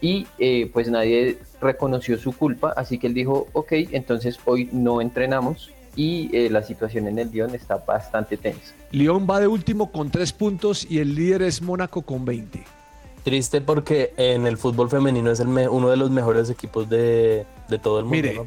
y 0.00 0.26
eh, 0.38 0.68
pues 0.72 0.88
nadie 0.88 1.38
reconoció 1.60 2.18
su 2.18 2.32
culpa, 2.32 2.72
así 2.76 2.98
que 2.98 3.06
él 3.06 3.14
dijo, 3.14 3.46
ok, 3.52 3.72
entonces 3.92 4.40
hoy 4.44 4.68
no 4.72 5.00
entrenamos 5.00 5.72
y 6.00 6.30
eh, 6.32 6.48
la 6.48 6.62
situación 6.62 7.08
en 7.08 7.18
el 7.18 7.30
Lyon 7.30 7.54
está 7.54 7.76
bastante 7.76 8.38
tensa. 8.38 8.72
Lyon 8.90 9.26
va 9.28 9.38
de 9.38 9.46
último 9.46 9.92
con 9.92 10.10
tres 10.10 10.32
puntos 10.32 10.86
y 10.88 10.98
el 10.98 11.14
líder 11.14 11.42
es 11.42 11.60
Mónaco 11.60 12.00
con 12.00 12.24
20. 12.24 12.64
Triste 13.22 13.60
porque 13.60 14.14
en 14.16 14.46
el 14.46 14.56
fútbol 14.56 14.88
femenino 14.88 15.30
es 15.30 15.40
el 15.40 15.48
uno 15.48 15.90
de 15.90 15.98
los 15.98 16.10
mejores 16.10 16.48
equipos 16.48 16.88
de, 16.88 17.44
todo 17.82 17.98
el 17.98 18.06
mundo. 18.06 18.16
Mire, 18.16 18.40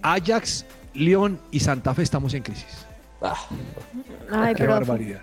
Ajax, 0.00 0.64
Lyon 0.94 1.38
y 1.50 1.60
Santa 1.60 1.92
Fe 1.92 2.00
estamos 2.00 2.32
en 2.32 2.44
crisis. 2.44 2.86
Ah. 3.20 3.36
Ay, 4.32 4.54
Qué 4.54 4.66
barbaridad. 4.66 5.20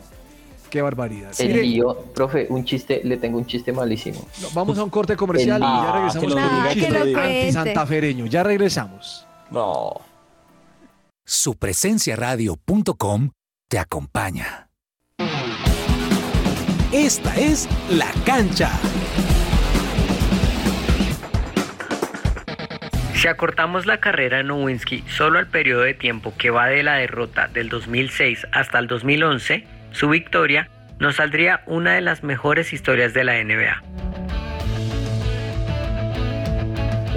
Qué 0.70 0.84
barbaridad. 0.84 1.32
El 1.40 1.60
lío, 1.60 1.98
profe, 2.14 2.46
un 2.52 2.66
chiste, 2.66 3.02
le 3.04 3.18
tengo 3.18 3.40
un 3.40 3.48
chiste 3.48 3.74
malísimo. 3.74 4.28
vamos 4.54 4.78
a 4.78 4.84
un 4.84 4.92
corte 4.92 5.16
comercial 5.16 5.60
y 5.60 5.64
ya 5.64 5.92
regresamos 5.92 6.34
con 6.36 6.44
un 6.44 6.70
chiste 6.70 7.16
antisantafereño. 7.18 8.28
Ya 8.28 8.44
regresamos. 8.44 9.26
No. 9.50 10.17
Supresenciaradio.com 11.30 13.32
te 13.68 13.80
acompaña. 13.80 14.70
Esta 16.94 17.36
es 17.36 17.68
La 17.90 18.10
Cancha. 18.26 18.72
Si 23.14 23.28
acortamos 23.28 23.86
la 23.86 24.00
carrera 24.00 24.38
de 24.38 24.46
Nowinski 24.46 25.04
solo 25.10 25.40
al 25.40 25.48
periodo 25.48 25.82
de 25.82 25.94
tiempo 25.94 26.34
que 26.38 26.50
va 26.50 26.68
de 26.68 26.84
la 26.84 26.96
derrota 26.96 27.50
del 27.50 27.68
2006 27.68 28.48
hasta 28.54 28.80
el 28.80 28.88
2011, 28.88 29.68
su 29.92 30.08
victoria 30.08 30.70
nos 30.98 31.18
saldría 31.18 31.62
una 31.66 31.96
de 31.96 32.02
las 32.02 32.24
mejores 32.24 32.72
historias 32.72 33.14
de 33.14 33.26
la 33.26 33.44
NBA. 33.44 34.27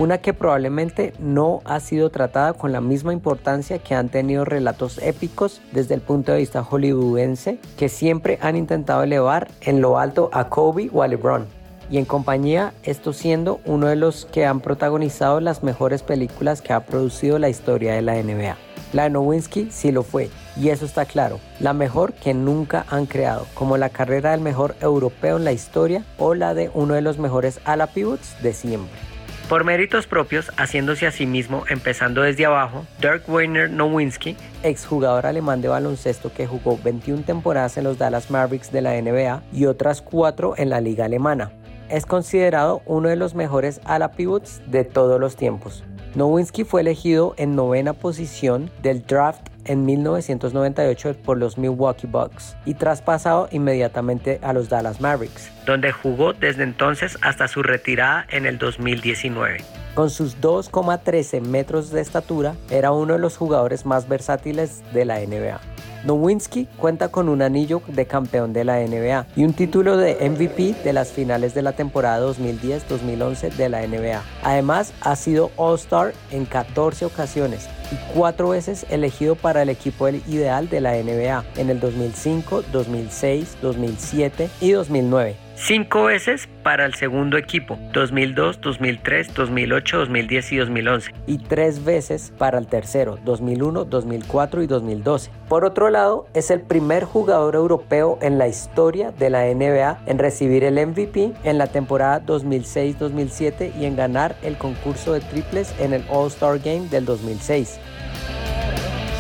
Una 0.01 0.17
que 0.17 0.33
probablemente 0.33 1.13
no 1.19 1.61
ha 1.67 1.79
sido 1.79 2.09
tratada 2.09 2.55
con 2.55 2.73
la 2.73 2.81
misma 2.81 3.13
importancia 3.13 3.81
que 3.81 3.95
han 3.95 4.09
tenido 4.09 4.47
relatos 4.47 4.97
épicos 4.97 5.61
desde 5.73 5.93
el 5.93 6.01
punto 6.01 6.33
de 6.33 6.39
vista 6.39 6.65
hollywoodense 6.65 7.59
que 7.77 7.91
siempre 7.91 8.39
han 8.41 8.57
intentado 8.57 9.03
elevar 9.03 9.49
en 9.61 9.83
lo 9.83 9.99
alto 9.99 10.31
a 10.33 10.49
Kobe 10.49 10.89
o 10.91 11.03
a 11.03 11.09
LeBron 11.09 11.45
y 11.91 11.99
en 11.99 12.07
compañía 12.07 12.73
esto 12.83 13.13
siendo 13.13 13.61
uno 13.67 13.89
de 13.89 13.97
los 13.97 14.25
que 14.25 14.47
han 14.47 14.61
protagonizado 14.61 15.39
las 15.39 15.63
mejores 15.63 16.03
películas 16.03 16.63
que 16.63 16.73
ha 16.73 16.87
producido 16.87 17.39
la 17.39 17.51
historia 17.51 17.93
de 17.93 18.01
la 18.01 18.15
NBA. 18.15 18.57
La 18.95 19.03
de 19.03 19.11
Nowinski 19.11 19.69
sí 19.71 19.93
lo 19.93 20.03
fue, 20.03 20.31
y 20.57 20.71
eso 20.71 20.87
está 20.87 21.05
claro, 21.05 21.41
la 21.61 21.75
mejor 21.75 22.15
que 22.15 22.33
nunca 22.33 22.87
han 22.89 23.05
creado, 23.05 23.47
como 23.53 23.77
la 23.77 23.91
carrera 23.91 24.31
del 24.31 24.41
mejor 24.41 24.77
europeo 24.81 25.37
en 25.37 25.45
la 25.45 25.53
historia 25.53 26.05
o 26.17 26.35
la 26.35 26.55
de 26.55 26.71
uno 26.73 26.95
de 26.95 27.03
los 27.03 27.19
mejores 27.19 27.61
ala 27.65 27.89
pivots 27.89 28.41
de 28.43 28.55
siempre. 28.55 29.10
Por 29.51 29.65
méritos 29.65 30.07
propios, 30.07 30.53
haciéndose 30.59 31.09
a 31.09 31.11
sí 31.11 31.27
mismo, 31.27 31.65
empezando 31.69 32.23
desde 32.23 32.47
abajo, 32.47 32.87
Dirk 33.01 33.29
Weiner 33.29 33.69
Nowinski, 33.69 34.37
exjugador 34.63 35.27
alemán 35.27 35.61
de 35.61 35.67
baloncesto 35.67 36.33
que 36.33 36.47
jugó 36.47 36.79
21 36.85 37.25
temporadas 37.25 37.77
en 37.77 37.83
los 37.83 37.99
Dallas 37.99 38.31
Mavericks 38.31 38.71
de 38.71 38.81
la 38.81 38.93
NBA 39.03 39.43
y 39.53 39.67
otras 39.67 40.03
4 40.03 40.55
en 40.57 40.71
la 40.71 40.81
liga 40.81 41.07
alemana, 41.07 41.51
es 41.89 42.07
considerado 42.07 42.83
uno 42.87 43.09
de 43.09 43.17
los 43.17 43.35
mejores 43.35 43.81
ala 43.85 44.13
pivots 44.13 44.63
de 44.69 44.85
todos 44.85 45.19
los 45.19 45.35
tiempos. 45.35 45.83
Nowinski 46.15 46.63
fue 46.63 46.83
elegido 46.83 47.35
en 47.37 47.57
novena 47.57 47.93
posición 47.93 48.71
del 48.83 49.05
draft 49.05 49.50
en 49.65 49.85
1998 49.85 51.17
por 51.25 51.39
los 51.39 51.59
Milwaukee 51.59 52.07
Bucks 52.07 52.57
y 52.65 52.75
traspasado 52.75 53.49
inmediatamente 53.51 54.39
a 54.43 54.53
los 54.53 54.69
Dallas 54.69 55.01
Mavericks, 55.01 55.51
donde 55.67 55.93
jugó 55.93 56.33
desde 56.33 56.63
entonces 56.63 57.19
hasta 57.23 57.49
su 57.49 57.63
retirada 57.63 58.27
en 58.31 58.47
el 58.47 58.59
2019. 58.59 59.59
Con 59.95 60.09
sus 60.09 60.41
2,13 60.41 61.41
metros 61.41 61.91
de 61.91 62.01
estatura, 62.01 62.55
era 62.71 62.93
uno 62.93 63.15
de 63.15 63.19
los 63.19 63.37
jugadores 63.37 63.85
más 63.85 64.09
versátiles 64.09 64.83
de 64.93 65.05
la 65.05 65.19
NBA. 65.19 65.61
Nowinski 66.05 66.67
cuenta 66.77 67.09
con 67.09 67.29
un 67.29 67.43
anillo 67.43 67.83
de 67.87 68.07
campeón 68.07 68.53
de 68.53 68.65
la 68.65 68.79
NBA 68.81 69.27
y 69.37 69.45
un 69.45 69.53
título 69.53 69.97
de 69.97 70.15
MVP 70.31 70.75
de 70.83 70.93
las 70.93 71.13
finales 71.13 71.55
de 71.55 71.63
la 71.63 71.73
temporada 71.73 72.27
2010-2011 72.27 73.53
de 73.53 73.69
la 73.69 73.87
NBA. 73.87 74.23
Además, 74.43 74.95
ha 75.03 75.17
sido 75.17 75.51
All-Star 75.57 76.15
en 76.31 76.47
14 76.47 77.05
ocasiones 77.05 77.69
y 77.91 77.97
cuatro 78.15 78.51
veces 78.51 78.87
elegido 78.91 79.35
para 79.35 79.63
el 79.63 79.69
equipo 79.69 80.09
ideal 80.09 80.69
de 80.69 80.81
la 80.81 80.95
NBA 80.95 81.45
en 81.57 81.71
el 81.71 81.81
2005, 81.81 82.65
2006, 82.73 83.57
2007 83.63 84.51
y 84.61 84.71
2009 84.73 85.50
cinco 85.61 86.05
veces 86.05 86.49
para 86.63 86.85
el 86.87 86.95
segundo 86.95 87.37
equipo, 87.37 87.79
2002, 87.93 88.61
2003, 88.61 89.35
2008, 89.35 89.99
2010 89.99 90.53
y 90.53 90.57
2011. 90.57 91.13
Y 91.27 91.39
tres 91.39 91.85
veces 91.85 92.33
para 92.39 92.59
el 92.59 92.67
tercero, 92.67 93.19
2001, 93.25 93.85
2004 93.85 94.63
y 94.63 94.67
2012. 94.67 95.31
Por 95.49 95.65
otro 95.65 95.91
lado, 95.91 96.27
es 96.35 96.51
el 96.51 96.63
primer 96.63 97.05
jugador 97.05 97.55
europeo 97.55 98.19
en 98.23 98.39
la 98.39 98.49
historia 98.49 99.13
de 99.13 99.31
la 99.31 99.45
NBA 99.45 100.03
en 100.07 100.19
recibir 100.19 100.65
el 100.65 100.75
MVP 100.75 101.33
en 101.45 101.59
la 101.59 101.67
temporada 101.67 102.25
2006-2007 102.25 103.73
y 103.79 103.85
en 103.85 103.97
ganar 103.97 104.37
el 104.43 104.57
concurso 104.57 105.13
de 105.13 105.21
triples 105.21 105.75
en 105.79 105.93
el 105.93 106.05
All-Star 106.09 106.59
Game 106.59 106.89
del 106.89 107.05
2006. 107.05 107.79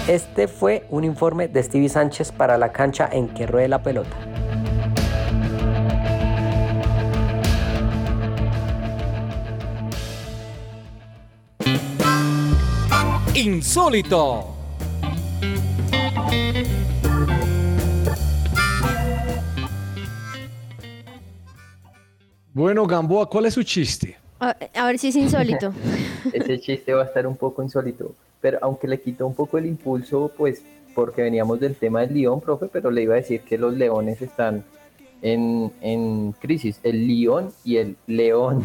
Este 0.09 0.49
fue 0.49 0.85
un 0.89 1.05
informe 1.05 1.49
de 1.49 1.63
Stevie 1.63 1.89
Sánchez 1.89 2.33
para 2.33 2.59
la 2.59 2.73
cancha 2.73 3.09
en 3.13 3.29
que 3.29 3.47
ruede 3.47 3.69
la 3.69 3.83
pelota. 3.83 4.17
Insólito. 13.41 14.55
Bueno, 22.53 22.87
Gamboa, 22.87 23.29
¿cuál 23.29 23.47
es 23.47 23.55
su 23.55 23.63
chiste? 23.63 24.19
A, 24.39 24.55
ver 24.87 24.99
si 24.99 25.09
es 25.09 25.17
insólito. 25.17 25.73
Ese 26.33 26.61
chiste 26.61 26.93
va 26.93 27.03
a 27.03 27.07
estar 27.07 27.27
un 27.27 27.37
poco 27.37 27.63
insólito, 27.63 28.15
pero 28.41 28.59
aunque 28.61 28.89
le 28.89 29.01
quitó 29.01 29.27
un 29.27 29.35
poco 29.35 29.57
el 29.57 29.67
impulso, 29.67 30.31
pues 30.37 30.63
porque 30.95 31.23
veníamos 31.23 31.61
del 31.61 31.77
tema 31.77 32.01
del 32.01 32.15
león, 32.15 32.41
profe, 32.41 32.67
pero 32.67 32.91
le 32.91 33.03
iba 33.03 33.15
a 33.15 33.19
decir 33.19 33.43
que 33.43 33.57
los 33.57 33.75
leones 33.75 34.21
están 34.21 34.65
en, 35.23 35.73
en 35.81 36.33
crisis, 36.33 36.81
el 36.83 37.07
león 37.07 37.53
y 37.65 37.77
el 37.77 37.97
león. 38.07 38.65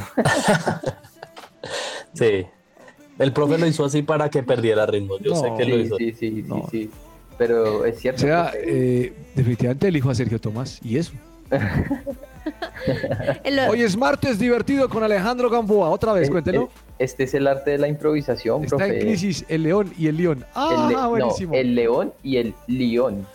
sí, 2.13 2.45
el 3.19 3.31
profe 3.33 3.57
lo 3.57 3.65
hizo 3.65 3.85
así 3.85 4.01
para 4.01 4.29
que 4.29 4.43
perdiera 4.43 4.85
ritmo. 4.85 5.17
Yo 5.19 5.35
sé 5.35 5.51
que 5.57 5.65
lo 5.65 5.79
hizo. 5.79 5.97
Sí, 5.97 6.11
sí, 6.11 6.43
sí, 6.43 6.61
sí, 6.71 6.89
Pero 7.37 7.85
es 7.85 7.99
cierto. 7.99 8.23
O 8.23 8.25
sea, 8.25 8.51
eh, 8.55 9.13
definitivamente 9.35 9.87
elijo 9.87 10.09
a 10.09 10.15
Sergio 10.15 10.39
Tomás. 10.39 10.79
Y 10.83 10.97
eso. 10.97 11.13
Hoy 13.69 13.81
es 13.81 13.97
martes 13.97 14.39
divertido 14.39 14.89
con 14.89 15.03
Alejandro 15.03 15.49
Gamboa. 15.49 15.89
Otra 15.89 16.13
vez, 16.13 16.29
cuéntelo. 16.29 16.69
Este 16.99 17.23
es 17.23 17.33
el 17.33 17.47
arte 17.47 17.71
de 17.71 17.77
la 17.77 17.87
improvisación, 17.87 18.63
Está 18.63 18.87
en 18.87 18.99
crisis 18.99 19.45
el 19.47 19.63
león 19.63 19.91
y 19.97 20.07
el 20.07 20.17
león. 20.17 20.45
Ah, 20.53 21.07
buenísimo. 21.09 21.53
el 21.53 21.75
león 21.75 22.13
y 22.23 22.37
el 22.37 22.53
león. 22.67 23.25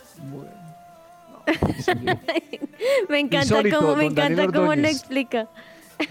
me 3.09 3.19
encanta 3.19 3.61
cómo, 3.77 3.95
me 3.95 4.05
encanta 4.05 4.47
cómo 4.47 4.75
lo 4.75 4.87
explica. 4.87 5.47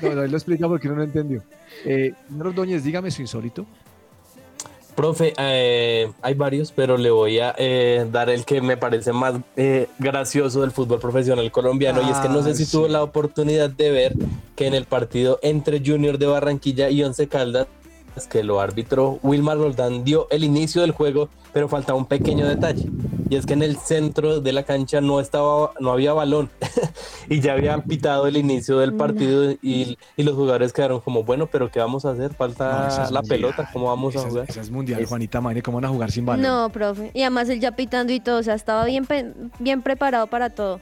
No, 0.02 0.22
él 0.22 0.30
lo 0.30 0.36
explica 0.36 0.68
porque 0.68 0.88
no 0.88 0.96
lo 0.96 1.02
entendió. 1.02 1.42
Eh, 1.84 2.12
Ordóñez, 2.38 2.84
dígame 2.84 3.10
su 3.10 3.22
insólito. 3.22 3.66
Profe, 4.94 5.32
eh, 5.38 6.10
hay 6.20 6.34
varios, 6.34 6.72
pero 6.72 6.98
le 6.98 7.10
voy 7.10 7.38
a 7.38 7.54
eh, 7.56 8.06
dar 8.10 8.28
el 8.28 8.44
que 8.44 8.60
me 8.60 8.76
parece 8.76 9.12
más 9.12 9.34
eh, 9.56 9.88
gracioso 9.98 10.60
del 10.60 10.72
fútbol 10.72 11.00
profesional 11.00 11.50
colombiano. 11.50 12.02
y 12.02 12.10
es 12.10 12.18
que 12.18 12.28
no 12.28 12.42
sé 12.42 12.54
si 12.54 12.70
tuvo 12.70 12.88
la 12.88 13.02
oportunidad 13.02 13.70
de 13.70 13.90
ver 13.90 14.14
que 14.56 14.66
en 14.66 14.74
el 14.74 14.84
partido 14.84 15.38
entre 15.42 15.80
Junior 15.84 16.18
de 16.18 16.26
Barranquilla 16.26 16.90
y 16.90 17.02
Once 17.02 17.26
Caldas, 17.28 17.66
que 18.26 18.42
lo 18.42 18.60
árbitro 18.60 19.18
Wilmar 19.22 19.58
Roldán 19.58 20.04
dio 20.04 20.26
el 20.30 20.44
inicio 20.44 20.82
del 20.82 20.92
juego, 20.92 21.28
pero 21.52 21.68
faltaba 21.68 21.98
un 21.98 22.06
pequeño 22.06 22.46
detalle 22.46 22.88
y 23.30 23.36
es 23.36 23.46
que 23.46 23.52
en 23.52 23.62
el 23.62 23.76
centro 23.76 24.40
de 24.40 24.52
la 24.52 24.64
cancha 24.64 25.00
no 25.00 25.20
estaba, 25.20 25.70
no 25.78 25.92
había 25.92 26.12
balón 26.12 26.50
y 27.28 27.40
ya 27.40 27.52
habían 27.52 27.82
pitado 27.82 28.26
el 28.26 28.36
inicio 28.36 28.80
del 28.80 28.94
partido 28.94 29.52
y, 29.62 29.96
los 30.16 30.34
jugadores 30.34 30.72
quedaron 30.72 31.00
como, 31.00 31.22
bueno, 31.22 31.46
pero 31.46 31.70
¿qué 31.70 31.78
vamos 31.78 32.04
a 32.04 32.10
hacer? 32.10 32.34
Falta 32.34 33.08
la 33.10 33.22
pelota, 33.22 33.70
¿cómo 33.72 33.86
vamos 33.86 34.14
a 34.16 34.28
jugar? 34.28 34.46
Esa 34.48 34.60
es 34.60 34.70
mundial, 34.70 35.04
Juanita 35.06 35.40
Madre, 35.40 35.62
¿cómo 35.62 35.76
van 35.76 35.86
a 35.86 35.88
jugar 35.88 36.10
sin 36.10 36.26
balón? 36.26 36.42
No, 36.42 36.68
profe, 36.70 37.12
y 37.14 37.22
además 37.22 37.48
él 37.48 37.60
ya 37.60 37.72
pitando 37.72 38.12
y 38.12 38.20
todo, 38.20 38.40
o 38.40 38.42
sea, 38.42 38.54
estaba 38.54 38.84
bien, 38.84 39.06
bien 39.60 39.80
preparado 39.80 40.26
para 40.26 40.50
todo. 40.50 40.80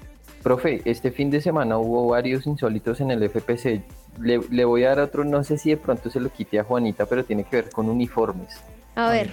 Profe, 0.49 0.81
este 0.87 1.11
fin 1.11 1.29
de 1.29 1.43
semana 1.43 1.77
hubo 1.77 2.09
varios 2.09 2.47
insólitos 2.47 3.03
en 3.03 3.11
el 3.11 3.29
FPC. 3.29 3.83
Le, 4.19 4.41
le, 4.51 4.65
voy 4.65 4.83
a 4.85 4.89
dar 4.89 5.01
otro, 5.01 5.23
no 5.23 5.45
sé 5.45 5.59
si 5.59 5.69
de 5.69 5.77
pronto 5.77 6.09
se 6.09 6.21
lo 6.21 6.31
quite 6.31 6.59
a 6.59 6.65
Juanita, 6.65 7.05
pero 7.05 7.23
tiene 7.23 7.45
que 7.45 7.57
ver 7.57 7.71
con 7.71 7.87
uniformes. 7.87 8.59
A 8.95 9.11
ver. 9.11 9.29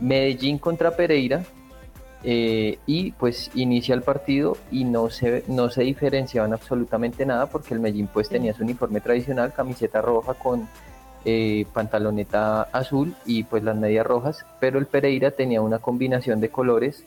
Medellín 0.00 0.58
contra 0.58 0.96
Pereira, 0.96 1.44
eh, 2.24 2.80
y 2.86 3.12
pues 3.12 3.52
inicia 3.54 3.94
el 3.94 4.02
partido 4.02 4.56
y 4.72 4.82
no 4.82 5.10
se, 5.10 5.44
no 5.46 5.70
se 5.70 5.82
diferenciaban 5.82 6.52
absolutamente 6.52 7.24
nada 7.24 7.46
porque 7.46 7.72
el 7.72 7.78
Medellín 7.78 8.08
pues 8.12 8.28
tenía 8.28 8.52
su 8.52 8.64
uniforme 8.64 9.00
tradicional, 9.00 9.52
camiseta 9.52 10.02
roja 10.02 10.34
con 10.34 10.68
eh, 11.24 11.66
pantaloneta 11.72 12.62
azul 12.62 13.14
y 13.26 13.44
pues 13.44 13.62
las 13.62 13.76
medias 13.76 14.04
rojas, 14.04 14.44
pero 14.58 14.80
el 14.80 14.86
Pereira 14.86 15.30
tenía 15.30 15.62
una 15.62 15.78
combinación 15.78 16.40
de 16.40 16.48
colores 16.48 17.04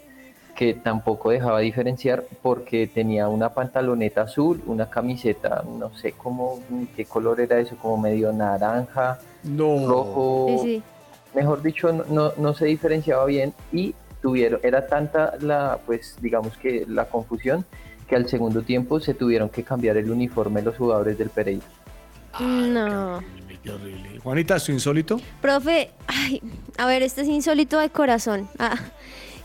que 0.55 0.73
tampoco 0.73 1.31
dejaba 1.31 1.59
diferenciar 1.59 2.25
porque 2.41 2.87
tenía 2.87 3.27
una 3.29 3.53
pantaloneta 3.53 4.23
azul, 4.23 4.61
una 4.65 4.89
camiseta, 4.89 5.63
no 5.63 5.95
sé 5.95 6.11
cómo, 6.11 6.59
qué 6.95 7.05
color 7.05 7.39
era 7.39 7.59
eso, 7.59 7.77
como 7.77 7.97
medio 7.97 8.31
naranja, 8.33 9.19
rojo, 9.57 10.65
mejor 11.33 11.61
dicho, 11.61 11.91
no, 11.91 12.33
no 12.37 12.53
se 12.53 12.65
diferenciaba 12.65 13.25
bien 13.25 13.53
y 13.71 13.95
tuvieron, 14.21 14.59
era 14.63 14.87
tanta 14.87 15.35
la, 15.39 15.79
pues 15.85 16.17
digamos 16.21 16.57
que 16.57 16.85
la 16.87 17.05
confusión 17.05 17.65
que 18.07 18.15
al 18.15 18.27
segundo 18.27 18.63
tiempo 18.63 18.99
se 18.99 19.13
tuvieron 19.13 19.49
que 19.49 19.63
cambiar 19.63 19.95
el 19.97 20.09
uniforme 20.11 20.61
los 20.61 20.75
jugadores 20.75 21.17
del 21.17 21.29
Pereira. 21.29 21.65
no. 22.39 23.21
Juanita, 24.23 24.59
¿su 24.59 24.71
insólito? 24.71 25.19
Profe, 25.41 25.91
ay, 26.07 26.41
a 26.77 26.85
ver, 26.85 27.03
este 27.03 27.21
es 27.21 27.27
insólito 27.27 27.77
de 27.77 27.89
corazón. 27.89 28.47
Ah, 28.57 28.77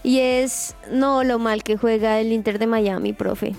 y 0.05 0.21
es, 0.21 0.77
no, 0.93 1.25
lo 1.25 1.41
mal 1.41 1.65
que 1.65 1.77
juega 1.77 2.21
el 2.21 2.31
Inter 2.31 2.61
de 2.61 2.69
Miami, 2.69 3.13
profe. 3.13 3.55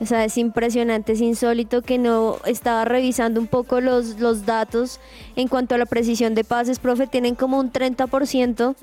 O 0.00 0.06
sea, 0.06 0.24
es 0.24 0.36
impresionante, 0.36 1.12
es 1.12 1.20
insólito 1.20 1.82
que 1.82 1.98
no 1.98 2.38
estaba 2.44 2.84
revisando 2.84 3.40
un 3.40 3.46
poco 3.46 3.80
los, 3.80 4.18
los 4.18 4.44
datos 4.44 5.00
en 5.36 5.48
cuanto 5.48 5.74
a 5.74 5.78
la 5.78 5.86
precisión 5.86 6.34
de 6.34 6.44
pases, 6.44 6.78
profe, 6.78 7.06
tienen 7.06 7.34
como 7.34 7.58
un 7.58 7.72
30% 7.72 8.74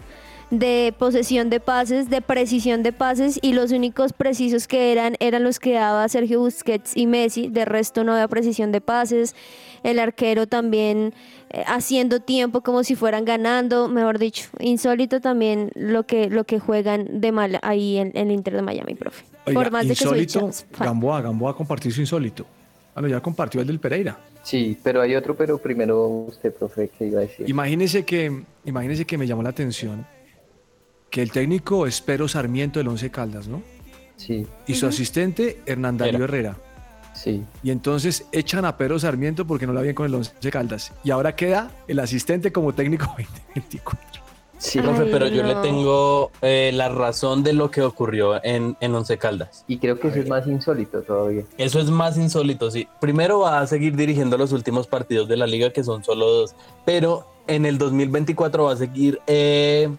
de 0.50 0.94
posesión 0.98 1.50
de 1.50 1.60
pases, 1.60 2.10
de 2.10 2.22
precisión 2.22 2.84
de 2.84 2.94
pases 2.94 3.40
y 3.42 3.54
los 3.54 3.72
únicos 3.72 4.14
precisos 4.14 4.68
que 4.68 4.92
eran 4.92 5.16
eran 5.20 5.44
los 5.44 5.60
que 5.60 5.74
daba 5.74 6.08
Sergio 6.10 6.42
Busquets 6.42 6.96
y 6.96 7.08
Messi, 7.08 7.48
de 7.48 7.66
resto 7.66 8.04
no 8.04 8.14
había 8.14 8.28
precisión 8.28 8.72
de 8.72 8.80
pases, 8.80 9.36
el 9.82 9.98
arquero 9.98 10.46
también 10.48 11.14
haciendo 11.68 12.20
tiempo 12.20 12.62
como 12.62 12.84
si 12.84 12.96
fueran 12.96 13.26
ganando, 13.26 13.88
mejor 13.88 14.20
dicho, 14.20 14.50
insólito 14.60 15.22
también 15.22 15.72
lo 15.76 16.06
que 16.06 16.30
lo 16.30 16.44
que 16.46 16.60
juegan 16.60 17.22
de 17.22 17.32
mal 17.32 17.60
ahí 17.62 17.98
en, 17.98 18.12
el 18.16 18.32
Inter 18.32 18.56
de 18.56 18.62
Miami, 18.62 18.96
profe. 18.96 19.24
Por 19.54 19.72
más 19.72 19.86
insólito, 19.86 20.40
de 20.40 20.48
que 20.48 20.54
soy 20.54 20.66
Gamboa, 20.80 21.22
Gamboa 21.22 21.56
compartió 21.56 21.92
su 21.92 22.02
insólito. 22.02 22.46
Bueno, 22.94 23.08
ya 23.08 23.22
compartió 23.22 23.62
el 23.62 23.68
del 23.68 23.80
Pereira. 23.80 24.18
Sí, 24.44 24.78
pero 24.84 25.02
hay 25.02 25.16
otro, 25.16 25.36
pero 25.36 25.58
primero 25.58 26.08
usted, 26.28 26.54
profe, 26.54 26.90
que 26.90 27.08
iba 27.08 27.20
a 27.20 27.22
decir. 27.22 27.50
Imagínese 27.50 28.04
que, 28.04 28.44
imagínese 28.66 29.06
que 29.06 29.18
me 29.18 29.26
llamó 29.26 29.42
la 29.42 29.50
atención 29.50 30.06
que 31.14 31.22
el 31.22 31.32
técnico 31.32 31.86
es 31.86 32.02
Pero 32.02 32.28
Sarmiento 32.28 32.80
del 32.80 32.88
Once 32.88 33.10
Caldas, 33.12 33.48
¿no? 33.48 33.62
Sí. 34.16 34.48
Y 34.66 34.74
su 34.74 34.88
asistente, 34.88 35.60
Hernán 35.68 35.96
Darío 35.96 36.24
Herrera. 36.24 36.58
Sí. 37.14 37.44
Y 37.64 37.72
entonces 37.72 38.26
echan 38.32 38.66
a 38.66 38.78
Pero 38.78 39.00
Sarmiento 39.00 39.46
porque 39.46 39.68
no 39.68 39.74
la 39.74 39.82
bien 39.82 39.96
con 39.96 40.06
el 40.06 40.16
Once 40.16 40.34
Caldas. 40.52 40.92
Y 41.04 41.12
ahora 41.12 41.36
queda 41.36 41.72
el 41.88 42.00
asistente 42.00 42.52
como 42.52 42.74
técnico 42.74 43.06
2024. 43.18 44.24
Sí, 44.64 44.80
profe, 44.80 45.06
pero 45.08 45.28
yo 45.28 45.44
le 45.44 45.56
tengo 45.56 46.32
eh, 46.42 46.72
la 46.74 46.88
razón 46.88 47.44
de 47.44 47.52
lo 47.52 47.70
que 47.70 47.82
ocurrió 47.82 48.42
en, 48.46 48.78
en 48.80 48.96
Once 48.96 49.18
Caldas. 49.18 49.66
Y 49.68 49.78
creo 49.78 50.00
que 50.00 50.08
eso 50.08 50.20
es 50.20 50.30
más 50.30 50.48
insólito 50.48 51.02
todavía. 51.02 51.44
Eso 51.58 51.82
es 51.82 51.90
más 51.90 52.18
insólito, 52.18 52.72
sí. 52.72 52.88
Primero 53.02 53.40
va 53.40 53.60
a 53.60 53.68
seguir 53.68 53.98
dirigiendo 53.98 54.38
los 54.38 54.54
últimos 54.54 54.88
partidos 54.88 55.28
de 55.28 55.36
la 55.36 55.48
liga, 55.48 55.72
que 55.72 55.84
son 55.84 56.02
solo 56.06 56.28
dos. 56.28 56.56
Pero 56.86 57.28
en 57.48 57.66
el 57.66 57.78
2024 57.78 58.64
va 58.64 58.72
a 58.72 58.78
seguir 58.78 59.20
eh, 59.28 59.90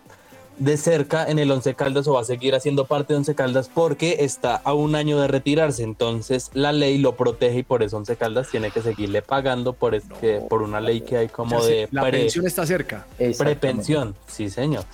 de 0.58 0.76
cerca 0.76 1.28
en 1.28 1.38
el 1.38 1.50
Once 1.50 1.74
Caldas 1.74 2.06
o 2.06 2.14
va 2.14 2.20
a 2.20 2.24
seguir 2.24 2.54
haciendo 2.54 2.86
parte 2.86 3.12
de 3.12 3.18
Once 3.18 3.34
Caldas 3.34 3.70
porque 3.72 4.18
está 4.20 4.56
a 4.56 4.74
un 4.74 4.94
año 4.94 5.20
de 5.20 5.28
retirarse. 5.28 5.82
Entonces 5.82 6.50
la 6.54 6.72
ley 6.72 6.98
lo 6.98 7.16
protege 7.16 7.58
y 7.58 7.62
por 7.62 7.82
eso 7.82 7.96
Once 7.96 8.16
Caldas 8.16 8.48
tiene 8.50 8.70
que 8.70 8.82
seguirle 8.82 9.22
pagando 9.22 9.72
por, 9.72 9.94
este, 9.94 10.40
por 10.40 10.62
una 10.62 10.80
ley 10.80 11.00
que 11.00 11.16
hay 11.16 11.28
como 11.28 11.64
de... 11.64 11.88
La 11.90 12.10
pensión 12.10 12.46
está 12.46 12.66
cerca. 12.66 13.06
Prepensión, 13.38 14.14
sí 14.26 14.50
señor. 14.50 14.84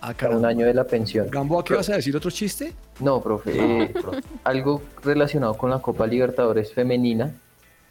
Acá 0.00 0.30
un 0.30 0.44
año 0.44 0.64
de 0.64 0.74
la 0.74 0.84
pensión. 0.84 1.28
Gamboa, 1.28 1.64
¿qué 1.64 1.74
vas 1.74 1.90
a 1.90 1.96
decir? 1.96 2.16
¿Otro 2.16 2.30
chiste? 2.30 2.72
No, 3.00 3.20
profe. 3.20 3.52
Eh, 3.56 3.94
algo 4.44 4.80
relacionado 5.02 5.54
con 5.54 5.70
la 5.70 5.80
Copa 5.80 6.06
Libertadores 6.06 6.72
femenina 6.72 7.34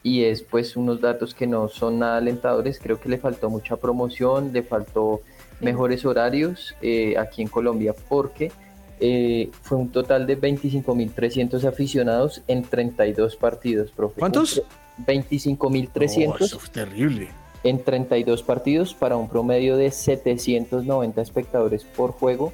y 0.04 0.24
es 0.24 0.42
pues 0.42 0.78
unos 0.78 1.02
datos 1.02 1.36
que 1.36 1.48
no 1.48 1.68
son 1.68 2.00
nada 2.00 2.18
alentadores. 2.18 2.80
Creo 2.80 3.00
que 3.00 3.10
le 3.10 3.18
faltó 3.18 3.50
mucha 3.50 3.76
promoción, 3.76 4.54
le 4.54 4.64
faltó 4.64 5.22
mejores 5.60 6.06
horarios 6.06 6.76
eh, 6.82 7.18
aquí 7.18 7.42
en 7.42 7.48
Colombia 7.48 7.94
porque 8.08 8.52
eh, 9.00 9.50
fue 9.62 9.78
un 9.78 9.90
total 9.90 10.26
de 10.26 10.40
25.300 10.40 11.64
aficionados 11.66 12.42
en 12.48 12.64
32 12.64 13.36
partidos, 13.36 13.92
profe. 13.92 14.20
¿Cuántos? 14.20 14.64
25.300. 15.06 16.42
eso 16.42 16.60
es 16.64 16.72
terrible. 16.72 17.30
En 17.64 17.84
32 17.84 18.44
partidos 18.44 18.94
para 18.94 19.18
un 19.18 19.30
promedio 19.30 19.78
de 19.78 19.92
790 19.92 21.22
espectadores 21.22 21.84
por 21.84 22.12
juego. 22.12 22.54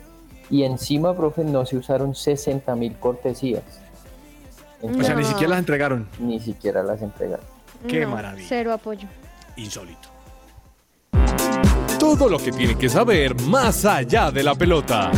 Y 0.49 0.63
encima, 0.63 1.15
profe, 1.15 1.43
no 1.45 1.65
se 1.65 1.77
usaron 1.77 2.13
60.000 2.13 2.99
cortesías. 2.99 3.63
o 4.81 5.03
sea, 5.03 5.15
ni 5.15 5.23
siquiera 5.23 5.49
las 5.49 5.59
entregaron. 5.59 6.07
Ni 6.19 6.39
siquiera 6.39 6.83
las 6.83 7.01
entregaron. 7.01 7.45
Qué 7.87 8.05
maravilla. 8.05 8.45
Cero 8.47 8.73
apoyo. 8.73 9.07
Insólito 9.55 10.12
todo 12.03 12.27
lo 12.27 12.37
que 12.37 12.51
tiene 12.51 12.75
que 12.75 12.89
saber 12.89 13.33
más 13.43 13.85
allá 13.85 14.29
de 14.29 14.43
la 14.43 14.55
pelota. 14.55 15.09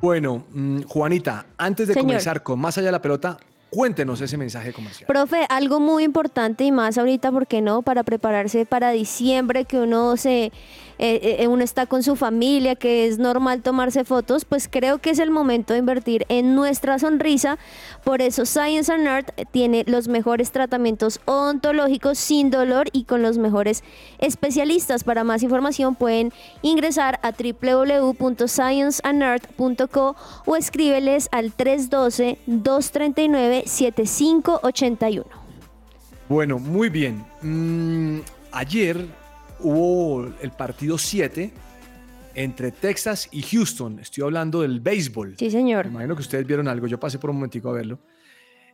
Bueno, 0.00 0.44
mm, 0.52 0.82
Juanita, 0.82 1.46
antes 1.56 1.88
de 1.88 1.94
comenzar 1.94 2.44
con 2.44 2.60
más 2.60 2.78
allá 2.78 2.86
de 2.86 2.92
la 2.92 3.02
pelota, 3.02 3.36
Cuéntenos 3.70 4.18
ese 4.22 4.38
mensaje 4.38 4.72
comercial. 4.72 5.06
Profe, 5.06 5.44
algo 5.50 5.78
muy 5.78 6.02
importante 6.02 6.64
y 6.64 6.72
más 6.72 6.96
ahorita, 6.96 7.30
¿por 7.30 7.46
qué 7.46 7.60
no? 7.60 7.82
Para 7.82 8.02
prepararse 8.02 8.64
para 8.64 8.92
diciembre, 8.92 9.66
que 9.66 9.78
uno 9.78 10.16
se 10.16 10.52
eh, 10.98 11.36
eh, 11.40 11.48
uno 11.48 11.62
está 11.62 11.86
con 11.86 12.02
su 12.02 12.16
familia, 12.16 12.74
que 12.74 13.06
es 13.06 13.18
normal 13.18 13.62
tomarse 13.62 14.04
fotos, 14.04 14.44
pues 14.44 14.68
creo 14.68 14.98
que 14.98 15.08
es 15.10 15.18
el 15.18 15.30
momento 15.30 15.72
de 15.72 15.78
invertir 15.78 16.26
en 16.28 16.54
nuestra 16.54 16.98
sonrisa. 16.98 17.58
Por 18.04 18.20
eso 18.22 18.46
Science 18.46 18.90
and 18.92 19.06
Art 19.06 19.30
tiene 19.50 19.84
los 19.86 20.08
mejores 20.08 20.50
tratamientos 20.50 21.20
odontológicos 21.24 22.18
sin 22.18 22.50
dolor 22.50 22.88
y 22.92 23.04
con 23.04 23.22
los 23.22 23.38
mejores 23.38 23.84
especialistas. 24.18 25.04
Para 25.04 25.24
más 25.24 25.42
información 25.42 25.94
pueden 25.94 26.32
ingresar 26.62 27.20
a 27.22 27.32
www.scienceandart.co 27.32 30.16
o 30.46 30.56
escríbeles 30.56 31.28
al 31.32 31.52
312 31.52 32.38
239 32.46 33.64
7581. 33.66 35.26
Bueno, 36.28 36.58
muy 36.58 36.90
bien. 36.90 37.24
Mm, 37.40 38.18
ayer 38.52 39.06
hubo 39.60 40.32
el 40.40 40.50
partido 40.52 40.98
7 40.98 41.52
entre 42.34 42.70
Texas 42.70 43.28
y 43.32 43.42
Houston. 43.42 43.98
Estoy 43.98 44.24
hablando 44.24 44.62
del 44.62 44.80
béisbol. 44.80 45.34
Sí, 45.38 45.50
señor. 45.50 45.86
imagino 45.86 46.14
que 46.14 46.22
ustedes 46.22 46.46
vieron 46.46 46.68
algo. 46.68 46.86
Yo 46.86 47.00
pasé 47.00 47.18
por 47.18 47.30
un 47.30 47.36
momentico 47.36 47.70
a 47.70 47.72
verlo. 47.72 47.98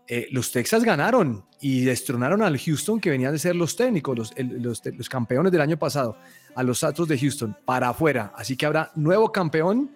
Eh, 0.07 0.28
los 0.32 0.53
Texas 0.53 0.85
ganaron 0.85 1.47
y 1.62 1.80
destronaron 1.80 2.43
al 2.43 2.59
Houston, 2.59 3.01
que 3.01 3.09
venían 3.09 3.32
de 3.32 3.39
ser 3.39 3.57
los 3.57 3.74
técnicos, 3.74 4.18
los, 4.18 4.35
los, 4.37 5.09
campeones 5.09 5.51
del 5.51 5.62
año 5.62 5.78
pasado, 5.78 6.18
a 6.55 6.62
los 6.62 6.85
Astros 6.85 7.09
de 7.09 7.18
Houston, 7.18 7.57
para 7.64 7.89
afuera. 7.89 8.32
Así 8.37 8.55
que 8.55 8.66
habrá 8.66 8.91
nuevo 8.97 9.32
campeón 9.32 9.91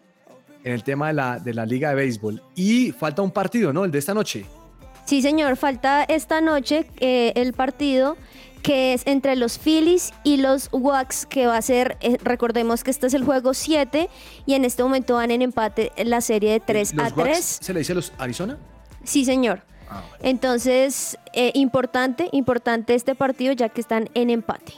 en 0.65 0.73
el 0.73 0.83
tema 0.83 1.09
de 1.09 1.13
la, 1.13 1.39
de 1.39 1.53
la 1.53 1.67
Liga 1.67 1.91
de 1.91 1.97
Béisbol. 1.97 2.43
Y 2.55 2.93
falta 2.93 3.21
un 3.21 3.31
partido, 3.31 3.71
¿no? 3.75 3.85
El 3.85 3.91
de 3.91 3.99
esta 3.99 4.15
noche. 4.15 4.47
Sí, 5.05 5.23
señor, 5.23 5.57
falta 5.57 6.05
esta 6.05 6.41
noche 6.41 6.87
eh, 7.01 7.33
el 7.35 7.55
partido 7.55 8.17
que 8.63 8.93
es 8.93 9.07
entre 9.07 9.37
los 9.37 9.59
Phillies 9.59 10.13
y 10.25 10.39
los 10.39 10.69
Wax, 10.73 11.27
que 11.27 11.47
va 11.47 11.57
a 11.57 11.63
ser, 11.63 11.97
eh, 12.01 12.19
recordemos 12.23 12.85
que 12.85 12.91
este 12.91 13.07
es 13.07 13.15
el 13.15 13.25
juego 13.25 13.55
7 13.55 14.09
y 14.47 14.55
en 14.55 14.65
este 14.65 14.83
momento 14.83 15.15
van 15.15 15.31
en 15.31 15.43
empate 15.43 15.93
la 16.05 16.21
serie 16.21 16.53
de 16.53 16.61
3 16.61 16.95
a 16.99 17.11
3. 17.11 17.59
¿Se 17.61 17.73
le 17.73 17.81
dice 17.81 17.93
a 17.93 17.97
los 17.97 18.13
Arizona? 18.19 18.59
Sí, 19.05 19.25
señor. 19.25 19.63
Ah, 19.91 20.03
Entonces, 20.21 21.17
eh, 21.33 21.53
importante, 21.55 22.29
importante 22.33 22.95
este 22.95 23.15
partido 23.15 23.53
ya 23.53 23.69
que 23.71 23.81
están 23.81 24.11
en 24.15 24.31
empate. 24.31 24.75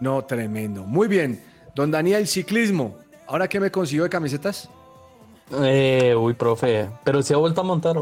No, 0.00 0.22
tremendo. 0.24 0.84
Muy 0.84 1.08
bien. 1.08 1.42
Don 1.74 1.90
Daniel, 1.90 2.26
ciclismo. 2.28 2.96
¿Ahora 3.26 3.48
qué 3.48 3.58
me 3.58 3.70
consiguió 3.70 4.04
de 4.04 4.10
camisetas? 4.10 4.68
Eh, 5.62 6.14
uy, 6.16 6.34
profe, 6.34 6.88
pero 7.04 7.22
se 7.22 7.34
ha 7.34 7.36
vuelto 7.36 7.60
a 7.60 7.64
montar. 7.64 7.96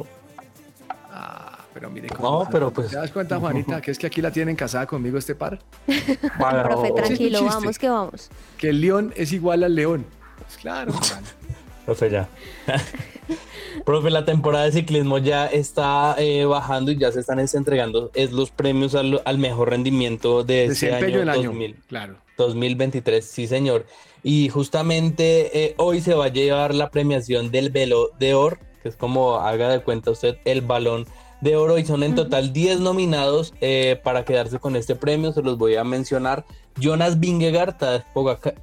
Pero 1.82 1.90
mire 1.90 2.08
No, 2.20 2.46
pero 2.48 2.72
pues. 2.72 2.90
¿Te 2.90 2.96
das 2.96 3.10
cuenta, 3.10 3.40
Juanita, 3.40 3.80
que 3.80 3.90
es 3.90 3.98
que 3.98 4.06
aquí 4.06 4.22
la 4.22 4.30
tienen 4.30 4.54
casada 4.54 4.86
conmigo 4.86 5.18
este 5.18 5.34
par? 5.34 5.58
Profe, 6.38 6.92
tranquilo, 6.92 7.44
vamos 7.44 7.76
que 7.76 7.88
vamos. 7.88 8.30
Que 8.56 8.68
el 8.68 8.80
león 8.80 9.12
es 9.16 9.32
igual 9.32 9.64
al 9.64 9.74
león. 9.74 10.06
Pues 10.38 10.58
claro, 10.58 10.92
Profe, 11.84 12.08
ya. 12.08 12.28
Profe, 13.84 14.10
la 14.10 14.24
temporada 14.24 14.66
de 14.66 14.70
ciclismo 14.70 15.18
ya 15.18 15.46
está 15.46 16.14
eh, 16.18 16.44
bajando 16.44 16.92
y 16.92 16.98
ya 16.98 17.10
se 17.10 17.18
están 17.18 17.40
entregando 17.40 18.12
es 18.14 18.30
los 18.30 18.52
premios 18.52 18.94
al, 18.94 19.38
mejor 19.38 19.70
rendimiento 19.70 20.44
de 20.44 20.66
ese 20.66 20.94
año, 20.94 21.24
2000, 21.24 21.74
claro. 21.88 22.14
2023, 22.36 23.24
sí 23.24 23.48
señor. 23.48 23.86
Y 24.22 24.50
justamente 24.50 25.64
eh, 25.64 25.74
hoy 25.78 26.00
se 26.00 26.14
va 26.14 26.26
a 26.26 26.28
llevar 26.28 26.76
la 26.76 26.90
premiación 26.90 27.50
del 27.50 27.70
Velo 27.70 28.10
de 28.20 28.34
Or, 28.34 28.60
que 28.84 28.88
es 28.88 28.94
como 28.94 29.38
haga 29.38 29.68
de 29.70 29.80
cuenta 29.80 30.12
usted 30.12 30.36
el 30.44 30.60
balón 30.60 31.08
de 31.42 31.56
oro 31.56 31.78
y 31.78 31.84
son 31.84 32.02
en 32.02 32.14
total 32.14 32.54
10 32.54 32.80
nominados 32.80 33.52
eh, 33.60 34.00
para 34.02 34.24
quedarse 34.24 34.58
con 34.58 34.74
este 34.76 34.94
premio. 34.94 35.32
Se 35.32 35.42
los 35.42 35.58
voy 35.58 35.76
a 35.76 35.84
mencionar. 35.84 36.46
Jonas 36.80 37.20
Vingegaard, 37.20 37.74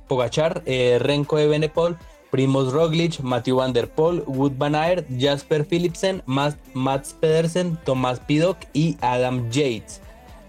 Pogachar, 0.08 0.64
Renko 0.66 1.38
de 1.38 1.48
Benepol, 1.48 2.00
Primoz 2.32 2.72
Roglic, 2.72 3.20
Matthew 3.22 3.58
Van 3.58 3.74
Der 3.74 3.90
Poel, 3.90 4.24
Wood 4.26 4.54
Van 4.58 4.76
Aert, 4.76 5.08
Jasper 5.18 5.66
Philipsen, 5.66 6.24
Mats 6.26 7.14
Pedersen, 7.20 7.78
Tomás 7.86 8.20
Pidok 8.20 8.58
y 8.74 8.98
Adam 9.02 9.50
Yates. 9.50 10.02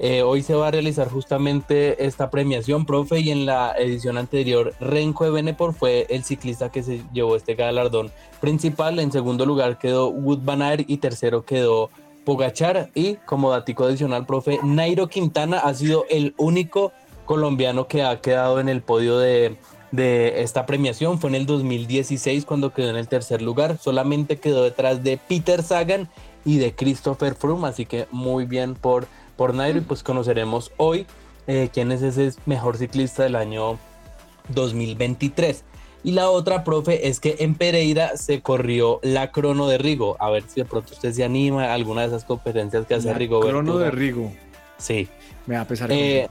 Eh, 0.02 0.22
hoy 0.22 0.42
se 0.42 0.54
va 0.54 0.68
a 0.68 0.70
realizar 0.70 1.10
justamente 1.10 2.06
esta 2.06 2.30
premiación, 2.30 2.86
profe, 2.86 3.20
y 3.20 3.30
en 3.30 3.44
la 3.44 3.74
edición 3.78 4.16
anterior, 4.16 4.72
Renko 4.80 5.24
de 5.24 5.30
Benepor 5.30 5.74
fue 5.74 6.06
el 6.08 6.24
ciclista 6.24 6.72
que 6.72 6.82
se 6.82 7.02
llevó 7.12 7.36
este 7.36 7.54
galardón 7.54 8.10
principal. 8.40 8.98
En 8.98 9.12
segundo 9.12 9.44
lugar 9.44 9.78
quedó 9.78 10.08
Wood 10.08 10.40
Van 10.42 10.62
Aert 10.62 10.88
y 10.88 10.96
tercero 10.98 11.44
quedó 11.44 11.90
Pogachar. 12.24 12.90
Y 12.94 13.16
como 13.26 13.50
datico 13.50 13.84
adicional, 13.84 14.26
profe, 14.26 14.60
Nairo 14.62 15.08
Quintana 15.08 15.58
ha 15.58 15.74
sido 15.74 16.04
el 16.10 16.34
único 16.36 16.92
colombiano 17.24 17.86
que 17.86 18.02
ha 18.02 18.20
quedado 18.20 18.60
en 18.60 18.68
el 18.68 18.82
podio 18.82 19.18
de 19.18 19.56
de 19.92 20.42
esta 20.42 20.66
premiación. 20.66 21.18
Fue 21.18 21.30
en 21.30 21.36
el 21.36 21.46
2016 21.46 22.44
cuando 22.44 22.72
quedó 22.72 22.90
en 22.90 22.96
el 22.96 23.08
tercer 23.08 23.42
lugar. 23.42 23.78
Solamente 23.78 24.38
quedó 24.38 24.62
detrás 24.62 25.02
de 25.02 25.16
Peter 25.16 25.62
Sagan 25.62 26.08
y 26.44 26.58
de 26.58 26.74
Christopher 26.74 27.34
Froome. 27.34 27.68
Así 27.68 27.86
que 27.86 28.06
muy 28.10 28.44
bien 28.44 28.74
por, 28.74 29.06
por 29.36 29.54
Nairo. 29.54 29.78
Y 29.78 29.82
pues 29.82 30.02
conoceremos 30.02 30.72
hoy 30.76 31.06
eh, 31.46 31.70
quién 31.72 31.92
es 31.92 32.02
ese 32.02 32.32
mejor 32.46 32.76
ciclista 32.76 33.22
del 33.22 33.36
año 33.36 33.78
2023. 34.48 35.64
Y 36.02 36.12
la 36.12 36.30
otra, 36.30 36.64
profe, 36.64 37.08
es 37.08 37.20
que 37.20 37.36
en 37.40 37.54
Pereira 37.54 38.16
se 38.16 38.40
corrió 38.40 39.00
la 39.02 39.30
crono 39.32 39.68
de 39.68 39.78
Rigo. 39.78 40.16
A 40.18 40.30
ver 40.30 40.44
si 40.48 40.60
de 40.60 40.64
pronto 40.64 40.92
usted 40.92 41.12
se 41.12 41.24
anima 41.24 41.66
a 41.66 41.74
alguna 41.74 42.02
de 42.02 42.08
esas 42.08 42.24
competencias 42.24 42.86
que 42.86 42.94
hace 42.94 43.12
Rigo. 43.12 43.42
La 43.42 43.50
crono 43.50 43.78
de 43.78 43.90
Rigo. 43.90 44.32
Sí. 44.78 45.08
Me 45.46 45.56
va 45.56 45.62
a 45.62 45.64
pesar. 45.66 45.90
Eh, 45.92 46.28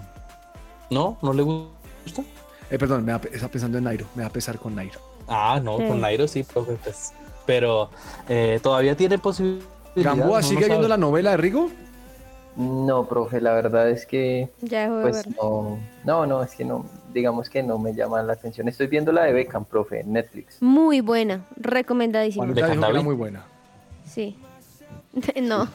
¿No? 0.89 1.17
¿No 1.21 1.33
le 1.33 1.43
gusta? 1.43 2.23
Eh, 2.71 2.77
perdón, 2.77 3.03
me 3.03 3.13
está 3.33 3.47
pensando 3.47 3.77
en 3.77 3.83
Nairo, 3.83 4.05
me 4.15 4.23
va 4.23 4.29
a 4.29 4.31
pesar 4.31 4.59
con 4.59 4.75
Nairo. 4.75 4.99
Ah, 5.27 5.59
no, 5.61 5.77
con 5.77 6.01
Nairo 6.01 6.27
sí, 6.27 6.43
profe, 6.43 6.77
pues, 6.83 7.13
pero 7.45 7.89
eh, 8.27 8.59
todavía 8.61 8.95
tiene 8.95 9.17
posibilidad. 9.17 9.65
¿Gamboa 9.95 10.41
sigue 10.43 10.67
viendo 10.67 10.87
la 10.87 10.97
novela 10.97 11.31
de 11.31 11.37
Rigo? 11.37 11.69
No, 12.55 13.07
profe, 13.07 13.41
la 13.41 13.53
verdad 13.53 13.89
es 13.89 14.05
que 14.05 14.49
ya 14.61 14.89
pues 15.01 15.25
no, 15.27 15.79
no, 16.03 16.25
no, 16.25 16.43
es 16.43 16.55
que 16.55 16.65
no, 16.65 16.85
digamos 17.13 17.49
que 17.49 17.63
no 17.63 17.77
me 17.77 17.93
llama 17.93 18.21
la 18.23 18.33
atención. 18.33 18.67
Estoy 18.67 18.87
viendo 18.87 19.11
la 19.11 19.23
de 19.23 19.33
Beckham, 19.33 19.65
profe, 19.65 20.01
en 20.01 20.13
Netflix. 20.13 20.61
Muy 20.61 21.01
buena, 21.01 21.45
recomendadísima. 21.55 22.45
muy 23.03 23.15
buena. 23.15 23.43
Sí. 24.05 24.37
no. 25.41 25.67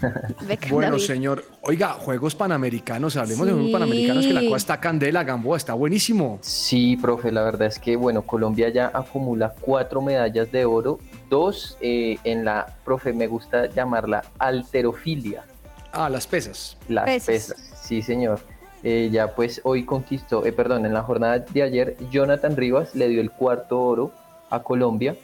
bueno, 0.70 0.98
señor. 0.98 1.44
Oiga, 1.62 1.94
Juegos 1.94 2.34
Panamericanos, 2.34 3.16
hablemos 3.16 3.46
de 3.46 3.52
Juegos 3.52 3.72
Panamericanos, 3.72 4.26
que 4.26 4.32
la 4.32 4.44
cosa 4.44 4.56
está 4.56 4.80
candela, 4.80 5.24
Gamboa, 5.24 5.56
está 5.56 5.74
buenísimo. 5.74 6.38
Sí, 6.42 6.96
profe, 6.96 7.32
la 7.32 7.42
verdad 7.42 7.68
es 7.68 7.78
que, 7.78 7.96
bueno, 7.96 8.22
Colombia 8.22 8.68
ya 8.68 8.90
acumula 8.92 9.54
cuatro 9.60 10.02
medallas 10.02 10.50
de 10.52 10.64
oro, 10.64 10.98
dos 11.28 11.76
eh, 11.80 12.18
en 12.24 12.44
la, 12.44 12.76
profe, 12.84 13.12
me 13.12 13.26
gusta 13.26 13.66
llamarla 13.66 14.24
alterofilia. 14.38 15.44
Ah, 15.92 16.10
las 16.10 16.26
pesas. 16.26 16.76
Las 16.88 17.26
pesas, 17.26 17.56
sí, 17.82 18.02
señor. 18.02 18.40
Eh, 18.82 19.08
ya 19.10 19.34
pues 19.34 19.60
hoy 19.64 19.84
conquistó, 19.84 20.44
eh, 20.46 20.52
perdón, 20.52 20.86
en 20.86 20.92
la 20.92 21.02
jornada 21.02 21.38
de 21.38 21.62
ayer, 21.62 21.96
Jonathan 22.10 22.56
Rivas 22.56 22.94
le 22.94 23.08
dio 23.08 23.20
el 23.20 23.30
cuarto 23.30 23.80
oro 23.80 24.12
a 24.50 24.62
Colombia, 24.62 25.16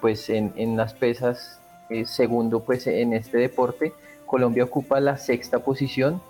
pues 0.00 0.30
en, 0.30 0.52
en 0.56 0.76
las 0.76 0.94
pesas 0.94 1.58
eh, 1.90 2.04
segundo 2.04 2.60
pues 2.60 2.86
en 2.86 3.12
este 3.14 3.38
deporte. 3.38 3.92
Colombia 4.26 4.64
ocupa 4.64 5.00
la 5.00 5.16
sexta 5.16 5.60
posición 5.60 6.20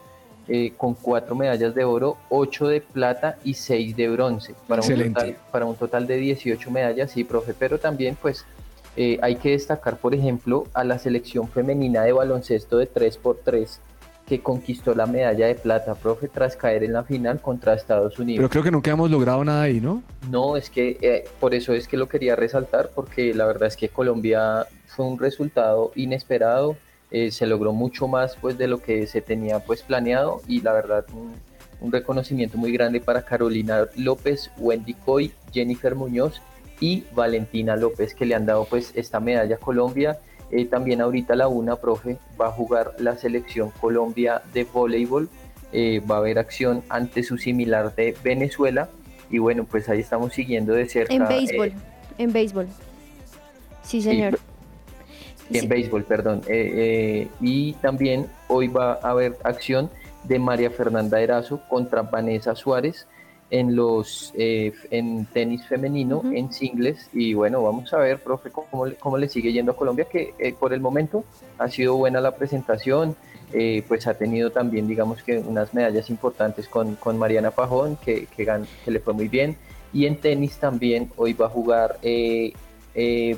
eh, 0.47 0.73
con 0.77 0.95
cuatro 0.95 1.35
medallas 1.35 1.75
de 1.75 1.85
oro, 1.85 2.17
ocho 2.29 2.69
de 2.69 2.81
plata 2.81 3.39
y 3.43 3.55
seis 3.55 3.97
de 3.97 4.09
bronce, 4.09 4.55
para, 4.69 4.83
un 4.83 5.13
total, 5.13 5.37
para 5.51 5.65
un 5.67 5.75
total 5.75 6.07
de 6.07 6.17
18 6.17 6.71
medallas, 6.71 7.11
sí, 7.11 7.25
profe, 7.25 7.55
pero 7.55 7.79
también 7.79 8.17
pues 8.21 8.47
eh, 8.97 9.19
hay 9.21 9.37
que 9.37 9.51
destacar, 9.51 9.99
por 9.99 10.15
ejemplo, 10.15 10.67
a 10.75 10.85
la 10.85 10.99
selección 10.99 11.49
femenina 11.49 12.03
de 12.03 12.13
baloncesto 12.13 12.79
de 12.79 12.91
3x3 12.91 13.79
que 14.29 14.41
conquistó 14.41 14.95
la 14.95 15.07
medalla 15.07 15.47
de 15.47 15.55
plata, 15.55 15.95
profe, 15.95 16.29
tras 16.29 16.55
caer 16.55 16.85
en 16.85 16.93
la 16.93 17.03
final 17.03 17.41
contra 17.41 17.75
Estados 17.75 18.19
Unidos. 18.19 18.39
Pero 18.39 18.51
creo 18.51 18.63
que 18.63 18.71
nunca 18.71 18.91
hemos 18.91 19.11
logrado 19.11 19.43
nada 19.45 19.63
ahí, 19.63 19.81
¿no? 19.81 20.03
No, 20.31 20.57
es 20.57 20.69
que 20.69 21.25
por 21.41 21.55
eso 21.55 21.73
es 21.73 21.89
que 21.89 21.97
lo 21.97 22.09
quería 22.09 22.37
resaltar, 22.37 22.91
porque 22.95 23.33
la 23.33 23.47
verdad 23.47 23.69
es 23.69 23.77
que 23.77 23.89
Colombia 23.89 24.67
fue 24.87 25.07
un 25.07 25.19
resultado 25.19 25.93
inesperado, 25.95 26.77
eh, 27.11 27.31
se 27.31 27.47
logró 27.47 27.73
mucho 27.73 28.07
más 28.07 28.37
pues 28.37 28.59
de 28.59 28.67
lo 28.67 28.83
que 28.83 29.07
se 29.07 29.23
tenía 29.23 29.61
pues 29.61 29.83
planeado 29.83 30.43
y 30.47 30.61
la 30.61 30.75
verdad 30.75 31.07
un, 31.15 31.33
reconocimiento 31.91 32.59
muy 32.59 32.73
grande 32.73 33.01
para 33.01 33.23
Carolina 33.23 33.87
López, 33.97 34.51
Wendy 34.59 34.95
Coy, 34.95 35.33
Jennifer 35.53 35.95
Muñoz 35.95 36.43
y 36.81 37.05
Valentina 37.15 37.77
López 37.77 38.15
que 38.15 38.27
le 38.27 38.35
han 38.35 38.45
dado 38.45 38.65
pues 38.65 38.93
esta 38.95 39.21
medalla 39.21 39.55
a 39.55 39.59
Colombia. 39.59 40.19
Eh, 40.51 40.65
también 40.65 41.01
ahorita 41.01 41.35
la 41.37 41.49
UNA, 41.49 41.77
profe, 41.77 42.19
va 42.41 42.49
a 42.49 42.51
jugar 42.51 42.95
la 42.99 43.17
selección 43.17 43.71
Colombia 43.81 44.43
de 44.53 44.65
voleibol, 44.65 45.29
eh, 45.73 46.01
va 46.01 46.17
a 46.17 46.19
haber 46.19 46.39
acción 46.39 46.83
ante 46.89 47.23
su 47.23 47.37
similar 47.37 47.95
de 47.95 48.17
Venezuela 48.23 48.89
y 49.31 49.39
bueno, 49.39 49.65
pues 49.65 49.89
ahí 49.89 50.01
estamos 50.01 50.33
siguiendo 50.33 50.73
de 50.73 50.89
cerca. 50.89 51.13
En 51.13 51.29
béisbol, 51.29 51.73
en 52.17 52.33
béisbol. 52.33 52.69
Sí, 53.83 54.01
señor 54.01 54.39
en 55.51 55.69
béisbol, 55.69 56.05
perdón. 56.05 56.43
Eh, 56.47 56.73
eh, 56.75 57.29
y 57.41 57.73
también 57.75 58.27
hoy 58.49 58.69
va 58.69 58.99
a 59.03 59.11
haber 59.11 59.37
acción 59.45 59.91
de 60.25 60.39
María 60.39 60.71
Fernanda 60.71 61.21
Erazo 61.21 61.61
contra 61.69 62.03
Vanessa 62.03 62.55
Suárez 62.55 63.07
en 63.51 63.75
los 63.75 64.33
eh, 64.37 64.73
en 64.91 65.27
tenis 65.27 65.67
femenino, 65.67 66.23
en 66.33 66.53
singles. 66.53 67.09
Y 67.13 67.35
bueno, 67.35 67.63
vamos 67.63 67.93
a 67.93 67.99
ver, 67.99 68.19
profe, 68.19 68.51
cómo, 68.51 68.87
cómo 68.99 69.19
le 69.19 69.29
sigue 69.29 69.53
yendo 69.53 69.73
a 69.73 69.77
Colombia, 69.77 70.07
que 70.11 70.55
por 70.59 70.73
el 70.73 70.81
momento 70.81 71.25
ha 71.59 71.69
sido 71.69 71.97
buena 71.97 72.21
la 72.21 72.37
presentación. 72.37 73.17
pues 73.89 74.07
ha 74.07 74.15
tenido 74.15 74.51
también, 74.51 74.87
digamos 74.87 75.23
que 75.23 75.39
unas 75.39 75.73
medallas 75.73 76.11
importantes 76.11 76.69
con, 76.69 76.97
con 76.97 77.17
Mariana 77.19 77.51
Pajón, 77.51 77.97
que, 77.97 78.27
que, 78.37 78.45
que, 78.85 78.91
le 78.91 79.01
fue 79.01 79.15
muy 79.15 79.29
bien. 79.29 79.57
Y 79.93 80.05
en 80.07 80.17
tenis 80.17 80.59
también 80.59 81.11
hoy 81.17 81.33
va 81.33 81.47
a 81.47 81.49
jugar 81.49 81.99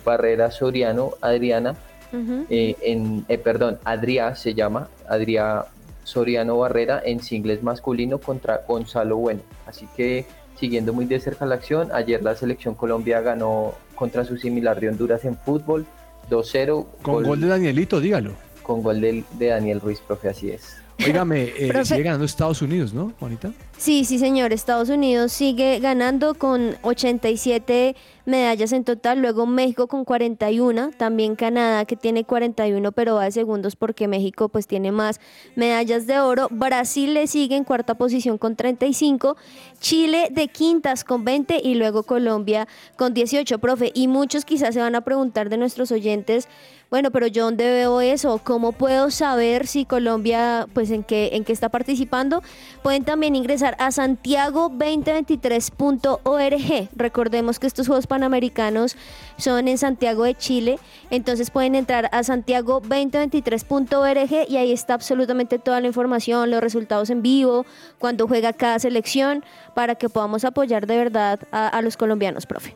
Barrera 0.05 0.51
Soriano, 0.51 1.13
Adriana, 1.21 1.77
eh, 2.13 2.77
en, 2.83 3.25
eh, 3.29 3.39
perdón, 3.39 3.79
Adrià 3.85 4.35
se 4.35 4.55
llama, 4.55 4.89
Adrià 5.09 5.67
Soriano 6.11 6.59
Barrera 6.59 7.01
en 7.05 7.23
singles 7.23 7.63
masculino 7.63 8.19
contra 8.19 8.65
Gonzalo 8.67 9.17
Bueno. 9.17 9.41
Así 9.67 9.87
que 9.97 10.27
siguiendo 10.59 10.93
muy 10.93 11.07
de 11.07 11.21
cerca 11.21 11.47
la 11.47 11.55
acción, 11.55 11.91
ayer 11.93 12.23
la 12.23 12.35
selección 12.35 12.75
Colombia 12.75 13.21
ganó 13.21 13.75
contra 13.95 14.25
su 14.25 14.37
similar 14.37 14.81
de 14.81 14.89
Honduras 14.89 15.25
en 15.25 15.37
fútbol 15.37 15.87
2-0. 16.29 16.87
Con 17.03 17.23
gol, 17.25 17.41
de 17.41 17.47
Danielito, 17.47 18.01
dígalo. 18.01 18.33
Con 18.63 18.83
gol 18.83 19.01
de, 19.01 19.25
de 19.39 19.47
Daniel 19.47 19.81
Ruiz, 19.81 20.01
profe, 20.01 20.29
así 20.29 20.51
es. 20.51 20.77
Óigame, 21.07 21.53
eh, 21.57 21.84
sigue 21.84 22.03
ganando 22.03 22.24
Estados 22.24 22.62
Unidos, 22.62 22.92
¿no, 22.92 23.12
Juanita? 23.18 23.53
Sí, 23.78 24.05
sí, 24.05 24.18
señor. 24.18 24.53
Estados 24.53 24.90
Unidos 24.90 25.32
sigue 25.32 25.78
ganando 25.80 26.34
con 26.34 26.76
87 26.82 27.96
medallas 28.26 28.72
en 28.72 28.84
total. 28.84 29.20
Luego 29.20 29.46
México 29.46 29.86
con 29.86 30.05
41. 30.05 30.90
También 30.96 31.34
Canadá 31.34 31.84
que 31.86 31.96
tiene 31.96 32.24
41, 32.24 32.92
pero 32.92 33.14
va 33.14 33.24
de 33.24 33.32
segundos 33.32 33.76
porque 33.76 34.07
México 34.07 34.51
pues 34.51 34.66
tiene 34.66 34.92
más 34.92 35.20
medallas 35.57 36.07
de 36.07 36.18
oro. 36.20 36.48
Brasil 36.51 37.14
le 37.14 37.26
sigue 37.26 37.57
en 37.57 37.64
cuarta 37.64 37.94
posición 37.94 38.36
con 38.36 38.55
35. 38.55 39.36
Chile 39.80 40.28
de 40.30 40.48
quintas 40.48 41.03
con 41.03 41.24
20 41.24 41.61
y 41.64 41.74
luego 41.74 42.03
Colombia 42.03 42.68
con 42.96 43.14
18, 43.14 43.59
profe. 43.61 43.92
Y 43.94 44.09
muchos 44.09 44.44
quizás 44.44 44.74
se 44.74 44.80
van 44.80 44.94
a 44.94 45.01
preguntar 45.01 45.48
de 45.48 45.57
nuestros 45.57 45.90
oyentes 45.90 46.48
bueno, 46.91 47.12
pero 47.12 47.28
yo 47.28 47.45
dónde 47.45 47.70
veo 47.70 48.01
eso, 48.01 48.41
cómo 48.43 48.72
puedo 48.72 49.12
saber 49.12 49.68
si 49.68 49.84
Colombia, 49.84 50.66
pues 50.72 50.91
en 50.91 51.05
qué, 51.05 51.30
en 51.34 51.45
qué 51.45 51.53
está 51.53 51.68
participando. 51.68 52.43
Pueden 52.82 53.05
también 53.05 53.36
ingresar 53.36 53.76
a 53.78 53.91
santiago2023.org. 53.91 56.88
Recordemos 56.97 57.61
que 57.61 57.68
estos 57.68 57.86
Juegos 57.86 58.09
Panamericanos 58.09 58.97
son 59.36 59.68
en 59.68 59.78
Santiago 59.78 60.24
de 60.24 60.34
Chile, 60.34 60.80
entonces 61.11 61.53
pueden 61.53 61.76
entrar 61.76 62.09
a 62.12 62.22
santiago2023.org 62.22 64.49
y 64.49 64.57
ahí 64.57 64.72
está 64.72 64.95
absolutamente 64.95 65.61
toda 65.61 65.80
la 65.80 65.86
información, 65.86 66.51
los 66.51 66.61
resultados 66.61 67.09
en 67.11 67.22
vivo, 67.22 67.66
cuando 67.99 68.26
juega 68.26 68.53
cada 68.53 68.80
selección, 68.80 69.45
para 69.74 69.95
que 69.95 70.09
podamos 70.09 70.45
apoyar 70.45 70.88
de 70.88 70.97
verdad 70.97 71.38
a, 71.53 71.68
a 71.68 71.82
los 71.82 71.97
colombianos, 71.97 72.47
profe. 72.47 72.74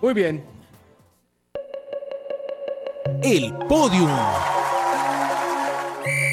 Muy 0.00 0.14
bien, 0.14 0.44
el 3.24 3.52
podium. 3.68 4.10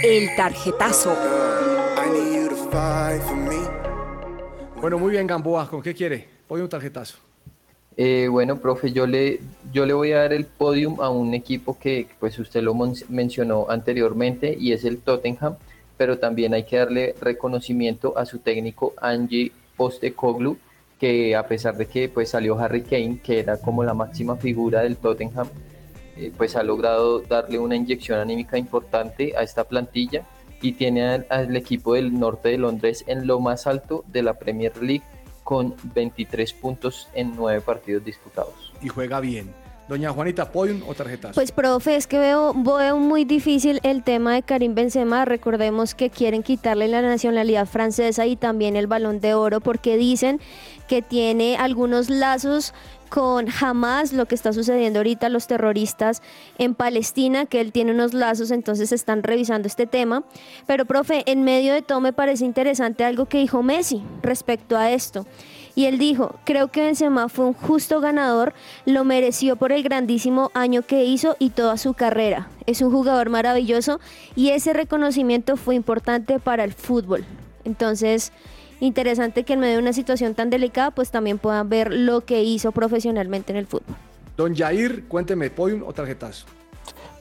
El 0.03 0.35
tarjetazo. 0.35 1.15
Bueno, 4.81 4.97
muy 4.97 5.11
bien, 5.11 5.27
Gamboa. 5.27 5.69
¿Con 5.69 5.83
qué 5.83 5.93
quiere? 5.93 6.27
Podium 6.47 6.67
tarjetazo. 6.67 7.17
Eh, 7.95 8.27
bueno, 8.29 8.57
profe, 8.57 8.91
yo 8.91 9.05
le, 9.05 9.39
yo 9.71 9.85
le 9.85 9.93
voy 9.93 10.13
a 10.13 10.19
dar 10.19 10.33
el 10.33 10.45
podium 10.45 10.99
a 11.01 11.09
un 11.09 11.33
equipo 11.33 11.77
que 11.77 12.07
pues 12.19 12.39
usted 12.39 12.63
lo 12.63 12.73
mencionó 13.09 13.67
anteriormente 13.69 14.55
y 14.57 14.71
es 14.71 14.83
el 14.85 14.99
Tottenham, 14.99 15.57
pero 15.97 16.17
también 16.17 16.53
hay 16.53 16.63
que 16.63 16.77
darle 16.77 17.13
reconocimiento 17.21 18.17
a 18.17 18.25
su 18.25 18.39
técnico 18.39 18.93
Angie 19.01 19.51
Postecoglou, 19.75 20.57
que 20.97 21.35
a 21.35 21.45
pesar 21.45 21.75
de 21.77 21.87
que 21.87 22.09
pues 22.09 22.29
salió 22.29 22.57
Harry 22.57 22.81
Kane, 22.83 23.19
que 23.21 23.39
era 23.39 23.57
como 23.57 23.83
la 23.83 23.93
máxima 23.93 24.37
figura 24.37 24.81
del 24.81 24.95
Tottenham, 24.95 25.49
eh, 26.19 26.33
pues 26.35 26.57
ha 26.57 26.63
logrado 26.63 27.21
darle 27.21 27.59
una 27.59 27.77
inyección 27.77 28.19
anímica 28.19 28.57
importante 28.57 29.37
a 29.37 29.41
esta 29.41 29.63
plantilla 29.63 30.25
y 30.61 30.73
tiene 30.73 31.23
al, 31.29 31.55
equipo 31.55 31.93
del 31.93 32.19
norte 32.19 32.49
de 32.49 32.57
Londres 32.57 33.05
en 33.07 33.25
lo 33.25 33.39
más 33.39 33.67
alto 33.67 34.03
de 34.07 34.23
la 34.23 34.33
Premier 34.33 34.75
League 34.83 35.03
con 35.45 35.75
23 35.95 36.51
puntos 36.53 37.07
en 37.13 37.37
9 37.37 37.61
partidos 37.61 38.03
disputados. 38.03 38.73
Y 38.81 38.89
juega 38.89 39.21
bien. 39.21 39.53
Doña 39.87 40.11
Juanita, 40.11 40.51
¿podium 40.51 40.83
o 40.87 40.93
tarjetas? 40.93 41.33
Pues, 41.33 41.51
profe, 41.51 41.95
es 41.95 42.05
que 42.05 42.19
veo, 42.19 42.53
veo 42.53 42.97
muy 42.97 43.23
difícil 43.23 43.79
el 43.81 44.03
tema 44.03 44.35
de 44.35 44.43
Karim 44.43 44.75
Benzema. 44.75 45.25
Recordemos 45.25 45.95
que 45.95 46.11
quieren 46.11 46.43
quitarle 46.43 46.87
la 46.89 47.01
nacionalidad 47.01 47.65
francesa 47.65 48.27
y 48.27 48.35
también 48.35 48.75
el 48.75 48.85
balón 48.85 49.19
de 49.19 49.33
oro 49.33 49.61
porque 49.61 49.97
dicen 49.97 50.41
que 50.87 51.01
tiene 51.01 51.55
algunos 51.57 52.11
lazos 52.11 52.73
con 53.09 53.47
Hamas, 53.59 54.13
lo 54.13 54.25
que 54.25 54.35
está 54.35 54.53
sucediendo 54.53 54.99
ahorita, 54.99 55.29
los 55.29 55.47
terroristas 55.47 56.21
en 56.57 56.75
Palestina, 56.75 57.45
que 57.45 57.59
él 57.59 57.71
tiene 57.71 57.91
unos 57.91 58.13
lazos, 58.13 58.51
entonces 58.51 58.91
están 58.91 59.23
revisando 59.23 59.67
este 59.67 59.87
tema. 59.87 60.23
Pero, 60.67 60.85
profe, 60.85 61.23
en 61.29 61.43
medio 61.43 61.73
de 61.73 61.81
todo 61.81 61.99
me 61.99 62.13
parece 62.13 62.45
interesante 62.45 63.03
algo 63.03 63.25
que 63.25 63.39
dijo 63.39 63.63
Messi 63.63 64.03
respecto 64.21 64.77
a 64.77 64.91
esto. 64.91 65.25
Y 65.75 65.85
él 65.85 65.97
dijo, 65.97 66.35
creo 66.45 66.69
que 66.69 66.81
Benzema 66.81 67.29
fue 67.29 67.45
un 67.45 67.53
justo 67.53 68.01
ganador, 68.01 68.53
lo 68.85 69.05
mereció 69.05 69.55
por 69.55 69.71
el 69.71 69.83
grandísimo 69.83 70.51
año 70.53 70.81
que 70.81 71.05
hizo 71.05 71.35
y 71.39 71.51
toda 71.51 71.77
su 71.77 71.93
carrera. 71.93 72.49
Es 72.65 72.81
un 72.81 72.91
jugador 72.91 73.29
maravilloso 73.29 73.99
y 74.35 74.49
ese 74.49 74.73
reconocimiento 74.73 75.55
fue 75.57 75.75
importante 75.75 76.39
para 76.39 76.63
el 76.63 76.73
fútbol. 76.73 77.25
Entonces, 77.63 78.33
interesante 78.79 79.43
que 79.43 79.53
en 79.53 79.59
medio 79.59 79.75
de 79.75 79.81
una 79.81 79.93
situación 79.93 80.35
tan 80.35 80.49
delicada, 80.49 80.91
pues 80.91 81.11
también 81.11 81.37
puedan 81.37 81.69
ver 81.69 81.93
lo 81.93 82.21
que 82.21 82.43
hizo 82.43 82.71
profesionalmente 82.71 83.51
en 83.51 83.57
el 83.57 83.67
fútbol. 83.67 83.95
Don 84.37 84.55
Jair, 84.55 85.05
cuénteme, 85.07 85.49
podium 85.49 85.83
o 85.83 85.93
tarjetazo. 85.93 86.45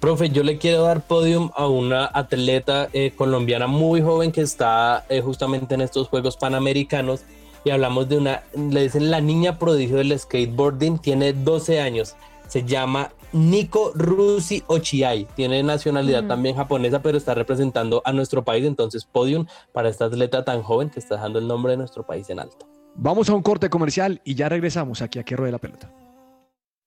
Profe, 0.01 0.31
yo 0.31 0.45
le 0.45 0.59
quiero 0.59 0.83
dar 0.83 1.01
podium 1.01 1.51
a 1.57 1.67
una 1.67 2.09
atleta 2.13 2.89
eh, 2.93 3.13
colombiana 3.17 3.67
muy 3.67 4.01
joven 4.01 4.31
que 4.31 4.43
está 4.43 5.05
eh, 5.09 5.21
justamente 5.21 5.75
en 5.75 5.81
estos 5.81 6.07
Juegos 6.07 6.37
Panamericanos 6.37 7.23
y 7.65 7.71
hablamos 7.71 8.09
de 8.09 8.19
una, 8.19 8.43
le 8.55 8.83
dicen 8.83 9.11
la 9.11 9.21
niña 9.21 9.59
prodigio 9.59 9.97
del 9.97 10.17
skateboarding, 10.17 11.01
tiene 11.01 11.33
12 11.33 11.81
años, 11.81 12.15
se 12.47 12.65
llama 12.65 13.11
Nico 13.33 13.93
Rusi 13.95 14.63
Ochiai. 14.67 15.27
Tiene 15.35 15.63
nacionalidad 15.63 16.27
también 16.27 16.57
japonesa, 16.57 17.03
pero 17.03 17.19
está 17.19 17.35
representando 17.35 18.03
a 18.05 18.13
nuestro 18.13 18.45
país. 18.45 18.65
Entonces, 18.65 19.05
podium 19.05 19.47
para 19.73 19.89
esta 19.89 20.07
atleta 20.07 20.45
tan 20.45 20.63
joven 20.63 20.91
que 20.91 21.01
está 21.01 21.17
dejando 21.17 21.39
el 21.39 21.47
nombre 21.47 21.73
de 21.73 21.79
nuestro 21.79 22.05
país 22.07 22.29
en 22.31 22.41
alto. 22.41 22.69
Vamos 22.95 23.29
a 23.29 23.35
un 23.35 23.43
corte 23.43 23.71
comercial 23.71 24.21
y 24.25 24.35
ya 24.35 24.49
regresamos 24.49 25.03
aquí 25.03 25.19
a 25.19 25.23
Que 25.23 25.37
de 25.37 25.53
la 25.53 25.59
Pelota. 25.59 25.93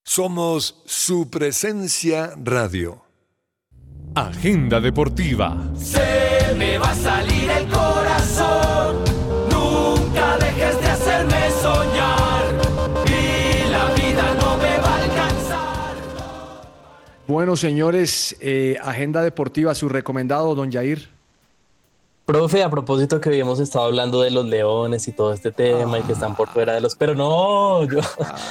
Somos 0.04 0.82
su 0.86 1.30
presencia 1.30 2.34
radio. 2.36 3.04
Agenda 4.16 4.82
deportiva. 4.82 5.72
Se 5.76 6.54
me 6.58 6.78
va 6.78 6.92
a 6.92 6.96
salir 6.96 7.50
el 7.50 7.68
corazón. 7.70 8.71
Bueno, 17.32 17.56
señores, 17.56 18.36
eh, 18.42 18.76
agenda 18.84 19.22
deportiva, 19.22 19.74
su 19.74 19.88
recomendado, 19.88 20.54
don 20.54 20.70
Jair. 20.70 21.08
Profe, 22.26 22.62
a 22.62 22.70
propósito 22.70 23.22
que 23.22 23.30
habíamos 23.30 23.62
estado 23.62 23.86
hablando 23.86 24.22
de 24.22 24.32
los 24.32 24.46
leones 24.46 25.08
y 25.08 25.14
todo 25.14 25.32
este 25.32 25.54
tema 25.54 26.00
y 26.00 26.02
que 26.02 26.12
están 26.12 26.36
por 26.36 26.50
fuera 26.50 26.74
de 26.74 26.82
los... 26.82 26.98
Pero 26.98 27.16
no, 27.16 27.86
yo... 27.86 28.02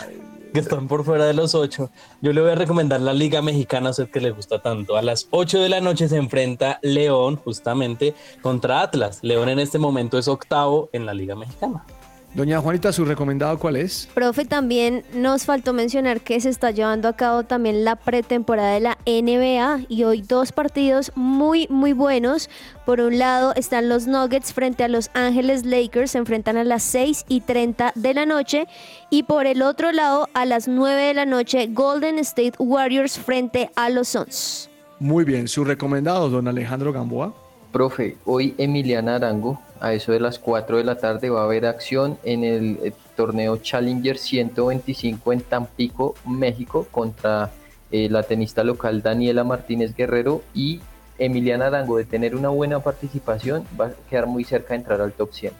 que 0.55 0.61
están 0.61 0.89
por 0.89 1.05
fuera 1.05 1.27
de 1.27 1.35
los 1.35 1.55
ocho. 1.55 1.91
Yo 2.23 2.33
le 2.33 2.41
voy 2.41 2.53
a 2.53 2.55
recomendar 2.55 3.03
la 3.03 3.13
Liga 3.13 3.43
Mexicana 3.43 3.89
a 3.89 3.91
usted 3.91 4.11
que 4.11 4.23
le 4.23 4.31
gusta 4.31 4.63
tanto. 4.63 4.97
A 4.97 5.03
las 5.03 5.29
ocho 5.31 5.59
de 5.59 5.69
la 5.69 5.83
noche 5.83 6.09
se 6.09 6.17
enfrenta 6.17 6.79
León 6.81 7.37
justamente 7.37 8.15
contra 8.41 8.81
Atlas. 8.81 9.19
León 9.21 9.51
en 9.51 9.59
este 9.59 9.79
momento 9.79 10.17
es 10.17 10.27
octavo 10.27 10.89
en 10.95 11.05
la 11.05 11.13
Liga 11.13 11.37
Mexicana. 11.37 11.85
Doña 12.33 12.61
Juanita, 12.61 12.93
¿su 12.93 13.05
recomendado 13.05 13.59
cuál 13.59 13.75
es? 13.75 14.09
Profe, 14.15 14.45
también 14.45 15.03
nos 15.13 15.45
faltó 15.45 15.73
mencionar 15.73 16.21
que 16.21 16.41
se 16.41 16.49
está 16.49 16.71
llevando 16.71 17.09
a 17.09 17.17
cabo 17.17 17.43
también 17.43 17.85
la 17.85 17.97
pretemporada 17.97 18.73
de 18.75 18.81
la 18.81 18.99
NBA 19.05 19.87
y 19.89 20.05
hoy 20.05 20.23
dos 20.23 20.53
partidos 20.53 21.11
muy, 21.17 21.67
muy 21.71 21.93
buenos. 21.93 22.49
Por 22.87 23.01
un 23.01 23.19
lado 23.19 23.53
están 23.57 23.89
los 23.89 24.07
Nuggets 24.07 24.53
frente 24.53 24.85
a 24.85 24.89
los 24.89 25.11
Ángeles 25.13 25.65
Lakers, 25.65 26.13
se 26.13 26.19
enfrentan 26.19 26.57
a 26.57 26.63
las 26.63 26.85
6 26.85 27.25
y 27.27 27.41
30 27.41 27.93
de 27.97 28.15
la 28.15 28.27
noche. 28.27 28.69
Y 29.11 29.25
por 29.25 29.47
el 29.47 29.61
otro 29.63 29.91
lado, 29.91 30.29
a 30.33 30.47
las 30.47 30.69
9 30.69 31.03
de 31.03 31.15
la 31.15 31.27
noche, 31.27 31.67
Golden 31.67 32.21
State 32.21 32.55
Warriors 32.61 33.19
frente 33.19 33.71
a 33.75 33.91
los 33.91 34.07
Suns. 34.07 34.71
Muy 35.01 35.25
bien, 35.25 35.49
su 35.49 35.65
recomendado, 35.65 36.31
don 36.31 36.47
Alejandro 36.47 36.93
Gamboa. 36.93 37.35
Profe, 37.73 38.17
hoy 38.25 38.55
Emiliana 38.59 39.17
Arango, 39.17 39.61
a 39.81 39.95
eso 39.95 40.13
de 40.13 40.21
las 40.21 40.39
4 40.39 40.77
de 40.77 40.85
la 40.85 40.97
tarde, 40.97 41.31
va 41.31 41.41
a 41.41 41.45
haber 41.45 41.67
acción 41.67 42.19
en 42.23 42.45
el 42.45 42.79
eh, 42.83 42.93
torneo 43.17 43.57
Challenger 43.57 44.19
125 44.19 45.33
en 45.33 45.41
Tampico, 45.41 46.15
México, 46.27 46.87
contra 46.91 47.51
eh, 47.91 48.09
la 48.09 48.23
tenista 48.23 48.63
local 48.63 49.03
Daniela 49.03 49.43
Martínez 49.43 49.95
Guerrero 49.95 50.43
y 50.55 50.81
Emiliana 51.19 51.67
Arango, 51.67 51.99
de 51.99 52.05
tener 52.05 52.37
una 52.37 52.49
buena 52.49 52.81
participación, 52.81 53.65
va 53.79 53.87
a 53.87 53.93
quedar 54.09 54.27
muy 54.27 54.45
cerca 54.45 54.75
de 54.75 54.77
entrar 54.77 55.01
al 55.01 55.13
top 55.13 55.33
100. 55.33 55.53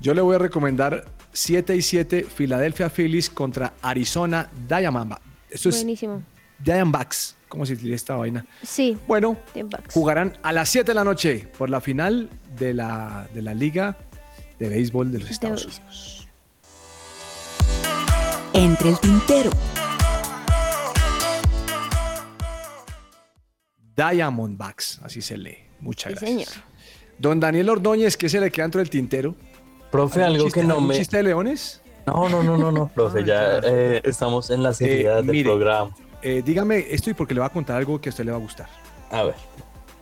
Yo 0.00 0.14
le 0.14 0.20
voy 0.20 0.36
a 0.36 0.38
recomendar 0.38 1.04
7 1.32 1.74
y 1.74 1.82
7 1.82 2.26
Philadelphia 2.34 2.90
Phillies 2.90 3.30
contra 3.30 3.72
Arizona 3.82 4.50
Diamondbacks. 4.68 5.22
Esto 5.50 5.68
es. 5.70 5.86
Diamondbacks. 6.58 7.35
¿Cómo 7.48 7.64
se 7.64 7.76
dice 7.76 7.94
esta 7.94 8.16
vaina? 8.16 8.44
Sí. 8.62 8.98
Bueno, 9.06 9.36
jugarán 9.92 10.36
a 10.42 10.52
las 10.52 10.68
7 10.68 10.90
de 10.90 10.94
la 10.94 11.04
noche 11.04 11.48
por 11.56 11.70
la 11.70 11.80
final 11.80 12.28
de 12.58 12.74
la, 12.74 13.28
de 13.34 13.42
la 13.42 13.54
Liga 13.54 13.96
de 14.58 14.68
Béisbol 14.68 15.12
de 15.12 15.20
los 15.20 15.30
Estados 15.30 15.64
Unidos. 15.64 16.28
Entre 18.52 18.88
el 18.90 18.98
tintero. 18.98 19.50
Diamondbacks, 23.96 25.00
así 25.02 25.22
se 25.22 25.36
lee. 25.36 25.56
Muchas 25.80 26.12
Sí, 26.14 26.18
gracias. 26.18 26.48
señor. 26.50 26.64
Don 27.18 27.40
Daniel 27.40 27.68
Ordóñez, 27.70 28.16
¿qué 28.16 28.28
se 28.28 28.40
le 28.40 28.50
queda 28.50 28.64
dentro 28.64 28.78
del 28.80 28.90
tintero? 28.90 29.34
Profe, 29.90 30.22
¿Algún 30.22 30.36
algo 30.36 30.46
chiste- 30.48 30.60
que 30.60 30.66
no 30.66 30.80
me... 30.80 30.94
chiste 30.96 31.16
de 31.18 31.22
leones? 31.22 31.80
No, 32.06 32.28
no, 32.28 32.42
no, 32.42 32.56
no, 32.56 32.70
no, 32.70 32.88
profe, 32.94 33.24
ya 33.24 33.58
eh, 33.64 34.00
estamos 34.04 34.50
en 34.50 34.62
la 34.62 34.72
seriedad 34.72 35.16
del 35.16 35.26
mire, 35.26 35.44
programa. 35.50 35.94
Eh, 36.28 36.42
dígame 36.44 36.84
esto 36.90 37.08
y 37.10 37.14
porque 37.14 37.34
le 37.34 37.40
va 37.40 37.46
a 37.46 37.50
contar 37.50 37.76
algo 37.76 38.00
que 38.00 38.08
a 38.08 38.10
usted 38.10 38.24
le 38.24 38.32
va 38.32 38.36
a 38.36 38.40
gustar. 38.40 38.66
A 39.12 39.22
ver. 39.22 39.34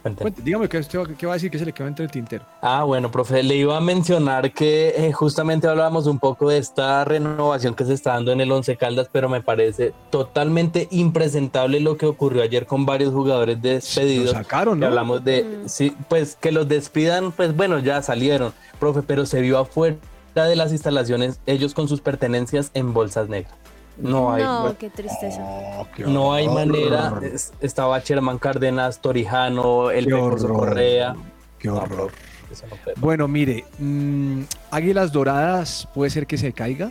Cuente, 0.02 0.42
dígame 0.42 0.68
qué, 0.68 0.78
usted 0.78 0.98
va- 0.98 1.06
qué 1.18 1.26
va 1.26 1.32
a 1.32 1.36
decir 1.36 1.50
que 1.50 1.58
se 1.58 1.64
le 1.66 1.72
quedó 1.72 1.86
entre 1.88 2.04
el 2.04 2.10
tintero. 2.10 2.44
Ah, 2.60 2.84
bueno, 2.84 3.10
profe, 3.10 3.42
le 3.42 3.56
iba 3.56 3.74
a 3.76 3.80
mencionar 3.80 4.52
que 4.52 4.88
eh, 4.96 5.12
justamente 5.12 5.66
hablábamos 5.66 6.06
un 6.06 6.18
poco 6.18 6.48
de 6.50 6.58
esta 6.58 7.04
renovación 7.06 7.74
que 7.74 7.84
se 7.86 7.94
está 7.94 8.12
dando 8.12 8.30
en 8.32 8.40
el 8.42 8.50
Once 8.52 8.74
Caldas, 8.76 9.08
pero 9.10 9.28
me 9.30 9.42
parece 9.42 9.92
totalmente 10.10 10.88
impresentable 10.90 11.80
lo 11.80 11.96
que 11.98 12.04
ocurrió 12.06 12.42
ayer 12.42 12.66
con 12.66 12.84
varios 12.86 13.12
jugadores 13.14 13.60
despedidos. 13.62 14.26
Lo 14.26 14.32
sacaron, 14.32 14.80
¿no? 14.80 14.86
hablamos 14.86 15.24
de, 15.24 15.60
sí, 15.66 15.94
pues 16.08 16.36
que 16.38 16.52
los 16.52 16.68
despidan, 16.68 17.32
pues 17.32 17.56
bueno, 17.56 17.78
ya 17.78 18.02
salieron, 18.02 18.52
profe, 18.78 19.02
pero 19.02 19.24
se 19.24 19.40
vio 19.40 19.58
afuera 19.58 19.96
de 20.34 20.56
las 20.56 20.72
instalaciones 20.72 21.40
ellos 21.46 21.72
con 21.72 21.88
sus 21.88 22.00
pertenencias 22.02 22.70
en 22.74 22.92
bolsas 22.92 23.28
negras. 23.30 23.54
No 23.96 24.32
hay, 24.32 24.42
No, 24.42 24.76
qué 24.78 24.90
tristeza. 24.90 25.40
no 26.06 26.32
hay 26.32 26.48
manera. 26.48 27.12
Es- 27.22 27.52
estaba 27.60 27.98
Sherman 28.00 28.38
Cárdenas, 28.38 29.00
Torijano, 29.00 29.90
el 29.90 30.06
Pecoso. 30.06 30.48
Correa. 30.48 31.14
Qué 31.58 31.70
horror. 31.70 32.10
no 32.50 32.92
Bueno, 32.96 33.26
mire, 33.28 33.64
mm, 33.78 34.42
Águilas 34.70 35.12
Doradas 35.12 35.88
puede 35.94 36.10
ser 36.10 36.26
que 36.26 36.36
se 36.38 36.52
caiga. 36.52 36.90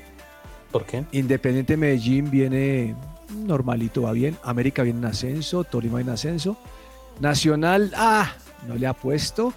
¿Por 0.72 0.86
qué? 0.86 1.04
Independiente 1.12 1.78
Medellín 1.78 2.32
viene 2.32 2.96
normalito, 3.30 4.02
va 4.04 4.12
bien. 4.14 4.38
América 4.44 4.82
viene 4.84 5.00
en 5.00 5.06
ascenso, 5.06 5.64
Tolima 5.64 6.02
en 6.02 6.10
ascenso. 6.10 6.58
Nacional, 7.20 7.92
ah, 7.96 8.32
no 8.68 8.76
le 8.76 8.88
ha 8.88 8.94
puesto. 8.94 9.54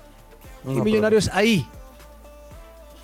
No, 0.64 0.72
y 0.72 0.74
pero- 0.74 0.84
Millonarios 0.84 1.30
ahí. 1.32 1.66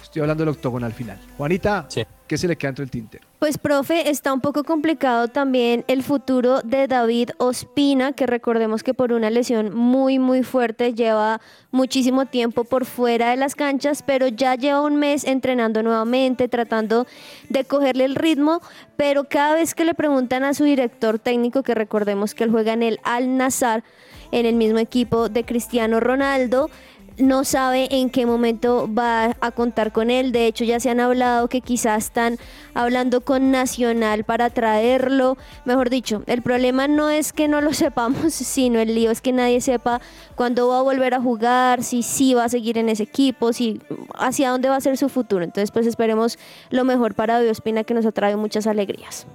Estoy 0.02 0.20
hablando 0.22 0.42
del 0.44 0.50
octógono 0.54 0.84
al 0.84 0.92
final. 0.92 1.18
Juanita, 1.38 1.86
Sí. 1.88 2.04
¿Qué 2.32 2.38
se 2.38 2.48
le 2.48 2.56
queda 2.56 2.70
dentro 2.70 2.82
del 2.82 2.90
tintero? 2.90 3.26
Pues, 3.40 3.58
profe, 3.58 4.08
está 4.08 4.32
un 4.32 4.40
poco 4.40 4.64
complicado 4.64 5.28
también 5.28 5.84
el 5.86 6.02
futuro 6.02 6.62
de 6.62 6.88
David 6.88 7.28
Ospina, 7.36 8.12
que 8.12 8.26
recordemos 8.26 8.82
que 8.82 8.94
por 8.94 9.12
una 9.12 9.28
lesión 9.28 9.76
muy, 9.76 10.18
muy 10.18 10.42
fuerte 10.42 10.94
lleva 10.94 11.42
muchísimo 11.72 12.24
tiempo 12.24 12.64
por 12.64 12.86
fuera 12.86 13.32
de 13.32 13.36
las 13.36 13.54
canchas, 13.54 14.02
pero 14.02 14.28
ya 14.28 14.54
lleva 14.54 14.80
un 14.80 14.96
mes 14.96 15.24
entrenando 15.24 15.82
nuevamente, 15.82 16.48
tratando 16.48 17.06
de 17.50 17.64
cogerle 17.64 18.06
el 18.06 18.14
ritmo, 18.14 18.62
pero 18.96 19.24
cada 19.24 19.52
vez 19.52 19.74
que 19.74 19.84
le 19.84 19.92
preguntan 19.92 20.42
a 20.42 20.54
su 20.54 20.64
director 20.64 21.18
técnico, 21.18 21.62
que 21.62 21.74
recordemos 21.74 22.34
que 22.34 22.44
él 22.44 22.50
juega 22.50 22.72
en 22.72 22.82
el 22.82 22.98
Al 23.04 23.36
Nazar, 23.36 23.84
en 24.30 24.46
el 24.46 24.54
mismo 24.54 24.78
equipo 24.78 25.28
de 25.28 25.44
Cristiano 25.44 26.00
Ronaldo, 26.00 26.70
no 27.18 27.44
sabe 27.44 27.88
en 27.90 28.10
qué 28.10 28.26
momento 28.26 28.88
va 28.92 29.36
a 29.40 29.50
contar 29.50 29.92
con 29.92 30.10
él. 30.10 30.32
De 30.32 30.46
hecho, 30.46 30.64
ya 30.64 30.80
se 30.80 30.90
han 30.90 31.00
hablado 31.00 31.48
que 31.48 31.60
quizás 31.60 32.04
están 32.04 32.38
hablando 32.74 33.20
con 33.20 33.50
Nacional 33.50 34.24
para 34.24 34.50
traerlo. 34.50 35.36
Mejor 35.64 35.90
dicho, 35.90 36.22
el 36.26 36.42
problema 36.42 36.88
no 36.88 37.10
es 37.10 37.32
que 37.32 37.48
no 37.48 37.60
lo 37.60 37.72
sepamos, 37.74 38.32
sino 38.32 38.80
el 38.80 38.94
lío 38.94 39.10
es 39.10 39.20
que 39.20 39.32
nadie 39.32 39.60
sepa 39.60 40.00
cuándo 40.34 40.68
va 40.68 40.78
a 40.78 40.82
volver 40.82 41.14
a 41.14 41.20
jugar, 41.20 41.82
si 41.82 42.02
sí 42.02 42.34
va 42.34 42.44
a 42.44 42.48
seguir 42.48 42.78
en 42.78 42.88
ese 42.88 43.04
equipo, 43.04 43.52
si 43.52 43.80
hacia 44.14 44.50
dónde 44.50 44.68
va 44.68 44.76
a 44.76 44.80
ser 44.80 44.96
su 44.96 45.08
futuro. 45.08 45.44
Entonces, 45.44 45.70
pues 45.70 45.86
esperemos 45.86 46.38
lo 46.70 46.84
mejor 46.84 47.14
para 47.14 47.40
Diospina 47.40 47.84
que 47.84 47.94
nos 47.94 48.06
ha 48.06 48.12
traído 48.12 48.38
muchas 48.38 48.66
alegrías. 48.66 49.26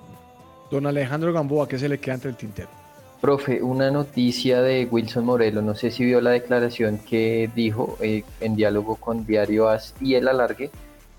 Don 0.72 0.86
Alejandro 0.86 1.32
Gamboa, 1.32 1.68
¿qué 1.68 1.80
se 1.80 1.88
le 1.88 1.98
queda 2.00 2.16
entre 2.16 2.30
el 2.32 2.36
tintero? 2.36 2.87
Profe, 3.22 3.64
una 3.64 3.90
noticia 3.90 4.62
de 4.62 4.88
Wilson 4.90 5.26
Morelo, 5.26 5.62
no 5.62 5.76
sé 5.76 5.90
si 5.90 6.06
vio 6.06 6.22
la 6.22 6.32
declaración 6.32 7.00
que 7.00 7.50
dijo 7.56 7.98
eh, 8.00 8.24
en 8.42 8.56
diálogo 8.56 8.96
con 8.96 9.26
Diario 9.26 9.70
As 9.70 9.96
y 10.00 10.16
el 10.16 10.28
alargue, 10.28 10.70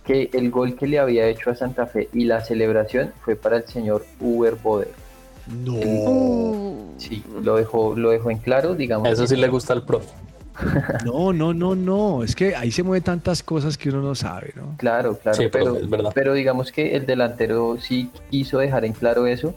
que 0.04 0.30
el 0.32 0.50
gol 0.50 0.76
que 0.76 0.86
le 0.86 0.98
había 0.98 1.26
hecho 1.26 1.50
a 1.50 1.54
Santa 1.54 1.86
Fe 1.86 2.08
y 2.12 2.24
la 2.24 2.40
celebración 2.40 3.12
fue 3.22 3.36
para 3.36 3.56
el 3.56 3.64
señor 3.64 4.06
Uber 4.20 4.54
Boder. 4.54 4.92
No. 5.48 6.76
Sí, 6.98 7.24
lo 7.42 7.56
dejó, 7.56 7.96
lo 7.96 8.10
dejó 8.10 8.30
en 8.30 8.38
claro, 8.38 8.74
digamos. 8.74 9.08
Eso 9.08 9.26
sí 9.26 9.36
le 9.36 9.48
gusta 9.48 9.72
al 9.72 9.84
profe. 9.84 10.08
No, 11.04 11.32
no, 11.32 11.54
no, 11.54 11.74
no. 11.74 12.24
Es 12.24 12.34
que 12.34 12.54
ahí 12.56 12.70
se 12.70 12.82
mueven 12.82 13.02
tantas 13.02 13.42
cosas 13.42 13.78
que 13.78 13.90
uno 13.90 14.02
no 14.02 14.14
sabe, 14.14 14.52
¿no? 14.56 14.74
Claro, 14.76 15.16
claro. 15.18 15.38
pero, 15.52 15.78
pero 16.14 16.34
digamos 16.34 16.72
que 16.72 16.96
el 16.96 17.06
delantero 17.06 17.78
sí 17.80 18.10
quiso 18.30 18.58
dejar 18.58 18.84
en 18.84 18.92
claro 18.92 19.26
eso 19.26 19.54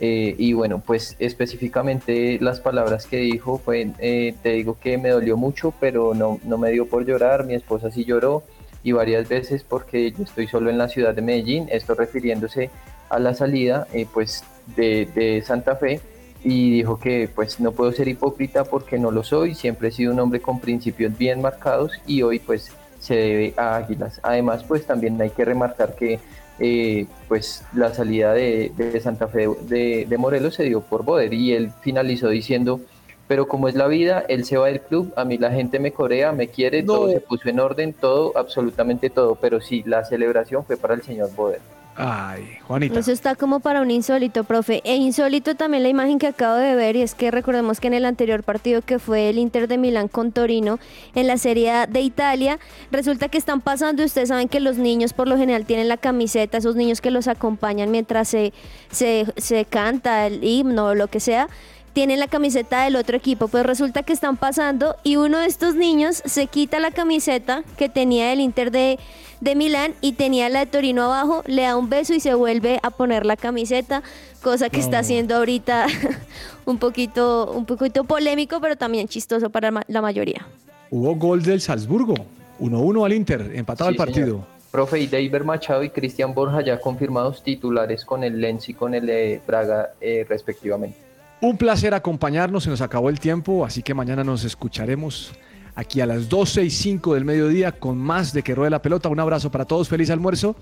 eh, 0.00 0.34
y 0.38 0.52
bueno, 0.52 0.82
pues 0.84 1.16
específicamente 1.18 2.38
las 2.40 2.60
palabras 2.60 3.06
que 3.06 3.18
dijo 3.18 3.58
fue, 3.58 3.90
eh, 3.98 4.34
te 4.42 4.50
digo 4.50 4.76
que 4.80 4.98
me 4.98 5.10
dolió 5.10 5.36
mucho, 5.36 5.72
pero 5.78 6.14
no, 6.14 6.40
no 6.44 6.58
me 6.58 6.70
dio 6.70 6.86
por 6.86 7.04
llorar, 7.04 7.44
mi 7.44 7.54
esposa 7.54 7.90
sí 7.90 8.04
lloró 8.04 8.42
y 8.82 8.92
varias 8.92 9.28
veces 9.28 9.64
porque 9.64 10.12
yo 10.12 10.24
estoy 10.24 10.46
solo 10.46 10.70
en 10.70 10.78
la 10.78 10.88
ciudad 10.88 11.14
de 11.14 11.22
Medellín, 11.22 11.68
esto 11.70 11.94
refiriéndose 11.94 12.70
a 13.08 13.18
la 13.18 13.34
salida 13.34 13.86
eh, 13.92 14.06
pues 14.12 14.44
de, 14.76 15.42
Santa 15.46 15.76
Fe 15.76 16.00
y 16.42 16.70
dijo 16.70 16.98
que 16.98 17.28
pues 17.34 17.60
no 17.60 17.72
puedo 17.72 17.92
ser 17.92 18.08
hipócrita 18.08 18.64
porque 18.64 18.98
no 18.98 19.10
lo 19.10 19.22
soy, 19.22 19.54
siempre 19.54 19.88
he 19.88 19.92
sido 19.92 20.12
un 20.12 20.20
hombre 20.20 20.40
con 20.40 20.60
principios 20.60 21.16
bien 21.16 21.40
marcados 21.40 21.92
y 22.06 22.22
hoy 22.22 22.38
pues 22.38 22.72
se 23.00 23.14
debe 23.14 23.54
a 23.56 23.76
Águilas. 23.76 24.20
Además 24.22 24.64
pues 24.64 24.86
también 24.86 25.20
hay 25.20 25.30
que 25.30 25.44
remarcar 25.44 25.94
que 25.94 26.18
eh, 26.58 27.06
pues 27.28 27.64
la 27.74 27.92
salida 27.92 28.32
de, 28.32 29.00
Santa 29.02 29.28
Fe 29.28 29.48
de, 29.62 30.16
Morelos 30.18 30.54
se 30.54 30.64
dio 30.64 30.80
por 30.80 31.04
Boder 31.04 31.32
y 31.34 31.52
él 31.52 31.72
finalizó 31.80 32.28
diciendo, 32.28 32.80
pero 33.26 33.48
como 33.48 33.68
es 33.68 33.74
la 33.74 33.86
vida, 33.86 34.24
él 34.28 34.44
se 34.44 34.56
va 34.56 34.66
del 34.68 34.80
club, 34.80 35.12
a 35.16 35.24
mí 35.24 35.38
la 35.38 35.50
gente 35.50 35.78
me 35.78 35.92
corea, 35.92 36.32
me 36.32 36.48
quiere, 36.48 36.82
todo 36.82 37.10
se 37.10 37.20
puso 37.20 37.48
en 37.48 37.60
orden, 37.60 37.92
todo, 37.92 38.32
absolutamente 38.36 39.10
todo, 39.10 39.34
pero 39.34 39.60
sí, 39.60 39.82
la 39.86 40.04
celebración 40.04 40.64
fue 40.64 40.76
para 40.76 40.94
el 40.94 41.02
señor 41.02 41.34
Boder. 41.34 41.60
Ay, 41.96 42.58
Juanita. 42.66 42.98
Eso 42.98 43.12
está 43.12 43.36
como 43.36 43.60
para 43.60 43.80
un 43.80 43.90
insólito, 43.90 44.42
profe. 44.42 44.82
E 44.84 44.96
insólito 44.96 45.54
también 45.54 45.84
la 45.84 45.88
imagen 45.88 46.18
que 46.18 46.26
acabo 46.26 46.56
de 46.56 46.74
ver, 46.74 46.96
y 46.96 47.02
es 47.02 47.14
que 47.14 47.30
recordemos 47.30 47.78
que 47.78 47.86
en 47.86 47.94
el 47.94 48.04
anterior 48.04 48.42
partido 48.42 48.82
que 48.82 48.98
fue 48.98 49.30
el 49.30 49.38
Inter 49.38 49.68
de 49.68 49.78
Milán 49.78 50.08
con 50.08 50.32
Torino, 50.32 50.80
en 51.14 51.28
la 51.28 51.38
Serie 51.38 51.86
de 51.88 52.00
Italia, 52.00 52.58
resulta 52.90 53.28
que 53.28 53.38
están 53.38 53.60
pasando, 53.60 54.04
ustedes 54.04 54.30
saben 54.30 54.48
que 54.48 54.58
los 54.58 54.76
niños 54.76 55.12
por 55.12 55.28
lo 55.28 55.36
general 55.36 55.66
tienen 55.66 55.88
la 55.88 55.96
camiseta, 55.96 56.58
esos 56.58 56.74
niños 56.74 57.00
que 57.00 57.12
los 57.12 57.28
acompañan 57.28 57.92
mientras 57.92 58.28
se, 58.28 58.52
se, 58.90 59.26
se 59.36 59.64
canta 59.64 60.26
el 60.26 60.42
himno 60.42 60.86
o 60.86 60.94
lo 60.94 61.06
que 61.06 61.20
sea 61.20 61.48
tienen 61.94 62.20
la 62.20 62.26
camiseta 62.28 62.84
del 62.84 62.96
otro 62.96 63.16
equipo. 63.16 63.48
Pues 63.48 63.64
resulta 63.64 64.02
que 64.02 64.12
están 64.12 64.36
pasando 64.36 64.96
y 65.02 65.16
uno 65.16 65.38
de 65.38 65.46
estos 65.46 65.76
niños 65.76 66.22
se 66.26 66.48
quita 66.48 66.80
la 66.80 66.90
camiseta 66.90 67.62
que 67.78 67.88
tenía 67.88 68.32
el 68.32 68.40
Inter 68.40 68.70
de, 68.70 68.98
de 69.40 69.54
Milán 69.54 69.94
y 70.02 70.12
tenía 70.12 70.50
la 70.50 70.60
de 70.60 70.66
Torino 70.66 71.04
abajo, 71.04 71.42
le 71.46 71.62
da 71.62 71.76
un 71.76 71.88
beso 71.88 72.12
y 72.12 72.20
se 72.20 72.34
vuelve 72.34 72.80
a 72.82 72.90
poner 72.90 73.24
la 73.24 73.36
camiseta, 73.36 74.02
cosa 74.42 74.68
que 74.68 74.80
está 74.80 74.98
haciendo 74.98 75.36
ahorita 75.36 75.86
un 76.66 76.78
poquito, 76.78 77.52
un 77.52 77.64
poquito 77.64 78.04
polémico, 78.04 78.60
pero 78.60 78.76
también 78.76 79.08
chistoso 79.08 79.48
para 79.48 79.84
la 79.86 80.02
mayoría. 80.02 80.46
Hubo 80.90 81.14
gol 81.14 81.42
del 81.42 81.60
Salzburgo, 81.60 82.14
1-1 82.60 83.06
al 83.06 83.12
Inter, 83.12 83.52
empatado 83.54 83.88
el 83.88 83.96
partido. 83.96 84.46
Profe, 84.70 84.98
y 84.98 85.06
David 85.06 85.42
Machado 85.42 85.84
y 85.84 85.90
Cristian 85.90 86.34
Borja 86.34 86.60
ya 86.60 86.80
confirmados 86.80 87.44
titulares 87.44 88.04
con 88.04 88.24
el 88.24 88.40
Lens 88.40 88.68
y 88.68 88.74
con 88.74 88.92
el 88.92 89.40
Braga 89.46 89.90
eh, 90.00 90.26
respectivamente. 90.28 91.03
Un 91.44 91.58
placer 91.58 91.92
acompañarnos, 91.92 92.64
se 92.64 92.70
nos 92.70 92.80
acabó 92.80 93.10
el 93.10 93.20
tiempo, 93.20 93.66
así 93.66 93.82
que 93.82 93.92
mañana 93.92 94.24
nos 94.24 94.44
escucharemos 94.44 95.34
aquí 95.74 96.00
a 96.00 96.06
las 96.06 96.30
12 96.30 96.64
y 96.64 96.70
5 96.70 97.12
del 97.12 97.26
mediodía 97.26 97.72
con 97.72 97.98
más 97.98 98.32
de 98.32 98.42
Que 98.42 98.54
Rueda 98.54 98.70
la 98.70 98.80
Pelota. 98.80 99.10
Un 99.10 99.20
abrazo 99.20 99.50
para 99.50 99.66
todos, 99.66 99.86
feliz 99.86 100.08
almuerzo. 100.08 100.56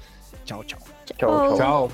Chao, 0.44 0.64
chao. 0.64 0.80
Chao, 1.16 1.56
chao. 1.56 1.58
chao. 1.58 1.88